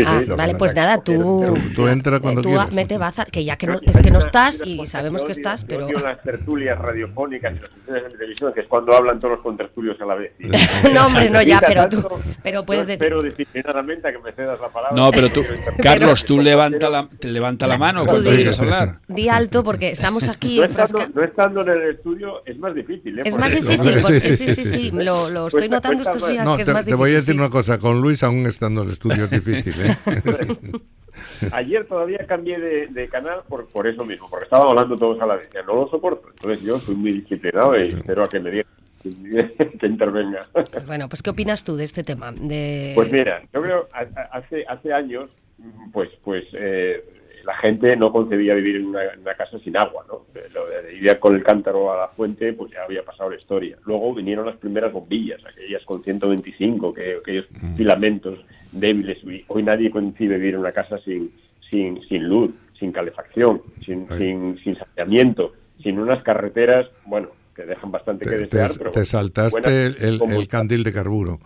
[0.06, 2.72] Ah, vale, pues nada, tú, tú entra cuando tú quieras.
[2.72, 5.88] mete baza, que ya que no, es que no estás y sabemos que estás, pero...
[5.88, 10.00] Yo las tertulias radiofónicas y las de televisión, que es cuando hablan todos los contertulios
[10.00, 10.32] a la vez.
[10.94, 12.04] no, hombre, no ya, pero tú,
[12.42, 13.02] pero puedes decir...
[13.02, 14.96] Espero disciplinadamente a que me cedas la palabra.
[14.96, 15.44] No, pero tú,
[15.82, 19.00] Carlos, tú levanta la, te levanta la mano cuando quieras hablar.
[19.08, 20.58] Di alto porque estamos aquí...
[20.58, 23.22] No estando, no estando en el estudio es más difícil, ¿eh?
[23.24, 26.68] Es más difícil, sí, sí, sí, sí, lo, lo estoy notando estos días que es
[26.68, 26.90] más difícil.
[26.90, 29.53] Te voy a decir una cosa, con Luis aún estando en el estudio es difícil.
[29.58, 30.72] ¿eh?
[31.52, 35.36] Ayer todavía cambié de, canal por, por eso mismo, porque estaban hablando todos a la
[35.36, 35.48] vez.
[35.52, 36.28] Ya no lo soporto.
[36.28, 38.66] Entonces yo soy muy disciplinado y espero a que me digan
[39.80, 40.40] que intervenga.
[40.86, 42.32] Bueno, pues ¿qué opinas tú de este tema?
[42.32, 42.92] De...
[42.94, 43.88] Pues mira, yo creo
[44.32, 45.30] hace hace años,
[45.92, 47.04] pues pues eh,
[47.44, 50.24] la gente no concebía vivir en una, casa sin agua, ¿no?
[50.54, 53.76] Lo de ir con el cántaro a la fuente, pues ya había pasado la historia.
[53.84, 57.76] Luego vinieron las primeras bombillas, aquellas con 125, que, aquellos mm.
[57.76, 58.38] filamentos
[58.74, 59.18] débiles.
[59.48, 61.32] Hoy nadie concibe vivir en una casa sin,
[61.70, 65.52] sin, sin luz, sin calefacción, sin, sin, sin saneamiento,
[65.82, 68.70] sin unas carreteras, bueno, que dejan bastante que desear.
[68.92, 71.38] Te, saltaste el, el, candil de carburo.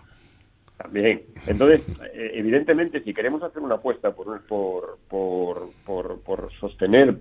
[0.76, 1.22] También.
[1.46, 1.82] Entonces,
[2.14, 7.18] eh, evidentemente, si queremos hacer una apuesta por, por, por, por, por sostener,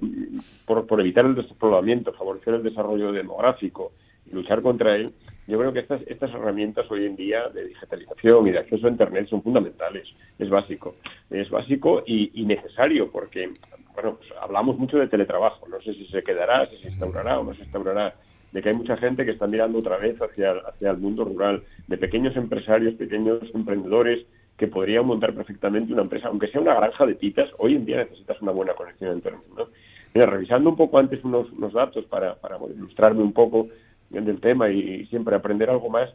[0.65, 3.91] por, por evitar el despoblamiento, favorecer el desarrollo demográfico
[4.25, 5.13] y luchar contra él,
[5.47, 8.89] yo creo que estas, estas herramientas hoy en día de digitalización y de acceso a
[8.89, 10.07] Internet son fundamentales.
[10.37, 10.95] Es básico.
[11.29, 13.51] Es básico y, necesario porque,
[13.93, 15.67] bueno, pues hablamos mucho de teletrabajo.
[15.69, 18.13] No sé si se quedará, si se instaurará o no se instaurará
[18.51, 21.63] de que hay mucha gente que está mirando otra vez hacia, hacia el mundo rural,
[21.87, 24.25] de pequeños empresarios, pequeños emprendedores
[24.57, 27.97] que podrían montar perfectamente una empresa, aunque sea una granja de titas, hoy en día
[27.97, 29.43] necesitas una buena conexión a Internet.
[29.55, 29.67] ¿no?
[30.13, 33.67] Mira, revisando un poco antes unos, unos datos para, para ilustrarme un poco
[34.09, 36.09] del tema y, siempre aprender algo más,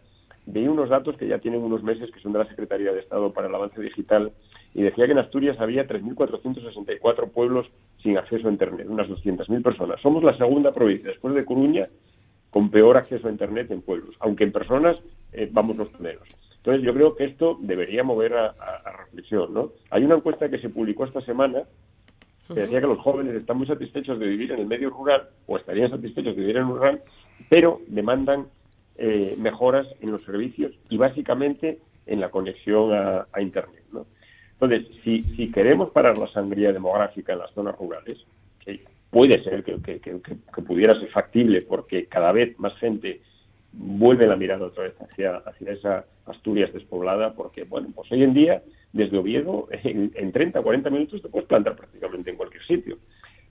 [0.47, 3.33] veía unos datos que ya tienen unos meses que son de la Secretaría de Estado
[3.33, 4.33] para el Avance Digital
[4.75, 7.67] y decía que en Asturias había 3.464 pueblos
[8.03, 10.01] sin acceso a Internet, unas 200.000 personas.
[10.01, 11.89] Somos la segunda provincia, después de Coruña,
[12.51, 15.01] con peor acceso a Internet en pueblos, aunque en personas
[15.33, 16.29] eh, vamos los primeros.
[16.57, 18.55] Entonces yo creo que esto debería mover a,
[18.99, 19.53] reflexión.
[19.53, 19.73] ¿no?
[19.91, 21.65] Hay una encuesta que se publicó esta semana
[22.47, 25.57] que decía que los jóvenes están muy satisfechos de vivir en el medio rural o
[25.57, 27.03] estarían satisfechos de vivir en el rural,
[27.49, 28.47] pero demandan
[28.97, 33.85] eh, mejoras en los servicios y básicamente en la conexión a, Internet.
[33.93, 34.07] ¿no?
[34.53, 38.19] Entonces, si, si queremos parar la sangría demográfica en las zonas rurales,
[38.61, 39.77] que puede ser que,
[40.67, 43.21] pudiera ser factible porque cada vez más gente
[43.73, 48.35] vuelve la mirada otra vez hacia, hacia esa Asturias despoblada, porque, bueno, pues hoy en
[48.35, 48.63] día,
[48.93, 52.99] desde Oviedo, en, en 30, 40 minutos te puedes plantar prácticamente en cualquier sitio.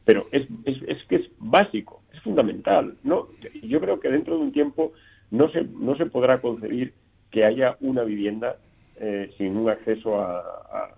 [0.06, 2.96] Pero es, es, que es básico, es fundamental.
[3.04, 3.28] ¿no?
[3.64, 4.94] Yo creo que dentro de un tiempo
[5.30, 6.94] no se, no se podrá concebir
[7.30, 8.58] que haya una vivienda
[9.00, 10.42] eh, sin un acceso a,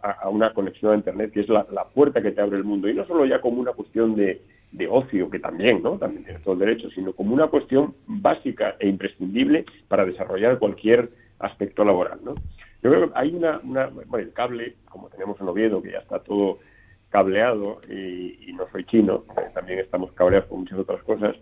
[0.01, 2.89] a, una conexión a Internet, que es la, la, puerta que te abre el mundo.
[2.89, 4.41] Y no solo ya como una cuestión de,
[4.73, 5.97] de ocio, que también, ¿no?
[5.97, 11.09] También tienes todo el derecho, sino como una cuestión básica e imprescindible para desarrollar cualquier
[11.39, 12.33] aspecto laboral, ¿no?
[12.81, 15.99] Yo creo que hay una, una bueno, el cable, como tenemos en Oviedo, que ya
[15.99, 16.59] está todo
[17.13, 19.23] cableado, y, no soy chino,
[19.53, 21.35] también estamos cableados con muchas otras cosas,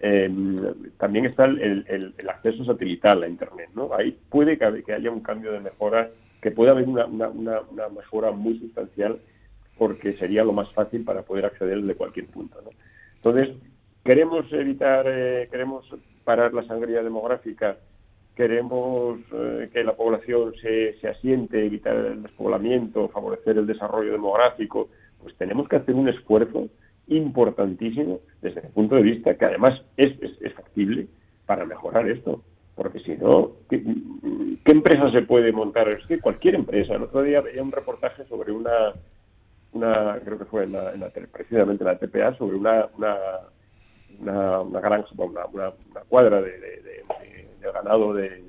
[0.00, 0.60] em,
[0.98, 3.94] también está el, el, acceso satelital a Internet, ¿no?
[3.94, 8.32] Ahí puede que, haya un cambio de mejora, que pueda haber una, una, una mejora
[8.32, 9.20] muy sustancial
[9.78, 12.58] porque sería lo más fácil para poder acceder de cualquier punto.
[13.14, 13.50] Entonces,
[14.04, 15.86] queremos evitar, eh, queremos
[16.24, 17.76] parar la sangría demográfica,
[18.34, 24.88] queremos eh, que la población se, se asiente, evitar el despoblamiento, favorecer el desarrollo demográfico,
[25.22, 26.68] pues tenemos que hacer un esfuerzo
[27.08, 31.06] importantísimo desde mi punto de vista, que además es, es, factible
[31.46, 32.42] para mejorar esto.
[32.74, 33.82] Porque si no, ¿qué,
[34.64, 35.88] ¿qué, empresa se puede montar?
[35.88, 36.94] Es que cualquier empresa.
[36.94, 38.94] El otro día veía un reportaje sobre una,
[39.72, 40.92] una, creo que fue en la,
[41.32, 43.16] precisamente en la TPA, sobre una, una,
[44.20, 45.72] una, una granja, una,
[46.08, 47.04] cuadra de,
[47.60, 48.42] ganado de,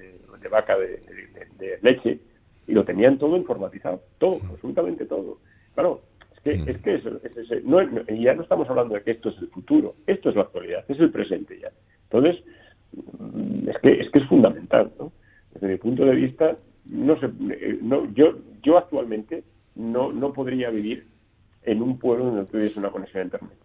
[0.49, 2.19] vaca de, leche,
[2.67, 5.39] y lo tenían todo informatizado, todo, absolutamente todo.
[5.73, 6.01] Claro,
[6.45, 9.47] es que, es que es, no, ya no estamos hablando de que esto es el
[9.47, 11.71] futuro, esto es la actualidad, es el presente ya.
[12.09, 12.43] Entonces,
[12.91, 15.11] mm, es que es, que es fundamental, ¿no?
[15.53, 19.43] Desde mi punto de vista, no sé, eh, no, yo, yo actualmente
[19.75, 21.07] no, no podría vivir
[21.63, 23.57] en un pueblo donde tuviese una conexión a Internet.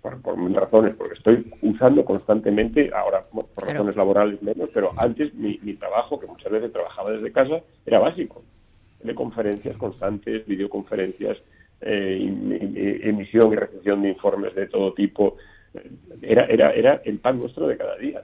[0.00, 5.60] Por, por razones, porque estoy usando constantemente, ahora por razones laborales menos, pero antes mi,
[5.62, 8.42] mi, trabajo, que muchas veces trabajaba desde casa, era básico.
[9.02, 11.36] De conferencias constantes, videoconferencias,
[11.80, 15.36] eh, emisión y recepción de informes de todo tipo.
[16.22, 18.22] Era, era, era el pan nuestro de cada día.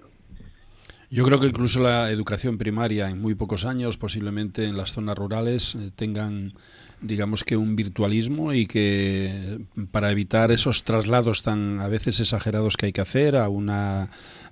[1.10, 5.18] Yo creo que incluso la educación primaria en muy pocos años, posiblemente en las zonas
[5.18, 6.54] rurales, eh, tengan
[7.02, 9.58] digamos que un virtualismo y que
[9.90, 14.08] para evitar esos traslados tan a veces exagerados que hay que hacer a una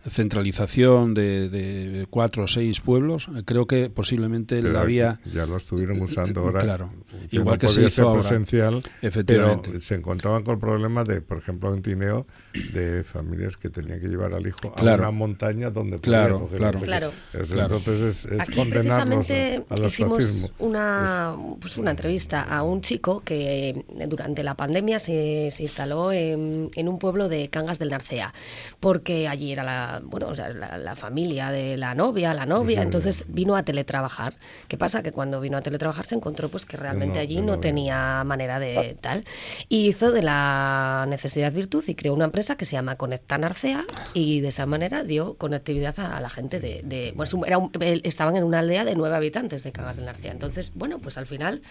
[0.09, 5.21] centralización de, cuatro o seis pueblos, creo que posiblemente la vía...
[5.33, 6.63] Ya lo estuvieron usando ahora.
[6.63, 6.93] Claro,
[7.31, 8.21] igual que se hizo ahora.
[8.21, 9.69] presencial, efectivamente.
[9.69, 12.27] pero se encontraban con el problema de, por ejemplo, en Tineo,
[12.73, 17.13] de familias que tenían que llevar al hijo a una montaña donde claro, claro, claro.
[17.33, 23.85] Entonces es, es condenarnos a, los hicimos una, pues una entrevista a un chico que
[24.09, 28.33] durante la pandemia se, se instaló en, en un pueblo de Cangas del Narcea,
[28.81, 33.25] porque allí era la bueno, o sea, la, familia de la novia, la novia, entonces
[33.29, 34.35] vino a teletrabajar.
[34.69, 35.03] ¿Qué pasa?
[35.03, 38.97] Que cuando vino a teletrabajar se encontró pues que realmente allí no, tenía manera de
[39.01, 39.25] tal.
[39.69, 43.85] Y hizo de la necesidad virtud y creó una empresa que se llama Conecta Narcea
[44.15, 46.83] y de esa manera dio conectividad a, la gente de...
[46.85, 47.15] de
[47.47, 47.59] era
[48.05, 50.33] estaban en una aldea de nueve habitantes de Cagas del Narcea.
[50.33, 51.63] Entonces, bueno, pues al final...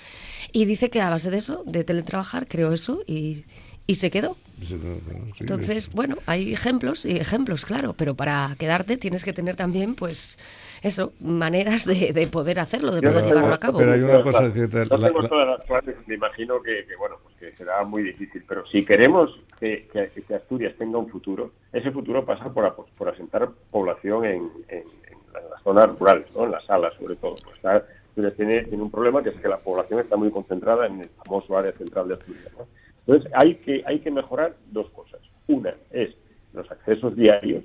[0.51, 3.45] Y dice que a base de eso, de teletrabajar, creó eso y
[3.89, 4.37] y se quedó.
[5.39, 10.37] Entonces, bueno, hay ejemplos y ejemplos, claro, pero para quedarte tienes que tener también, pues,
[10.83, 13.79] eso, maneras de, de poder hacerlo, de Yo poder no llevarlo a cabo.
[13.79, 16.95] pero hay una cosa cierta, no la- la- todas las clases, me imagino que, que,
[16.97, 21.09] bueno, pues que será muy difícil, pero si queremos que, que- que Asturias tenga un
[21.09, 26.45] futuro, ese futuro pasa por, por asentar población en, en- en las zonas rurales, ¿no?
[26.45, 27.35] en las salas sobre todo.
[27.43, 30.85] Pues está- Asturias tiene, tiene un problema que es que la población está muy concentrada
[30.85, 32.51] en el famoso área central de Asturias.
[32.57, 32.67] ¿no?
[33.09, 35.19] Entonces hay que, hay que mejorar dos cosas.
[35.47, 36.09] Una es
[36.53, 37.63] los accesos diarios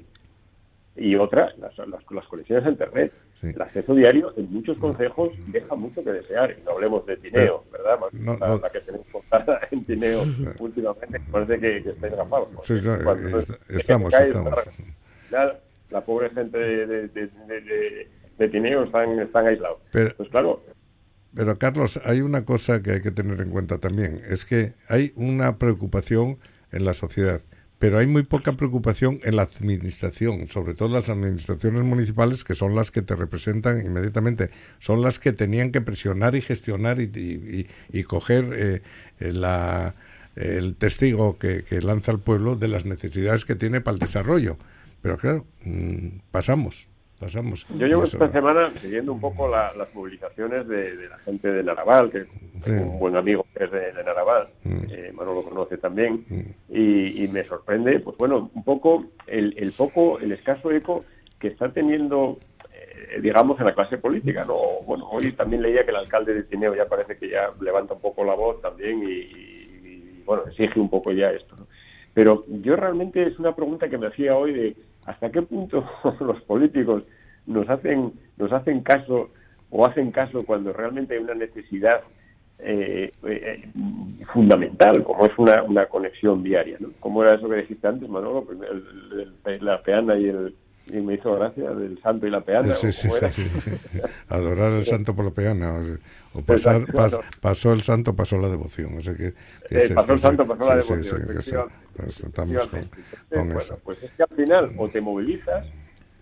[0.96, 3.12] y otra, las, las, las conexiones a Internet.
[3.42, 6.56] El acceso diario en muchos consejos deja mucho que desear.
[6.58, 7.98] Y no hablemos de Tineo, ¿verdad?
[8.12, 8.58] no, la, no.
[8.58, 10.22] la que tenemos contada en Tineo
[10.60, 12.48] últimamente parece que, que está engrapado.
[12.62, 12.96] Sí, no,
[13.68, 14.32] que estamos, cae
[15.90, 18.08] La pobre gente de, de, de, de- de-
[18.38, 19.78] de Tineo están, están aislados.
[19.92, 20.62] Pero- pues claro,
[21.34, 25.12] Pero Carlos, hay una cosa que hay que tener en cuenta también, es que hay
[25.16, 26.38] una preocupación
[26.70, 27.40] en la sociedad,
[27.80, 32.74] pero hay muy poca preocupación en la administración, sobre todo las administraciones municipales, que son
[32.76, 37.66] las que te representan inmediatamente, son las que tenían que presionar y gestionar y, y-
[37.92, 38.82] y- y coger eh,
[40.36, 44.56] el testigo que, que lanza el pueblo de las necesidades que tiene para el desarrollo.
[45.02, 46.88] Pero claro, mm, pasamos,
[47.24, 47.66] pasamos.
[47.70, 51.50] Yo llevo Y esta semana siguiendo un poco la- las movilizaciones de, de la gente
[51.50, 52.26] de Naraval, que
[52.64, 56.24] tengo un buen amigo que es de, de Naraval, eh, Manolo lo conoce también,
[56.68, 61.04] y, y me sorprende, pues bueno, un poco el, el poco, el escaso eco
[61.38, 62.38] que está teniendo,
[62.72, 64.54] eh, digamos, en la clase política, ¿no?
[64.86, 68.00] Bueno, hoy también leía que el alcalde de Tineo ya parece que ya levanta un
[68.00, 71.66] poco la voz también y, y, bueno, exige un poco ya esto, ¿no?
[72.14, 74.76] Pero yo realmente es una pregunta que me hacía hoy de
[75.06, 75.84] hasta qué punto
[76.20, 77.02] los políticos
[77.46, 79.30] nos hacen nos hacen caso
[79.70, 82.00] o hacen caso cuando realmente hay una necesidad
[82.60, 83.68] eh, eh,
[84.32, 86.90] fundamental, como es una, una conexión diaria, ¿no?
[87.00, 90.54] Como era eso que dijiste antes, Manolo, Primero el- la peana y el
[90.86, 92.74] y me hizo gracia del santo y la peana.
[92.74, 93.42] Sí, ¿o sí, sí.
[94.28, 95.80] Adorar al santo por la peana.
[96.34, 98.96] O, pasar, pas- pasó el santo, pasó la devoción.
[98.98, 99.32] O sea que,
[99.68, 101.56] que Eh, es pasó el santo, pasó la sí, devoción, sí, sí.
[101.96, 102.90] Pues estamos con, con
[103.30, 103.78] Bueno, eso.
[103.84, 105.64] Pues es que al final o te movilizas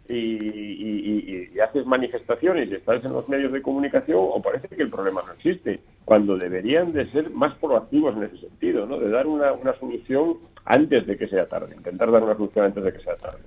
[0.08, 4.68] y, y- y- y haces manifestaciones y estás en los medios de comunicación o parece
[4.68, 8.98] que el problema no existe, cuando deberían de ser más proactivos en ese sentido, ¿no?
[8.98, 10.36] de dar una, una solución
[10.66, 13.38] antes de que sea tarde, intentar dar una solución antes de que sea tarde.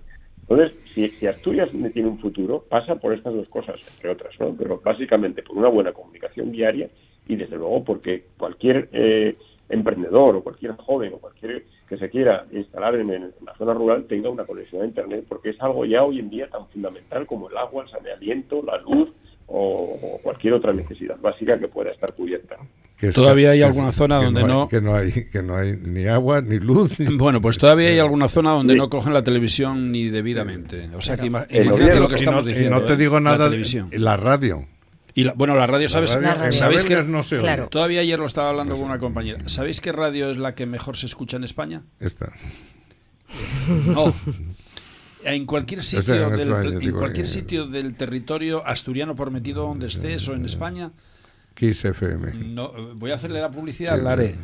[0.48, 4.56] Entonces, si, si Asturias tiene un futuro, pasa por estas dos cosas, entre otras, ¿no?
[4.56, 6.88] pero básicamente por una buena comunicación diaria
[7.28, 9.36] y desde luego porque cualquier eh,
[9.70, 14.06] emprendedor o cualquier joven o cualquier que se quiera instalar en, en la zona rural
[14.06, 17.50] tenga una conexión a Internet, porque es algo ya hoy en día tan fundamental como
[17.50, 19.10] el agua, el saneamiento, la luz
[19.48, 22.56] o, o cualquier otra necesidad básica que pueda estar cubierta.
[22.98, 25.12] Que es Todavía que- hay alguna es- zona que donde hay- no- Que no, hay,
[25.12, 26.98] que no hay ni agua, ni luz.
[27.00, 30.88] ni- Bueno, pues todavía hay alguna zona donde no cogen la televisión ni debidamente.
[30.96, 32.80] O sea, que ima- imagínate gobierno- lo que y estamos no- y diciendo.
[32.80, 32.98] no te ¿eh?
[32.98, 33.90] digo La nada, televisión.
[33.92, 34.66] la radio.
[35.14, 36.16] Y la- bueno, la radio, ¿sabes?
[36.22, 36.52] La radio.
[36.54, 37.44] ¿Sabéis que no se oye.
[37.44, 37.68] Claro.
[37.68, 39.48] Todavía ayer lo estaba hablando con una compañera.
[39.48, 41.84] ¿Sabéis qué radio es la que mejor se escucha en España?
[42.00, 42.32] Esta.
[43.88, 44.14] No.
[45.26, 49.32] En cualquier sitio, sea, en del, España, en digo, cualquier sitio del territorio asturiano por
[49.32, 50.92] metido donde estés o en España,
[51.56, 52.34] Kiss FM.
[52.54, 54.34] no, voy a hacerle la publicidad, Sí, la haré.
[54.34, 54.38] sí.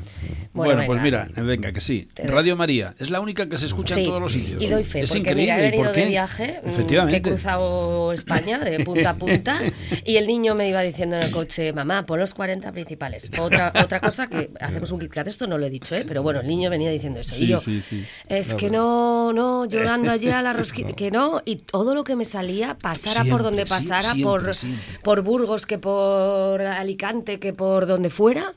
[0.54, 2.08] Bueno, Bueno, pues mira, venga, que sí.
[2.24, 4.62] Radio María es la única que se escucha en todos los sitios.
[4.64, 5.42] Y doy fe, es porque increíble.
[5.44, 6.00] mira, he ¿y por venido qué?
[6.02, 7.22] de viaje, mm, que he Efectivamente.
[7.22, 9.62] cruzado España de punta a punta,
[10.06, 13.30] y el niño me iba diciendo en el coche, mamá, pon los 40 principales.
[13.38, 16.06] Otra otra cosa que hacemos un KitKat, esto no lo he dicho, ¿eh?
[16.08, 17.34] pero bueno, el niño venía diciendo eso.
[17.36, 18.06] Sí, y yo, sí, sí.
[18.28, 18.58] es Claro.
[18.58, 22.16] que no, no, yo dando allí a la rosquilla, que no, y todo lo que
[22.16, 24.82] me salía, pasara por donde pasara, siempre, por, siempre.
[25.04, 27.01] por Burgos, que por Alicante,
[27.40, 28.54] que por donde fuera,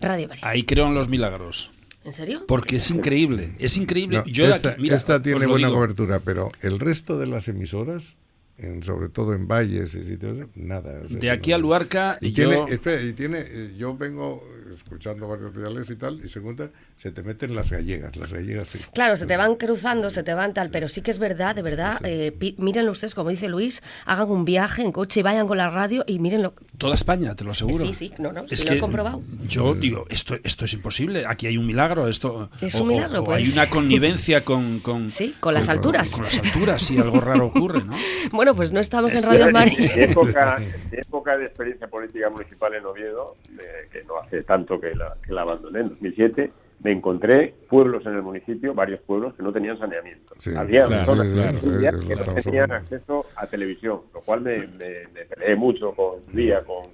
[0.00, 0.48] Radio María.
[0.48, 1.70] Ahí creo en los milagros.
[2.04, 2.44] ¿En serio?
[2.48, 4.18] Porque es increíble, es increíble.
[4.18, 5.78] No, Yo de esta, aquí- mira, esta tiene buena digo.
[5.78, 8.16] cobertura, pero el resto de las emisoras,
[8.58, 11.00] en, sobre todo en valles y sitios, nada.
[11.04, 14.42] o sea, De aquí a Luarca, Y yo- tiene, espera, y tiene, eh, yo vengo
[14.74, 18.68] escuchando varios diales y tal, y se cuenta, se te meten las gallegas, las gallegas
[18.68, 18.78] sí.
[18.94, 21.62] Claro, se te van cruzando, se te van tal, pero sí que es verdad, de
[21.62, 21.98] verdad.
[22.04, 25.58] eh, pi- mírenlo ustedes, como dice Luis, hagan un viaje en coche y vayan con
[25.58, 26.54] la radio y mírenlo.
[26.78, 27.84] Toda España, te lo aseguro.
[27.84, 29.22] Sí, sí, no, no, Es sí lo que he comprobado.
[29.48, 31.24] Yo digo, esto, esto es imposible.
[31.26, 32.08] Aquí hay un milagro.
[32.08, 33.38] Esto, Es o- un o- milagro, o pues.
[33.38, 36.10] hay una connivencia con, con, Sí, con las alturas.
[36.12, 37.92] Con, las alturas, sí, algo raro ocurre, ¿no?
[38.32, 39.94] Bueno, pues no estamos en Radio María.
[39.96, 40.58] Época,
[40.92, 45.32] época de experiencia política municipal en Oviedo, eh, que no hace tanto que la, que
[45.32, 46.52] la abandoné, en 2007,
[46.82, 50.34] me encontré pueblos en el municipio, varios pueblos que no tenían saneamiento.
[50.38, 51.58] Sí, Había claro, zonas sí, claro,
[52.00, 56.26] sí, que no tenían acceso a televisión, lo cual me, me, me peleé mucho con
[56.34, 56.84] día con,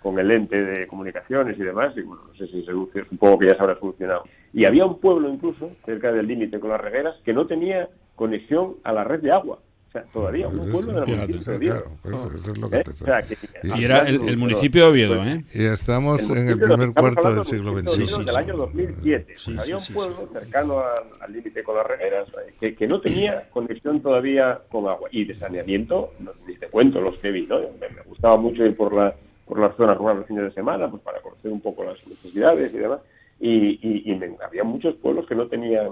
[0.00, 3.46] con el ente de comunicaciones y demás, y bueno, no sé si se supongo que
[3.46, 4.22] ya se habrá solucionado.
[4.52, 8.76] Y había un pueblo incluso, cerca del límite con las regueras, que no tenía conexión
[8.84, 9.58] a la red de agua.
[9.96, 11.16] Sea, todavía un pueblo de
[13.06, 13.24] la
[13.76, 15.44] Y era el, municipio de Oviedo, ¿eh?
[15.54, 17.90] Y estamos en el primer cuarto del siglo XXI.
[17.90, 19.36] Sí, sí, del año 2007.
[19.44, 20.82] Pues había un pueblo cercano
[21.20, 22.28] al, límite con las regueras
[22.60, 25.08] que, que, no tenía conexión todavía con agua.
[25.10, 27.58] Y de saneamiento, no, ni te cuento los que vi, ¿no?
[27.58, 29.14] Me, me gustaba mucho ir por la
[29.46, 32.74] por las zonas rurales los fines de semana, pues para conocer un poco las necesidades
[32.74, 33.00] y demás.
[33.38, 35.90] Y, y, y había muchos pueblos que no tenían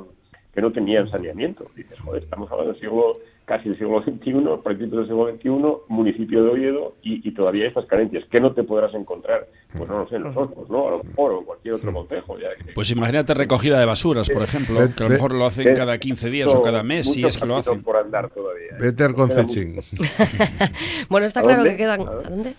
[0.55, 1.67] que no tenían saneamiento.
[1.75, 3.13] Dices, joder, estamos hablando del siglo,
[3.45, 7.69] casi del siglo XXI, principios del siglo XXI, municipio de Oviedo, y, y, todavía hay
[7.69, 8.25] estas carencias.
[8.31, 9.49] ¿Qué no te podrás encontrar?
[9.77, 10.87] Pues no lo sé, nosotros, ¿no?
[10.87, 12.39] A lo mejor, o en cualquier otro consejo.
[12.39, 15.99] Ya Pues imagínate recogida de basuras, por ejemplo, que a lo mejor lo hacen cada
[15.99, 17.83] 15 días o cada mes, si es que lo hacen.
[17.83, 18.77] por andar todavía.
[18.79, 19.81] Vete al concechín.
[21.09, 22.03] bueno, está claro que quedan...
[22.03, 22.55] ¿A dónde?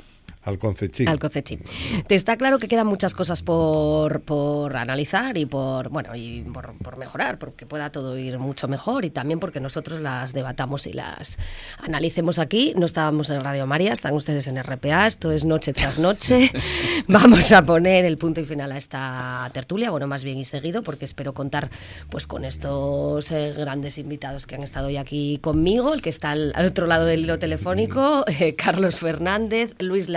[0.46, 1.08] Al Concechín.
[1.10, 1.62] Al Concechín.
[2.08, 6.78] Te está claro que quedan muchas cosas por, por analizar y por bueno y por,
[6.78, 10.94] por, mejorar, porque pueda todo ir mucho mejor y también porque nosotros las debatamos y
[10.94, 11.40] las
[11.80, 12.74] analicemos aquí.
[12.78, 16.52] No estábamos en Radio María, están ustedes en RPA, esto es noche tras noche.
[17.08, 20.84] Vamos a poner el punto y final a esta tertulia, bueno, más bien y seguido,
[20.84, 21.72] porque espero contar
[22.12, 26.32] pues con estos eh, grandes invitados que han estado hoy aquí conmigo, el que está
[26.32, 30.08] al, al otro lado del hilo telefónico, eh, Carlos Fernández, Luis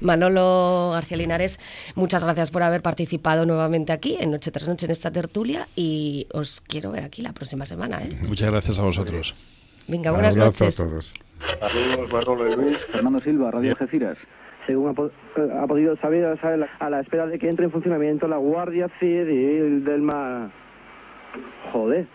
[0.00, 1.58] Manolo García Linares,
[1.94, 6.26] muchas gracias por haber participado nuevamente aquí en Noche tras Noche en esta tertulia y
[6.32, 8.02] os quiero ver aquí la próxima semana.
[8.02, 8.18] ¿eh?
[8.26, 9.34] Muchas gracias a vosotros.
[9.88, 10.78] Venga, buenas noches.
[10.78, 11.14] A todos.
[11.58, 12.78] Saludos, Manolo y Luis.
[12.92, 14.18] Fernando Silva, Radio Algeciras.
[14.66, 15.10] Según ha, po
[15.62, 20.02] ha, podido saber, a la espera de que entre en funcionamiento la Guardia Civil del
[20.02, 20.50] Mar.
[21.72, 22.06] Joder.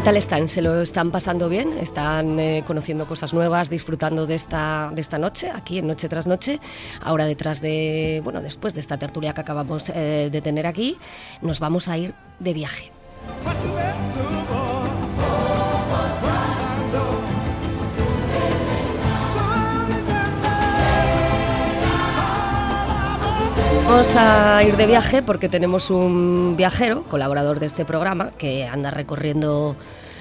[0.00, 0.48] ¿Qué tal están?
[0.48, 1.76] ¿Se lo están pasando bien?
[1.76, 6.26] ¿Están eh, conociendo cosas nuevas, disfrutando de esta, de esta noche, aquí en Noche tras
[6.26, 6.58] Noche?
[7.02, 10.96] Ahora detrás de, bueno, después de esta tertulia que acabamos eh, de tener aquí,
[11.42, 12.92] nos vamos a ir de viaje.
[23.90, 28.92] Vamos a ir de viaje porque tenemos un viajero, colaborador de este programa, que anda
[28.92, 29.74] recorriendo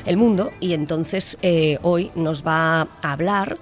[0.06, 3.58] el mundo y entonces eh, hoy nos va a hablar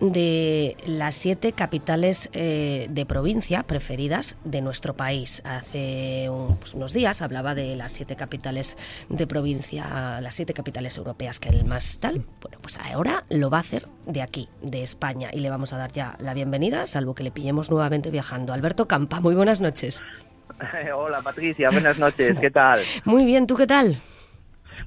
[0.00, 5.42] de las siete capitales eh, de provincia preferidas de nuestro país.
[5.44, 8.76] Hace un, pues unos días hablaba de las siete capitales
[9.08, 12.24] de provincia, las siete capitales europeas que el más tal.
[12.40, 15.76] Bueno, pues ahora lo va a hacer de aquí, de España, y le vamos a
[15.76, 18.52] dar ya la bienvenida, salvo que le pillemos nuevamente viajando.
[18.52, 20.02] Alberto Campa, muy buenas noches.
[20.94, 22.80] Hola Patricia, buenas noches, ¿qué tal?
[23.04, 23.98] Muy bien, ¿tú qué tal?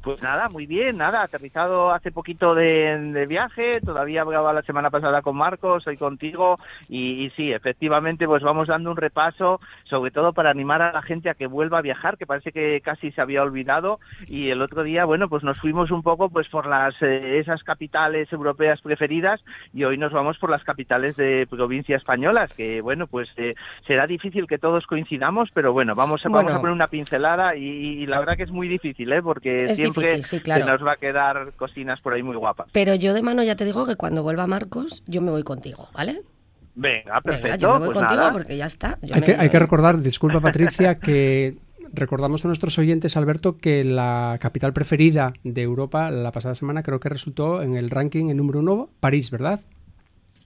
[0.02, 4.90] Pues nada, muy bien, nada, aterrizado hace poquito de, de viaje, todavía hablaba la semana
[4.90, 6.60] pasada con Marcos, hoy contigo,
[6.90, 11.02] y, y, sí, efectivamente, pues vamos dando un repaso, sobre todo para animar a la
[11.02, 14.61] gente a que vuelva a viajar, que parece que casi se había olvidado, y el
[14.61, 18.82] otro día, bueno, pues nos fuimos un poco pues por las eh, esas capitales europeas
[18.82, 19.41] preferidas,
[19.74, 23.56] y hoy nos vamos por las capitales de provincia españolas, que bueno, pues eh,
[23.86, 26.45] será difícil que todos coincidamos, pero bueno, vamos a, Bueno.
[26.45, 29.22] vamos a poner una pincelada, y, y la verdad que es muy difícil, ¿eh?
[29.22, 30.66] porque siempre difícil, sí, claro.
[30.66, 32.68] se nos va a quedar cocinas por ahí muy guapas.
[32.72, 35.88] Pero yo de mano ya te digo que cuando vuelva Marcos, yo me voy contigo,
[35.94, 36.22] ¿vale?
[36.76, 37.44] Venga, perfecto.
[37.44, 38.32] Venga, yo me voy pues contigo nada.
[38.32, 38.98] porque ya está.
[39.12, 41.56] Hay me- que, hay que recordar, disculpa Patricia, que
[41.94, 47.00] recordamos a nuestros oyentes, Alberto, que la capital preferida de Europa la pasada semana creo
[47.00, 49.60] que resultó en el ranking en número uno, París, ¿verdad?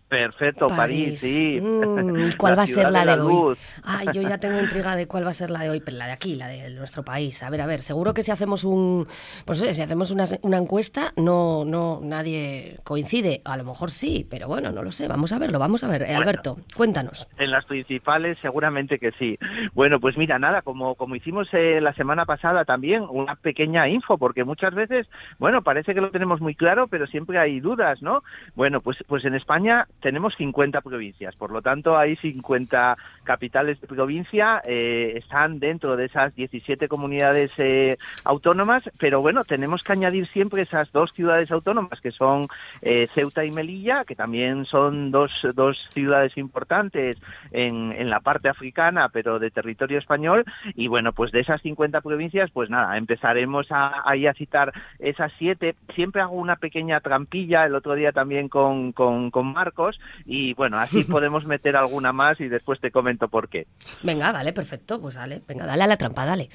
[0.09, 1.59] Perfecto, París, sí.
[1.61, 3.57] Mm, ¿Y cuál La va a ser la de la hoy?
[3.83, 6.05] Ay, yo ya tengo intriga de cuál va a ser la de hoy, pero la
[6.07, 7.43] de aquí, la de nuestro país.
[7.43, 9.05] A ver, a ver, seguro que si hacemos un,
[9.45, 13.41] pues si hacemos una, una encuesta, no, no, nadie coincide.
[13.43, 15.07] A lo mejor sí, pero bueno, no lo sé.
[15.07, 16.03] Vamos a verlo, vamos a ver.
[16.03, 16.19] Eh, Bueno.
[16.21, 17.27] Alberto, cuéntanos.
[17.37, 19.37] En las principales seguramente que sí.
[19.73, 24.17] Bueno, pues mira, nada, como, como hicimos eh, la semana pasada también, una pequeña info,
[24.17, 25.07] porque muchas veces,
[25.37, 28.23] bueno, parece que lo tenemos muy claro, pero siempre hay dudas, ¿no?
[28.55, 33.87] Bueno, pues, pues en España tenemos 50 provincias, por lo tanto hay 50 capitales de
[33.87, 40.27] provincia, eh, están dentro de esas 17 comunidades eh, autónomas, pero bueno, tenemos que añadir
[40.27, 42.43] siempre esas dos ciudades autónomas que son
[42.81, 47.17] eh, Ceuta y Melilla, que también son dos, dos ciudades importantes
[47.51, 50.45] en, en la parte africana, pero de territorio español,
[50.75, 55.75] y bueno, pues de esas 50 provincias, pues nada, empezaremos ahí a citar esas siete.
[55.95, 59.86] Siempre hago una pequeña trampilla, el otro día también con, con, con Marcos,
[60.25, 63.67] y bueno, así podemos meter alguna más y después te comento por qué.
[64.03, 66.49] Venga, vale, perfecto, pues dale, venga, dale a la trampa, dale.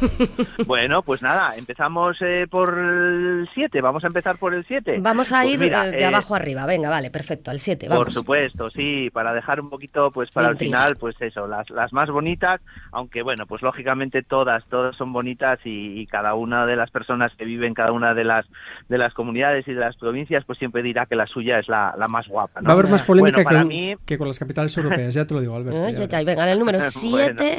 [0.66, 4.98] Bueno, pues nada, empezamos eh, por el 7, vamos a empezar por el 7.
[5.00, 7.88] Vamos a Pues ir mira, eh, de eh, abajo arriba, venga, vale, perfecto, al 7,
[7.88, 8.04] vamos.
[8.04, 11.92] Por supuesto, sí, para dejar un poquito, pues para el final, pues eso, las, las
[11.92, 12.60] más bonitas,
[12.92, 17.32] aunque bueno, pues lógicamente todas, todas son bonitas y, y cada una de las personas
[17.36, 18.46] que viven en cada una de las
[18.88, 21.94] de las comunidades y de las provincias, pues siempre dirá que la suya es la,
[21.96, 22.60] la más guapa.
[22.60, 22.68] ¿no?
[22.78, 25.56] Haber más polémica Bueno, que, mí, que con las capitales europeas, ya te lo digo,
[25.56, 25.88] Alberto.
[25.88, 26.78] Eh, ya ya, ya, venga, en el número
[27.10, 27.40] Bueno.
[27.40, 27.56] 7.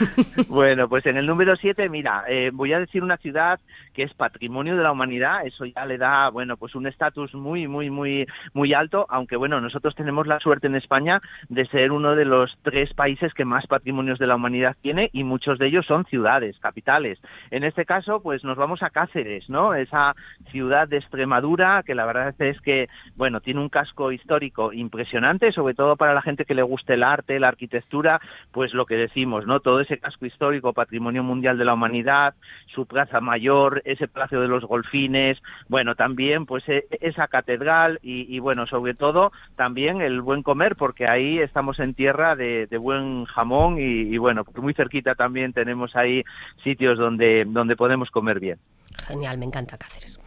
[0.48, 3.60] Bueno, pues en el número 7, mira, eh, voy a decir una ciudad
[3.92, 7.68] que es patrimonio de la humanidad, eso ya le da, bueno, pues un estatus muy,
[7.68, 12.14] muy, muy, muy alto, aunque bueno, nosotros tenemos la suerte en España de ser uno
[12.14, 15.86] de los tres países que más patrimonios de la humanidad tiene y muchos de ellos
[15.86, 17.18] son ciudades, capitales.
[17.50, 19.74] En este caso, pues nos vamos a Cáceres, ¿no?
[19.74, 20.14] Esa
[20.50, 25.74] ciudad de Extremadura que la verdad es que, bueno, tiene un casco histórico impresionante, sobre
[25.74, 28.20] todo para la gente que le guste el arte, la arquitectura,
[28.52, 29.60] pues lo que decimos, ¿no?
[29.60, 32.34] Todo ese casco histórico, patrimonio mundial de la humanidad,
[32.66, 35.38] su plaza mayor, ese palacio de los golfines,
[35.68, 40.76] bueno, también pues e- esa catedral y, y, bueno, sobre todo también el buen comer,
[40.76, 43.82] porque ahí estamos en tierra de, de buen jamón y,
[44.14, 46.22] y, bueno, pues muy cerquita también tenemos ahí
[46.62, 48.58] sitios donde, donde podemos comer bien.
[49.06, 50.20] Genial, me encanta Cáceres.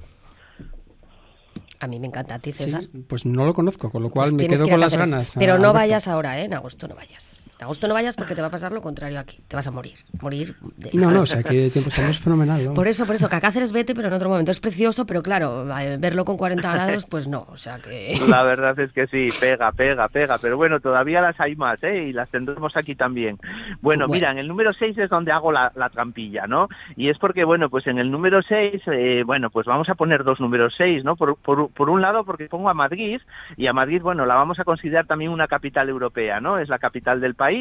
[1.79, 2.81] A mí me encanta a ti, César.
[2.81, 4.95] Sí, pues no lo conozco, con lo cual Pues me tienes quedo que con las
[4.95, 5.35] ganas.
[5.37, 6.45] Pero no vayas ahora, ¿eh?
[6.45, 7.42] En agosto no vayas.
[7.63, 9.39] En agosto no vayas porque te va a pasar lo contrario aquí.
[9.47, 9.93] Te vas a morir.
[10.21, 12.73] Morir de No, no, o sea, que de tiempo estamos fenomenal.
[12.75, 14.51] Por eso, por eso, que a Cáceres vete, pero en otro momento.
[14.51, 17.45] Es precioso, pero claro, eh, verlo con 40 grados, pues no.
[17.47, 18.19] O sea que.
[18.27, 22.07] La verdad es que sí, pega, pega, pega, pero bueno, todavía las hay más, ¿eh?
[22.09, 23.37] Y las tendremos aquí también.
[23.81, 24.07] Bueno, Bueno.
[24.09, 26.67] mira, en el número 6 es donde hago la, la trampilla, ¿no?
[26.97, 30.25] Y es porque, bueno, pues en el número 6, eh, bueno, pues vamos a poner
[30.25, 31.15] dos números 6, ¿no?
[31.15, 33.21] Por, por, por un lado, porque pongo a Madrid,
[33.55, 36.57] y a Madrid, bueno, la vamos a considerar también una capital europea, ¿no?
[36.57, 37.52] Es la capital del país,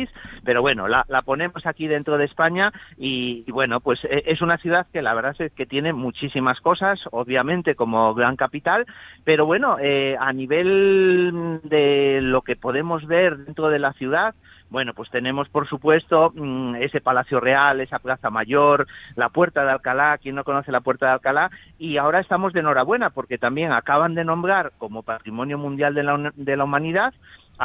[0.45, 4.59] pero bueno, la, la ponemos aquí dentro de España y, bueno, pues eh, es una
[4.59, 8.87] ciudad que la verdad es que tiene muchísimas cosas, obviamente como gran capital,
[9.25, 14.35] pero bueno, eh, a nivel de lo que podemos ver dentro de la ciudad,
[14.71, 18.87] bueno, pues tenemos por supuesto mm, ese Palacio Real, esa Plaza Mayor,
[19.17, 22.61] la Puerta de Alcalá, quien no conoce la Puerta de Alcalá, y ahora estamos de
[22.61, 27.13] enhorabuena porque también acaban de nombrar como Patrimonio Mundial de la, de la Humanidad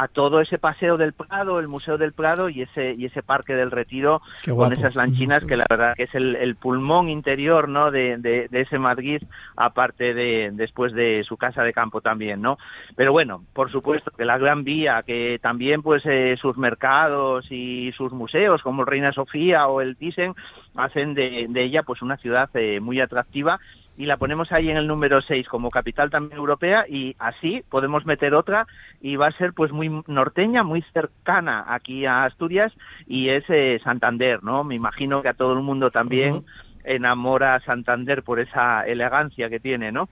[0.00, 3.54] a todo ese paseo del Prado, el Museo del Prado y ese y ese Parque
[3.54, 4.22] del Retiro
[4.54, 8.46] con esas lanchinas que la verdad que es el, el pulmón interior no de, de-
[8.48, 9.20] de ese Madrid
[9.56, 12.58] aparte de después de su casa de campo también no
[12.94, 17.90] pero bueno por supuesto que la Gran Vía que también pues eh, sus mercados y
[17.96, 20.32] sus museos como el Reina Sofía o el Thyssen
[20.76, 23.58] hacen de, de ella pues una ciudad eh, muy atractiva
[23.98, 28.06] y la ponemos ahí en el número 6 como capital también europea y así podemos
[28.06, 28.66] meter otra
[29.00, 32.72] y va a ser pues muy norteña, muy cercana aquí a Asturias
[33.08, 34.62] y es eh, Santander, ¿no?
[34.62, 36.44] Me imagino que a todo el mundo también
[36.84, 40.08] enamora a Santander por esa elegancia que tiene, ¿no?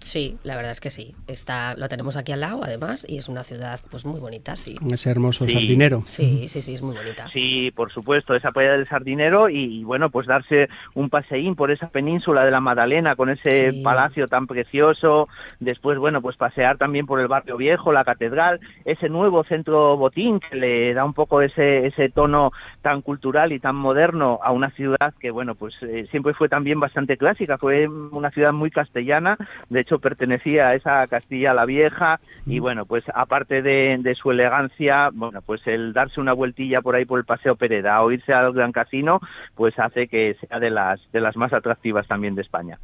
[0.00, 1.14] Sí, la verdad es que sí.
[1.26, 4.76] Está, lo tenemos aquí al lado, además, y es una ciudad pues muy bonita, sí.
[4.76, 5.52] Con ese hermoso Sí.
[5.54, 6.02] sardinero.
[6.06, 7.28] Sí, sí, sí, es muy bonita.
[7.32, 11.70] Sí, por supuesto, esa playa del Sardinero y, y, bueno, pues darse un paseín por
[11.70, 13.80] esa península de la Magdalena con ese Sí.
[13.82, 15.28] palacio tan precioso,
[15.60, 20.40] después, bueno, pues pasear también por el barrio viejo, la catedral, ese nuevo centro botín
[20.40, 22.52] que le da un poco ese, ese tono
[22.82, 26.78] tan cultural y tan moderno a una ciudad que, bueno, pues eh, siempre fue también
[26.80, 29.36] bastante clásica, fue una ciudad muy castellana,
[29.68, 34.30] de hecho pertenecía a esa Castilla la Vieja y bueno, pues aparte de, de su
[34.30, 38.32] elegancia, bueno, pues el darse una vueltilla por ahí por el Paseo Pereda o irse
[38.32, 39.20] al Gran Casino,
[39.54, 42.78] pues hace que sea de las de las más atractivas también de España.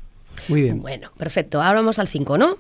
[0.48, 0.81] Muy bien.
[0.81, 1.62] Bueno, perfecto.
[1.62, 2.56] Ahora vamos al 5, ¿no?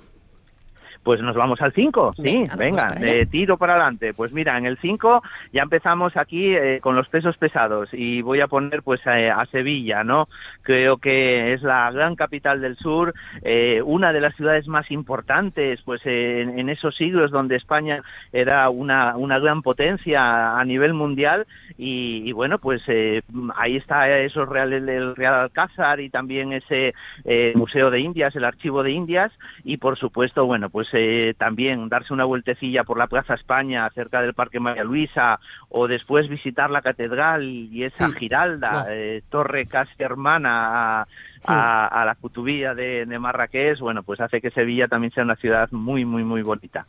[1.04, 3.26] Pues nos vamos al 5, sí, Venga, vamos venga, allá.
[3.30, 4.14] tiro para adelante.
[4.14, 5.22] Pues mira, en el 5
[5.52, 9.44] ya empezamos aquí eh, con los pesos pesados y voy a poner pues eh, a
[9.46, 10.28] Sevilla, ¿no?
[10.62, 13.12] Creo que es la gran capital del sur,
[13.42, 18.00] eh, una de las ciudades más importantes pues eh, en, en esos siglos donde España
[18.32, 23.22] era una, una gran potencia a nivel mundial y, y bueno, pues eh,
[23.56, 26.94] ahí está esos real, el Real Alcázar y también ese
[27.24, 29.32] eh, Museo de Indias, el Archivo de Indias
[29.64, 34.22] y por supuesto, bueno, pues eh, también darse una vueltecilla por la Plaza España, cerca
[34.22, 35.38] del Parque María Luisa,
[35.68, 41.06] o después visitar la catedral y esa Giralda, eh, torre casi hermana a,
[41.46, 45.36] a, a la Cutubía de, de Marrakech, bueno, pues hace que Sevilla también sea una
[45.36, 46.86] ciudad muy, muy, muy bonita.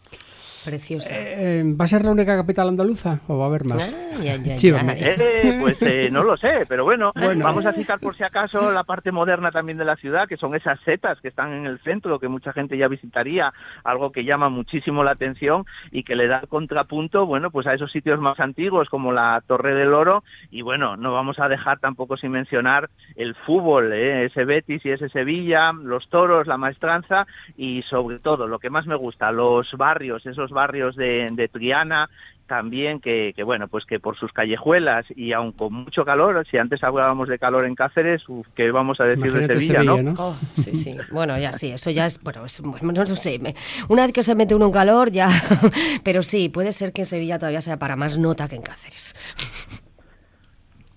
[0.65, 1.13] Preciosa.
[1.15, 3.93] Eh, ¿Va a ser la única capital andaluza o va a haber más?
[4.19, 4.73] Ay, Sí, ay.
[4.79, 4.95] hombre.
[4.99, 7.43] Eh, pues eh, no lo sé, pero bueno, Bueno.
[7.43, 10.55] vamos a citar por si acaso la parte moderna también de la ciudad, que son
[10.55, 14.49] esas setas que están en el centro, que mucha gente ya visitaría, algo que llama
[14.49, 18.89] muchísimo la atención y que le da contrapunto, bueno, pues a esos sitios más antiguos
[18.89, 23.35] como la Torre del Oro y bueno, no vamos a dejar tampoco sin mencionar el
[23.45, 24.25] fútbol, ¿eh?
[24.25, 27.27] ese Betis y ese Sevilla, los toros, la maestranza
[27.57, 32.09] y sobre todo lo que más me gusta, los barrios, esos barrios de, de Triana,
[32.47, 36.57] también que, que, bueno pues que por sus callejuelas y aun con mucho calor si
[36.57, 40.03] antes hablábamos de calor en Cáceres uf, que vamos a decir Imagínate de Sevilla, Sevilla,
[40.03, 40.11] ¿no?
[40.13, 40.15] ¿no?
[40.29, 40.95] Oh, sí, sí.
[41.11, 43.55] Bueno, ya sí, eso ya es, bueno, es- bueno, no, sé, me-
[43.89, 45.27] una vez que se mete uno en calor ya,
[46.03, 49.15] pero sí, puede ser que en Sevilla todavía sea para más nota que en Cáceres.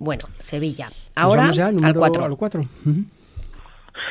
[0.01, 0.87] Bueno, Sevilla.
[0.87, 2.25] Nos Ahora ya al al número 4.
[2.25, 2.65] al cuatro.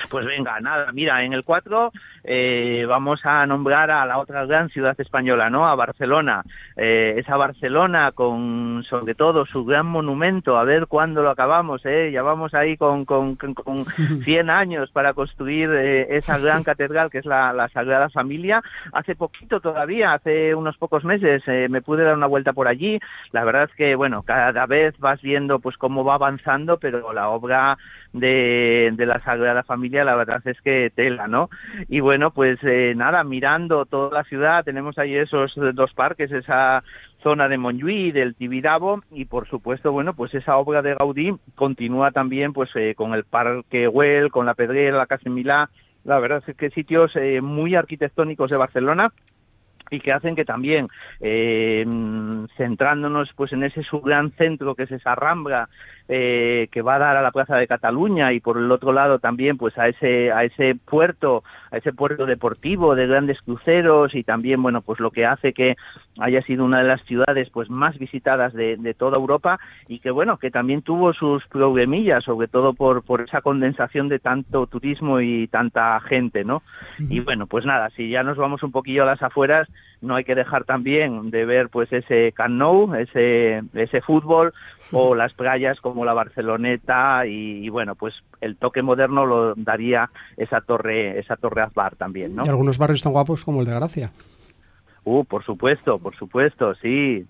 [0.09, 1.91] Pues venga, nada, mira, en el 4
[2.23, 5.67] eh, vamos a nombrar a la otra gran ciudad española, ¿no?
[5.67, 6.43] A Barcelona.
[6.75, 12.11] Eh, esa Barcelona con, sobre todo, su gran monumento, a ver cuándo lo acabamos, ¿eh?
[12.11, 13.85] Ya vamos ahí con, con, con, con
[14.23, 18.61] 100 años para construir eh, esa gran catedral que es la, la Sagrada Familia.
[18.91, 22.99] Hace poquito todavía, hace unos pocos meses, eh, me pude dar una vuelta por allí.
[23.31, 27.29] La verdad es que, bueno, cada vez vas viendo pues cómo va avanzando, pero la
[27.29, 27.77] obra
[28.13, 31.49] de, de la Sagrada Familia, la verdad es que tela, ¿no?
[31.87, 36.83] Y bueno, pues eh, nada, mirando toda la ciudad, tenemos ahí esos dos parques, esa
[37.21, 42.11] zona de Montjuïc, del Tibidabo y por supuesto, bueno, pues esa obra de Gaudí continúa
[42.11, 45.69] también pues eh, con el Parque Güell, con la Pedrera, la Casa Milá,
[46.03, 49.11] la verdad es que sitios eh, muy arquitectónicos de Barcelona
[49.89, 50.87] y que hacen que también
[51.19, 51.85] eh,
[52.57, 55.69] centrándonos pues en ese su gran centro que es esa rambla
[56.09, 59.19] eh, que va a dar a la plaza de Cataluña y por el otro lado
[59.19, 64.23] también pues a ese a ese puerto a ese puerto deportivo de grandes cruceros y
[64.23, 65.75] también bueno pues lo que hace que
[66.19, 70.11] haya sido una de las ciudades pues más visitadas de, de toda Europa y que
[70.11, 75.19] bueno que también tuvo sus problemillas sobre todo por por esa condensación de tanto turismo
[75.19, 76.63] y tanta gente no
[76.99, 79.67] y bueno pues nada si ya nos vamos un poquillo a las afueras
[80.01, 84.53] no hay que dejar también de ver pues ese Camp Nou, ese ese fútbol
[84.91, 90.09] o las playas como la Barceloneta y, y, bueno pues el toque moderno lo daría
[90.37, 93.73] esa torre esa torre Azbar también no Y algunos barrios tan guapos como el de
[93.75, 94.11] Gracia.
[95.03, 97.25] uh por supuesto por supuesto sí.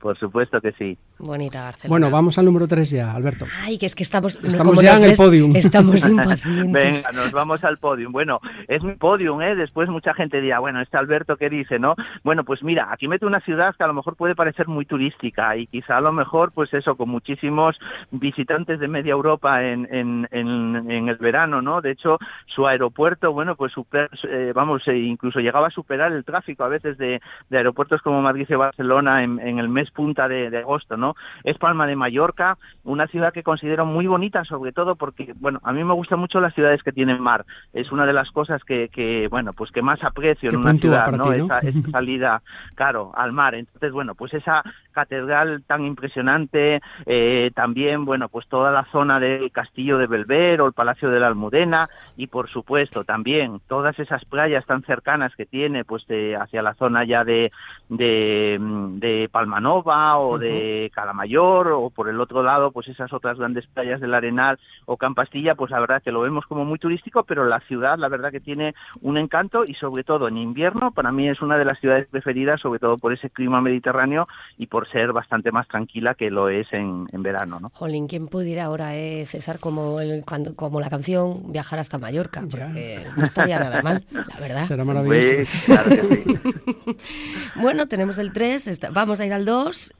[0.00, 1.88] Por supuesto que sí Bonita Barcelona.
[1.88, 3.46] Bueno, vamos al número 3 ya, Alberto.
[3.62, 4.38] Ay, que es que estamos...
[4.42, 5.54] Estamos ya en el podium.
[5.56, 6.72] Estamos impacientes.
[6.72, 8.12] Venga, nos vamos al podium.
[8.12, 9.54] Bueno, es mi podium, ¿eh?
[9.54, 11.94] Después mucha gente dirá, bueno, este Alberto, ¿qué dice, no?
[12.24, 15.56] Bueno, pues mira, aquí meto una ciudad que a lo mejor puede parecer muy turística
[15.56, 17.76] y quizá a lo mejor, pues eso, con muchísimos
[18.10, 21.80] visitantes de media Europa en, en, en, en el verano, ¿no?
[21.80, 26.24] De hecho, su aeropuerto, bueno, pues super, eh, vamos, eh, incluso llegaba a superar el
[26.24, 27.20] tráfico a veces de,
[27.50, 31.13] de aeropuertos como Madrid y Barcelona en, en el mes punta de, de agosto, ¿no?
[31.44, 35.72] Es Palma de Mallorca, una ciudad que considero muy bonita, sobre todo porque, bueno, a
[35.72, 37.44] mí me gustan mucho las ciudades que tienen mar.
[37.72, 41.10] Es una de las cosas que, que bueno, pues que más aprecio en una ciudad,
[41.12, 41.24] ¿no?
[41.24, 41.44] ti, ¿no?
[41.44, 42.42] Esa, esa salida,
[42.74, 43.54] claro, al mar.
[43.54, 44.62] Entonces, bueno, pues esa
[44.92, 50.66] catedral tan impresionante, eh, también, bueno, pues toda la zona del Castillo de Belver o
[50.66, 55.46] el Palacio de la Almudena y, por supuesto, también todas esas playas tan cercanas que
[55.46, 57.50] tiene, pues de, hacia la zona ya de,
[57.88, 63.66] de, de Palmanova o de Calamayor o por el otro lado, pues esas otras grandes
[63.66, 67.44] playas del Arenal o Campastilla, pues la verdad que lo vemos como muy turístico, pero
[67.44, 71.28] la ciudad, la verdad que tiene un encanto y sobre todo en invierno, para mí
[71.28, 75.12] es una de las ciudades preferidas, sobre todo por ese clima mediterráneo y por ser
[75.12, 77.70] bastante más tranquila que lo es en, en verano, ¿no?
[77.70, 82.42] Jolín, ¿quién pudiera ahora, eh, César, como, el, cuando, como la canción, viajar hasta Mallorca?
[82.50, 84.64] Porque no estaría nada mal, la verdad.
[84.64, 85.34] Será maravilloso.
[85.34, 87.44] Pues, claro que sí.
[87.60, 89.92] Bueno, tenemos el 3, vamos a ir al 2.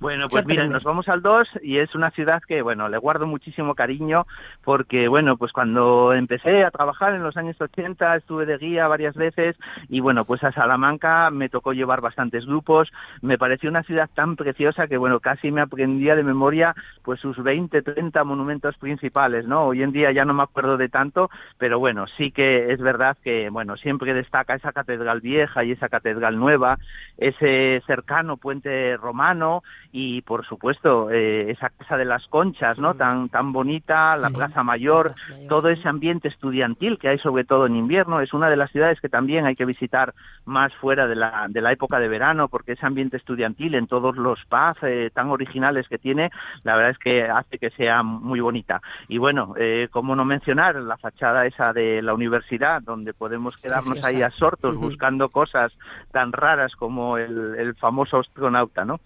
[0.00, 3.26] Bueno, pues mira, nos vamos al 2 y es una ciudad que, bueno, le guardo
[3.26, 4.26] muchísimo cariño
[4.64, 9.14] porque, bueno, pues cuando empecé a trabajar en los años 80 estuve de guía varias
[9.14, 9.56] veces
[9.88, 12.90] y, bueno, pues a Salamanca me tocó llevar bastantes grupos.
[13.20, 17.42] Me pareció una ciudad tan preciosa que, bueno, casi me aprendía de memoria pues sus
[17.42, 19.64] 20, 30 monumentos principales, ¿no?
[19.66, 23.16] Hoy en día ya no me acuerdo de tanto, pero bueno, sí que es verdad
[23.22, 26.78] que, bueno, siempre destaca esa catedral vieja y esa catedral nueva,
[27.18, 32.94] ese cercano puente romano, y por supuesto eh, esa casa de las conchas, ¿no?
[32.94, 35.14] Tan tan bonita, la Plaza Mayor,
[35.48, 39.00] todo ese ambiente estudiantil que hay sobre todo en invierno, es una de las ciudades
[39.00, 40.14] que también hay que visitar
[40.46, 44.16] más fuera de la de la época de verano porque ese ambiente estudiantil en todos
[44.16, 46.30] los pubs eh, tan originales que tiene,
[46.64, 48.80] la verdad es que hace que sea muy bonita.
[49.08, 54.02] Y bueno, eh, cómo no mencionar la fachada esa de la universidad donde podemos quedarnos
[54.04, 55.72] ahí absortos buscando cosas
[56.12, 59.00] tan raras como el, el famoso astronauta, ¿no?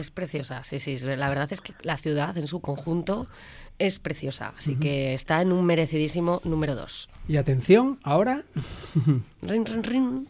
[0.00, 0.98] Es preciosa, sí, sí.
[1.04, 3.26] La verdad es que la ciudad en su conjunto
[3.78, 7.10] es preciosa, así que está en un merecidísimo número dos.
[7.28, 8.42] Y atención, ahora.
[9.42, 10.28] rin, rin, rin.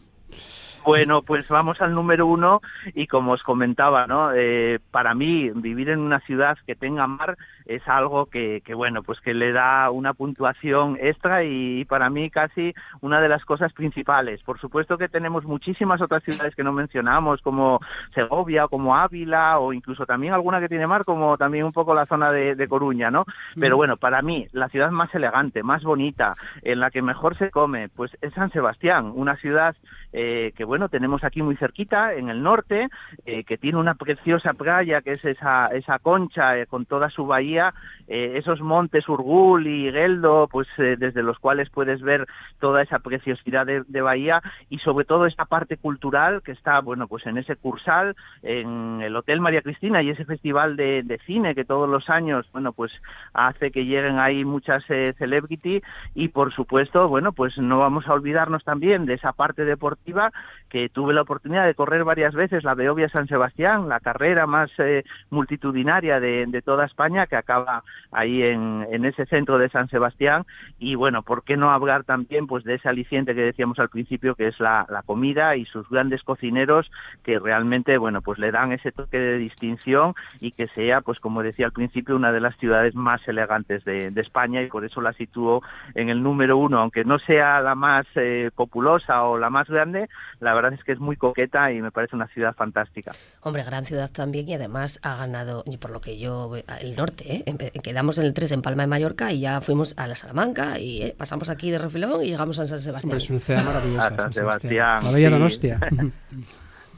[0.83, 2.61] Bueno, pues vamos al número uno
[2.95, 4.33] y como os comentaba, ¿no?
[4.33, 9.03] Eh, para mí vivir en una ciudad que tenga mar es algo que, que, bueno,
[9.03, 13.73] pues que le da una puntuación extra y para mí casi una de las cosas
[13.73, 14.41] principales.
[14.43, 17.79] Por supuesto que tenemos muchísimas otras ciudades que no mencionamos, como
[18.13, 22.05] Segovia, como Ávila o incluso también alguna que tiene mar, como también un poco la
[22.05, 23.25] zona de, de Coruña, ¿no?
[23.59, 27.51] Pero bueno, para mí la ciudad más elegante, más bonita, en la que mejor se
[27.51, 29.75] come, pues es San Sebastián, una ciudad
[30.13, 32.89] eh, que bueno, tenemos aquí muy cerquita, en el norte,
[33.25, 37.25] eh, que tiene una preciosa playa, que es esa, esa concha eh, con toda su
[37.25, 37.60] bahía,
[38.07, 42.27] eh, esos montes Urgul y Geldo, pues eh, desde los cuales puedes ver
[42.59, 47.07] toda esa preciosidad de, de, bahía y sobre todo esta parte cultural que está, bueno,
[47.07, 51.55] pues en ese cursal, en el Hotel María Cristina y ese festival de, de cine
[51.55, 52.91] que todos los años, bueno, pues
[53.33, 55.81] hace que lleguen ahí muchas eh, celebrity.
[56.15, 60.31] Y por supuesto, bueno, pues no vamos a olvidarnos también de esa parte deportiva
[60.69, 64.71] que tuve la oportunidad de correr varias veces la Beovia San Sebastián, la carrera más
[64.77, 69.89] eh, multitudinaria de, de, toda España que acaba ahí en, en, ese centro de San
[69.89, 70.45] Sebastián
[70.79, 74.35] y bueno, ¿por qué no hablar también pues de ese aliciente que decíamos al principio
[74.35, 76.89] que es la, la comida y sus grandes cocineros
[77.23, 81.43] que realmente bueno pues le dan ese toque de distinción y que sea pues como
[81.43, 85.01] decía al principio una de las ciudades más elegantes de, de España y por eso
[85.01, 85.61] la sitúo
[85.95, 90.09] en el número uno, aunque no sea la más eh, populosa o la más grande,
[90.39, 93.11] la verdad es que es muy coqueta y me parece una ciudad fantástica.
[93.41, 97.30] Hombre, gran ciudad también y además ha ganado, y por lo que yo, el norte,
[97.31, 97.71] ¿eh?
[97.83, 101.01] quedamos en el 3 en Palma de Mallorca y ya fuimos a la Salamanca y
[101.01, 101.15] ¿eh?
[101.17, 103.17] pasamos aquí de refilón y llegamos a San Sebastián.
[103.17, 104.05] Es una ciudad maravillosa.
[104.05, 105.03] A San, San Sebastián.
[105.03, 105.33] La bella sí.
[105.33, 105.79] Donostia.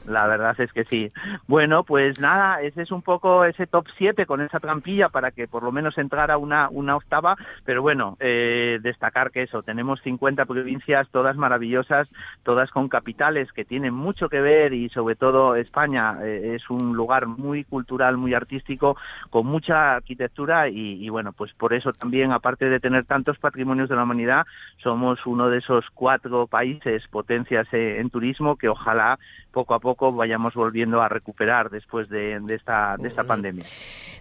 [0.06, 1.12] La verdad es que sí.
[1.48, 5.48] Bueno, pues nada, ese es un poco ese top 7 con esa trampilla para que
[5.48, 10.46] por lo menos entrara una, una octava, pero bueno, eh, destacar que eso, tenemos 50
[10.46, 12.10] provincias, todas maravillosas,
[12.44, 16.96] todas con capitales que tienen mucho que ver y sobre todo España eh, es un
[16.96, 18.98] lugar muy cultural, muy artístico,
[19.30, 23.88] con mucha arquitectura y, y bueno, pues por eso también, aparte de tener tantos patrimonios
[23.88, 24.46] de la humanidad,
[24.82, 29.18] somos uno de esos cuatro países potencias eh, en turismo que ojalá
[29.52, 33.66] poco a poco vayamos volviendo a recuperar después de, de esta, de esta pandemia.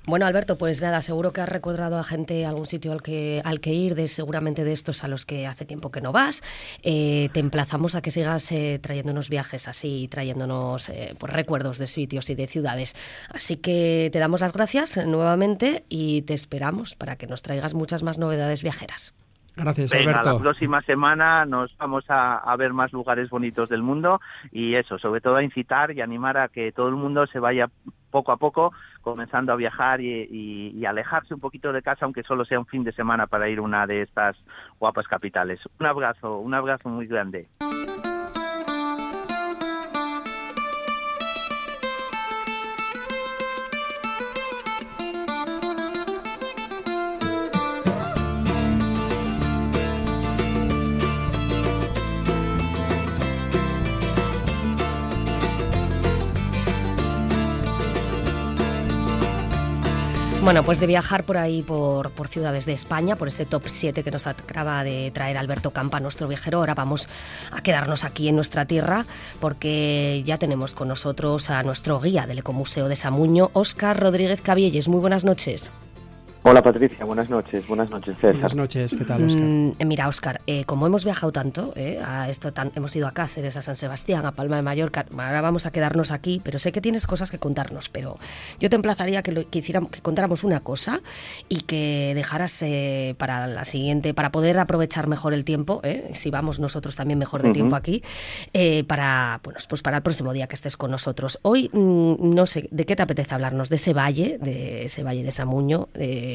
[0.04, 3.60] Bueno, Alberto, pues nada, seguro que has recordado a gente algún sitio al que, al
[3.60, 6.42] que ir, de seguramente de estos a los que hace tiempo que no vas.
[6.82, 11.86] Eh, te emplazamos a que sigas eh, trayéndonos viajes así, trayéndonos eh, pues, recuerdos de
[11.86, 12.96] sitios y de ciudades.
[13.32, 18.02] Así que te damos las gracias nuevamente y te esperamos para que nos traigas muchas
[18.02, 19.14] más novedades viajeras.
[19.56, 20.32] Gracias, Venga, Alberto.
[20.32, 24.20] La próxima semana nos vamos a, a, ver más lugares bonitos del mundo
[24.50, 27.68] y eso, sobre todo a incitar y animar a que todo el mundo se vaya
[28.10, 28.72] poco a poco
[29.02, 32.66] comenzando a viajar y, y, y alejarse un poquito de casa, aunque solo sea un
[32.66, 34.36] fin de semana para ir a una de estas
[34.78, 35.60] guapas capitales.
[35.80, 37.48] Un abrazo, un abrazo muy grande.
[60.42, 64.02] Bueno, pues de viajar por ahí, por, por, ciudades de España, por ese top 7
[64.02, 67.08] que nos acaba de traer Alberto Campa, nuestro viajero, ahora vamos
[67.52, 69.06] a quedarnos aquí en nuestra tierra
[69.38, 74.88] porque ya tenemos con nosotros a nuestro guía del Ecomuseo de Samuño, Óscar Rodríguez Cabielles.
[74.88, 75.70] Muy buenas noches.
[76.44, 78.32] Hola Patricia, buenas noches, buenas noches César.
[78.32, 79.44] Buenas noches, ¿qué tal Óscar?
[79.44, 83.12] Mm, mira Óscar, eh, como hemos viajado tanto, eh, a esto tan, hemos ido a
[83.12, 86.72] Cáceres, a San Sebastián, a Palma de Mallorca, ahora vamos a quedarnos aquí, pero sé
[86.72, 88.18] que tienes cosas que contarnos, pero
[88.58, 91.00] yo te emplazaría que, lo, que, hiciéramos, que contáramos una cosa
[91.48, 95.80] y que dejaras eh, para la siguiente, para poder aprovechar mejor el tiempo,
[96.12, 97.54] si vamos nosotros también mejor de uh -huh.
[97.54, 98.02] tiempo aquí,
[98.88, 101.38] para, bueno, pues para el próximo día que estés con nosotros.
[101.42, 103.68] Hoy, mm, no sé, ¿de qué te apetece hablarnos?
[103.68, 105.88] ¿De ese valle, de ese valle de Samuño?
[105.94, 106.31] de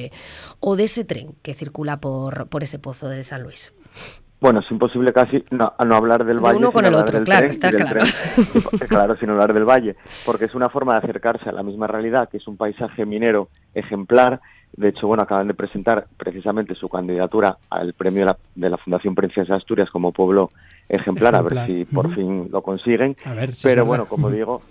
[0.60, 3.74] o de ese tren que circula por, por ese pozo de San Luis?
[4.40, 7.40] Bueno, es imposible casi no, no hablar del De valle uno con el otro, claro,
[7.40, 8.02] tren está claro.
[8.02, 8.88] tren.
[8.88, 9.96] claro, sin hablar del valle,
[10.26, 13.50] porque es una forma de acercarse a la misma realidad, que es un paisaje minero
[13.74, 14.40] ejemplar.
[14.74, 18.78] De hecho, bueno, acaban de presentar precisamente su candidatura al premio de la, de la
[18.78, 20.52] Fundación Princesa de Asturias como pueblo
[20.88, 23.16] ejemplar, a ver si por fin lo consiguen.
[23.26, 24.62] A ver si Pero bueno, como digo,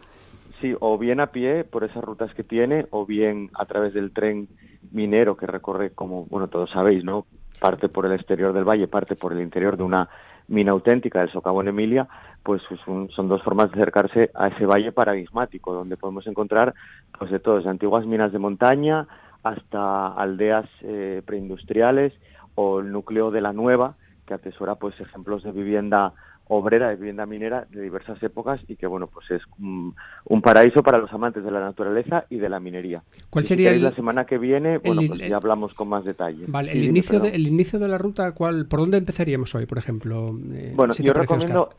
[0.60, 4.12] sí, o bien a pie por esas rutas que tiene, o bien a través del
[4.12, 4.48] tren
[4.92, 7.26] minero que recorre, como bueno todos sabéis, ¿no?
[7.60, 10.08] Parte por el exterior del valle, parte por el interior de una
[10.48, 12.06] mina auténtica del socavón Emilia,
[12.42, 16.74] pues es un- son dos formas de acercarse a ese valle paradigmático, donde podemos encontrar
[17.18, 19.08] pues de todo, desde antiguas minas de montaña
[19.42, 22.12] hasta aldeas eh, preindustriales
[22.54, 23.96] o el núcleo de la nueva,
[24.26, 26.12] que atesora pues ejemplos de vivienda
[26.48, 29.94] obrera, de vivienda minera de diversas épocas y que bueno pues es un,
[30.24, 33.02] un paraíso para los amantes de la naturaleza y de la minería.
[33.30, 34.78] ¿Cuál si sería el- la semana que viene?
[34.78, 36.44] Bueno, el- pues ya hablamos con más detalle.
[36.46, 39.54] Vale, Sí, el dime, inicio, de, el inicio de la ruta, ¿cuál, ¿por dónde empezaríamos
[39.54, 40.36] hoy, por ejemplo?
[40.52, 41.70] Eh, Bueno, si yo recomiendo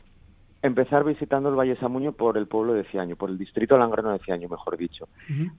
[0.60, 4.18] empezar visitando el Valle Samuño por el pueblo de Ciaño, por el distrito langrano de
[4.18, 5.08] Ciaño, mejor dicho.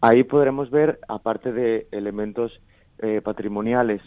[0.02, 2.52] Ahí podremos ver, aparte de elementos
[3.02, 4.02] eh, patrimoniales,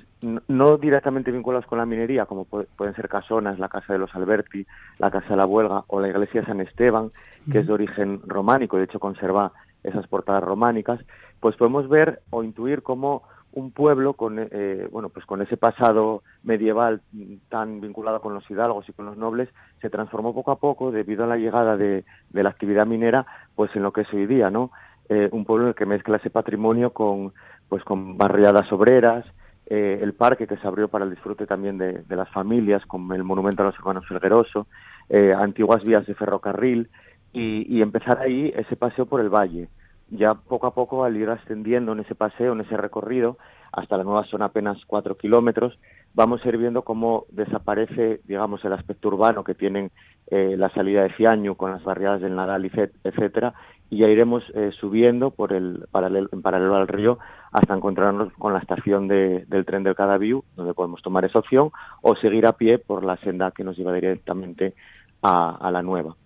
[0.48, 4.14] no directamente vinculados con la minería, como pu- pueden ser casonas, la Casa de los
[4.14, 4.66] Alberti,
[4.98, 7.10] la Casa de la Huelga o la Iglesia de San Esteban,
[7.50, 9.52] que es de origen románico, de hecho conserva
[9.82, 11.00] esas portadas románicas,
[11.40, 13.22] pues podemos ver o intuir cómo
[13.54, 18.50] un pueblo con eh, bueno pues con ese pasado medieval mm, tan vinculado con los
[18.50, 19.50] hidalgos y con los nobles
[19.82, 23.70] se transformó poco a poco debido a la llegada de, de la actividad minera pues
[23.76, 24.70] en lo que es hoy día no
[25.08, 27.32] Eh, un pueblo en el que mezcla ese patrimonio con
[27.72, 29.24] pues con barriadas obreras
[29.64, 33.24] eh, el parque que se abrió para el disfrute también de, las familias con el
[33.24, 34.66] monumento a los hermanos Felgueroso
[35.08, 36.90] eh, antiguas vías de ferrocarril
[37.32, 39.70] y, empezar ahí ese paseo por el valle.
[40.10, 43.38] Ya poco a poco al ir ascendiendo en ese paseo, en ese recorrido,
[43.72, 45.78] hasta la nueva zona apenas cuatro kilómetros,
[46.12, 49.90] vamos a ir viendo cómo desaparece, digamos, el aspecto urbano que tienen
[50.30, 53.54] eh, la salida de Ciaño con las barriadas del Nadal, etc- etcétera,
[53.92, 57.18] y ya iremos eh, subiendo por el paralelo, en paralelo al río
[57.52, 61.70] hasta encontrarnos con la estación de- del tren del Cadaviu, donde podemos tomar esa opción,
[62.00, 64.72] o seguir a pie por la senda que nos lleva directamente
[65.20, 66.16] a, a la nueva.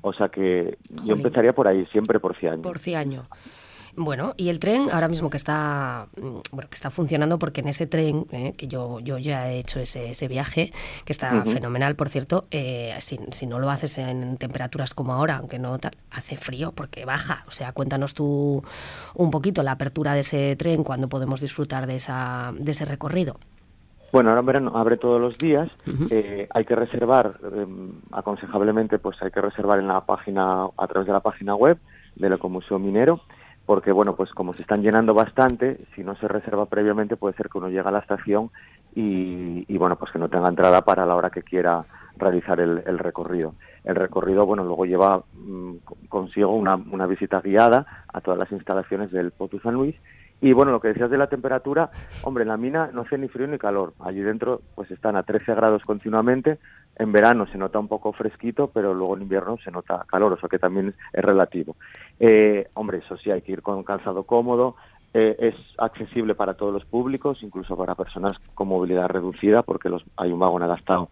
[0.00, 2.62] O sea que yo empezaría por ahí, siempre por Ciaño.
[2.62, 3.24] Por Ciaño.
[3.96, 7.68] Bueno, y el tren ahora mismo que está, mm, bueno, que está funcionando porque en
[7.68, 10.72] ese tren, eh, que yo, yo ya he hecho ese, ese viaje,
[11.04, 15.36] que está fenomenal, por cierto, eh, si, si no lo haces en temperaturas como ahora,
[15.36, 17.44] aunque no tal, hace frío porque baja.
[17.48, 18.62] O sea, cuéntanos tú
[19.14, 23.36] un poquito la apertura de ese tren, cuando podemos disfrutar de, esa, de ese recorrido.
[24.12, 25.68] Bueno, ahora en verano abre todos los días.
[26.10, 27.66] eh, hay que reservar, eh,
[28.12, 31.78] aconsejablemente, pues hay que reservar en la página, a través de la página web
[32.16, 33.20] del Ecomuseo Minero,
[33.70, 37.48] porque bueno, pues como se están llenando bastante, si no se reserva previamente puede ser
[37.48, 38.50] que uno llegue a la estación
[38.96, 41.84] y, bueno, pues que no tenga entrada para la hora que quiera
[42.16, 43.54] realizar el, el recorrido.
[43.84, 45.74] El recorrido, bueno, luego lleva mm,
[46.08, 49.94] consigo una, una visita guiada a todas las instalaciones del Potu San Luis
[50.42, 51.90] y bueno, lo que decías de la temperatura,
[52.22, 53.92] hombre, en la mina no hace ni frío ni calor.
[54.00, 56.58] Allí dentro pues están a 13 grados continuamente.
[57.00, 60.36] En verano se nota un poco fresquito, pero luego en invierno se nota calor, o
[60.38, 61.76] sea que también es relativo.
[62.18, 64.76] Eh, hombre, eso sí, hay que ir con calzado cómodo.
[65.14, 70.04] Eh, es accesible para todos los públicos, incluso para personas con movilidad reducida, porque los,
[70.18, 71.08] hay un vagón adaptado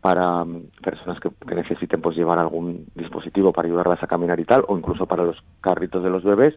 [0.00, 4.64] para mm, personas que, necesiten pues llevar algún dispositivo para ayudarlas a caminar y tal,
[4.66, 6.54] o incluso para los carritos de los bebés.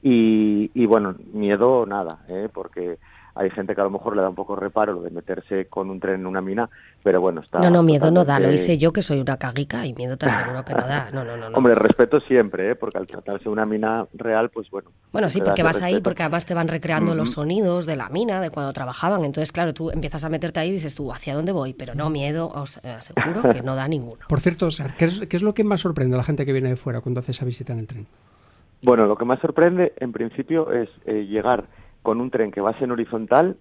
[0.00, 2.48] Y, y bueno, miedo nada, ¿eh?
[2.54, 2.98] porque
[3.34, 5.90] hay gente que a lo mejor le da un poco reparo lo de meterse con
[5.90, 6.68] un tren en una mina,
[7.02, 7.60] pero bueno, está...
[7.60, 10.26] No, no, miedo no da, lo hice yo que soy una caguica y miedo te
[10.26, 11.02] aseguro que no da.
[11.12, 11.50] No, no, no.
[11.50, 11.56] no.
[11.56, 12.74] Hombre, respeto siempre, ¿eh?
[12.74, 14.90] porque al tratarse de una mina real, pues bueno.
[15.12, 18.40] Bueno, sí, porque vas ahí, porque además te van recreando los sonidos de la mina,
[18.40, 19.24] de cuando trabajaban.
[19.24, 21.74] Entonces, claro, tú empiezas a meterte ahí y dices tú, ¿hacia dónde voy?
[21.74, 24.22] Pero no, miedo, os aseguro que no da ninguno.
[24.28, 26.52] Por cierto, Óscar, ¿qué es, qué es lo que más sorprende a la gente que
[26.52, 28.06] viene de fuera cuando hace esa visita en el tren?
[28.82, 31.64] Bueno, lo que más sorprende, en principio, es eh, llegar
[32.02, 33.56] con un tren que va en horizontal,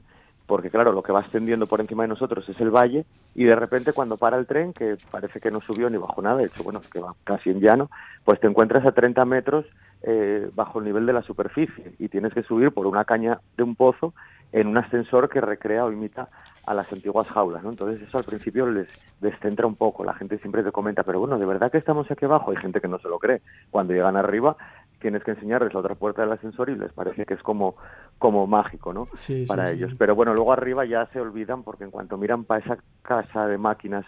[0.47, 3.05] porque claro, lo que va ascendiendo por encima de nosotros es el valle,
[3.35, 6.38] y de repente cuando para el tren, que parece que no subió ni bajó nada,
[6.38, 7.89] de hecho, bueno, que va casi en llano,
[8.26, 9.65] pues te encuentras a 30 metros
[10.03, 13.63] eh, bajo el nivel de la superficie y tienes que subir por una caña de
[13.63, 14.13] un pozo
[14.51, 16.27] en un ascensor que recrea o imita
[16.65, 17.69] a las antiguas jaulas, ¿no?
[17.69, 18.88] Entonces eso al principio les
[19.19, 22.26] descentra un poco, la gente siempre te comenta, pero bueno, ¿de verdad que estamos aquí
[22.26, 22.51] abajo?
[22.51, 23.41] Hay gente que no se lo cree.
[23.72, 24.55] Cuando llegan arriba
[25.02, 27.76] tienes que enseñarles la otra puerta del ascensor y les parece que es como,
[28.18, 29.07] como mágico, ¿no?
[29.15, 29.78] Sí, Para sí, sí.
[29.80, 29.94] ellos.
[29.98, 33.57] Pero bueno, luego arriba ya se olvidan porque en cuanto miran para esa casa de
[33.57, 34.06] máquinas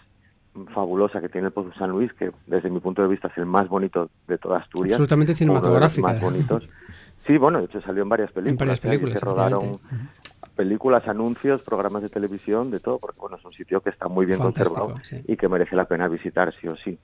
[0.72, 3.46] fabulosa que tiene el Pozo San Luis, que desde mi punto de vista es el
[3.46, 4.94] más bonito de toda Asturias.
[4.94, 6.06] Absolutamente cinematográfica.
[6.08, 6.68] más bonitos.
[7.26, 8.58] Sí, bueno, de hecho salió en varias películas.
[8.58, 8.82] varias ¿eh?
[8.82, 9.80] Películas, se rodaron
[10.54, 14.26] películas, anuncios, programas de televisión, de todo, porque bueno, es un sitio que está muy
[14.26, 15.20] bien Fantástico, conservado sí.
[15.26, 16.96] y que merece la pena visitar, sí o sí.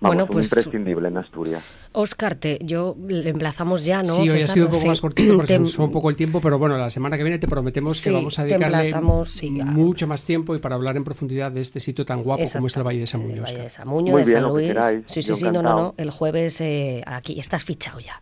[0.00, 1.62] Bueno, Vamos, un pues- imprescindible en Asturias.
[1.92, 4.12] Oscar, te, yo le emplazamos ya, ¿no?
[4.12, 4.50] Sí, hoy ha César?
[4.50, 4.88] sido un poco Sí.
[4.88, 7.24] más cortito porque Te- nos fue un poco el tiempo, pero bueno, la semana que
[7.24, 8.94] viene te prometemos Sí, que vamos a dedicarle
[9.26, 12.66] sí, mucho más tiempo y para hablar en profundidad de este sitio tan guapo como
[12.68, 13.42] es el Valle de Samuño.
[13.42, 14.72] Valle de Samuño, Muy de bien, San Luis.
[15.06, 15.94] Sí, sí, yo sí, no, no, no.
[15.96, 18.20] El jueves eh, aquí estás fichado ya.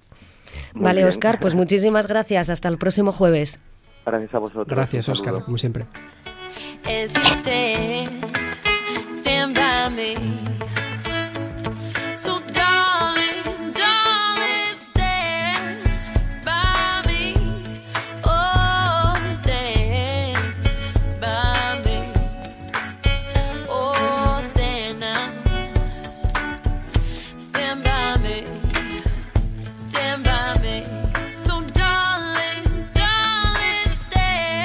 [0.73, 1.09] Muy vale, bien.
[1.09, 2.49] Oscar, pues muchísimas gracias.
[2.49, 3.59] Hasta el próximo jueves.
[4.07, 4.69] Gracias a vosotros.
[4.69, 5.85] Gracias, un Oscar, como siempre.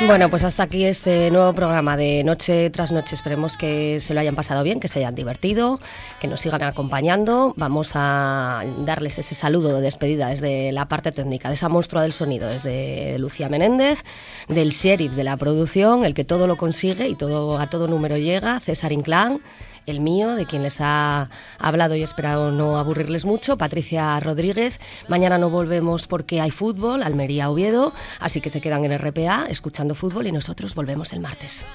[0.08, 3.14] Bueno, pues hasta aquí este nuevo programa de Noche tras Noche.
[3.14, 5.80] Esperemos que se lo hayan pasado bien, que se hayan divertido,
[6.20, 7.54] que nos sigan acompañando.
[7.56, 12.14] Vamos a darles ese saludo de despedida desde la parte técnica, de esa monstrua del
[12.14, 14.04] sonido, desde Lucía Menéndez,
[14.48, 18.18] del sheriff de la producción, el que todo lo consigue y todo a todo número
[18.18, 19.40] llega, César Inclán.
[19.86, 24.80] El mío, de quien les ha hablado y espero no aburrirles mucho, Patricia Rodríguez.
[25.08, 29.96] Mañana no volvemos porque hay fútbol, Almería Oviedo, así que se quedan en RPA escuchando
[29.96, 31.66] fútbol y nosotros volvemos el martes.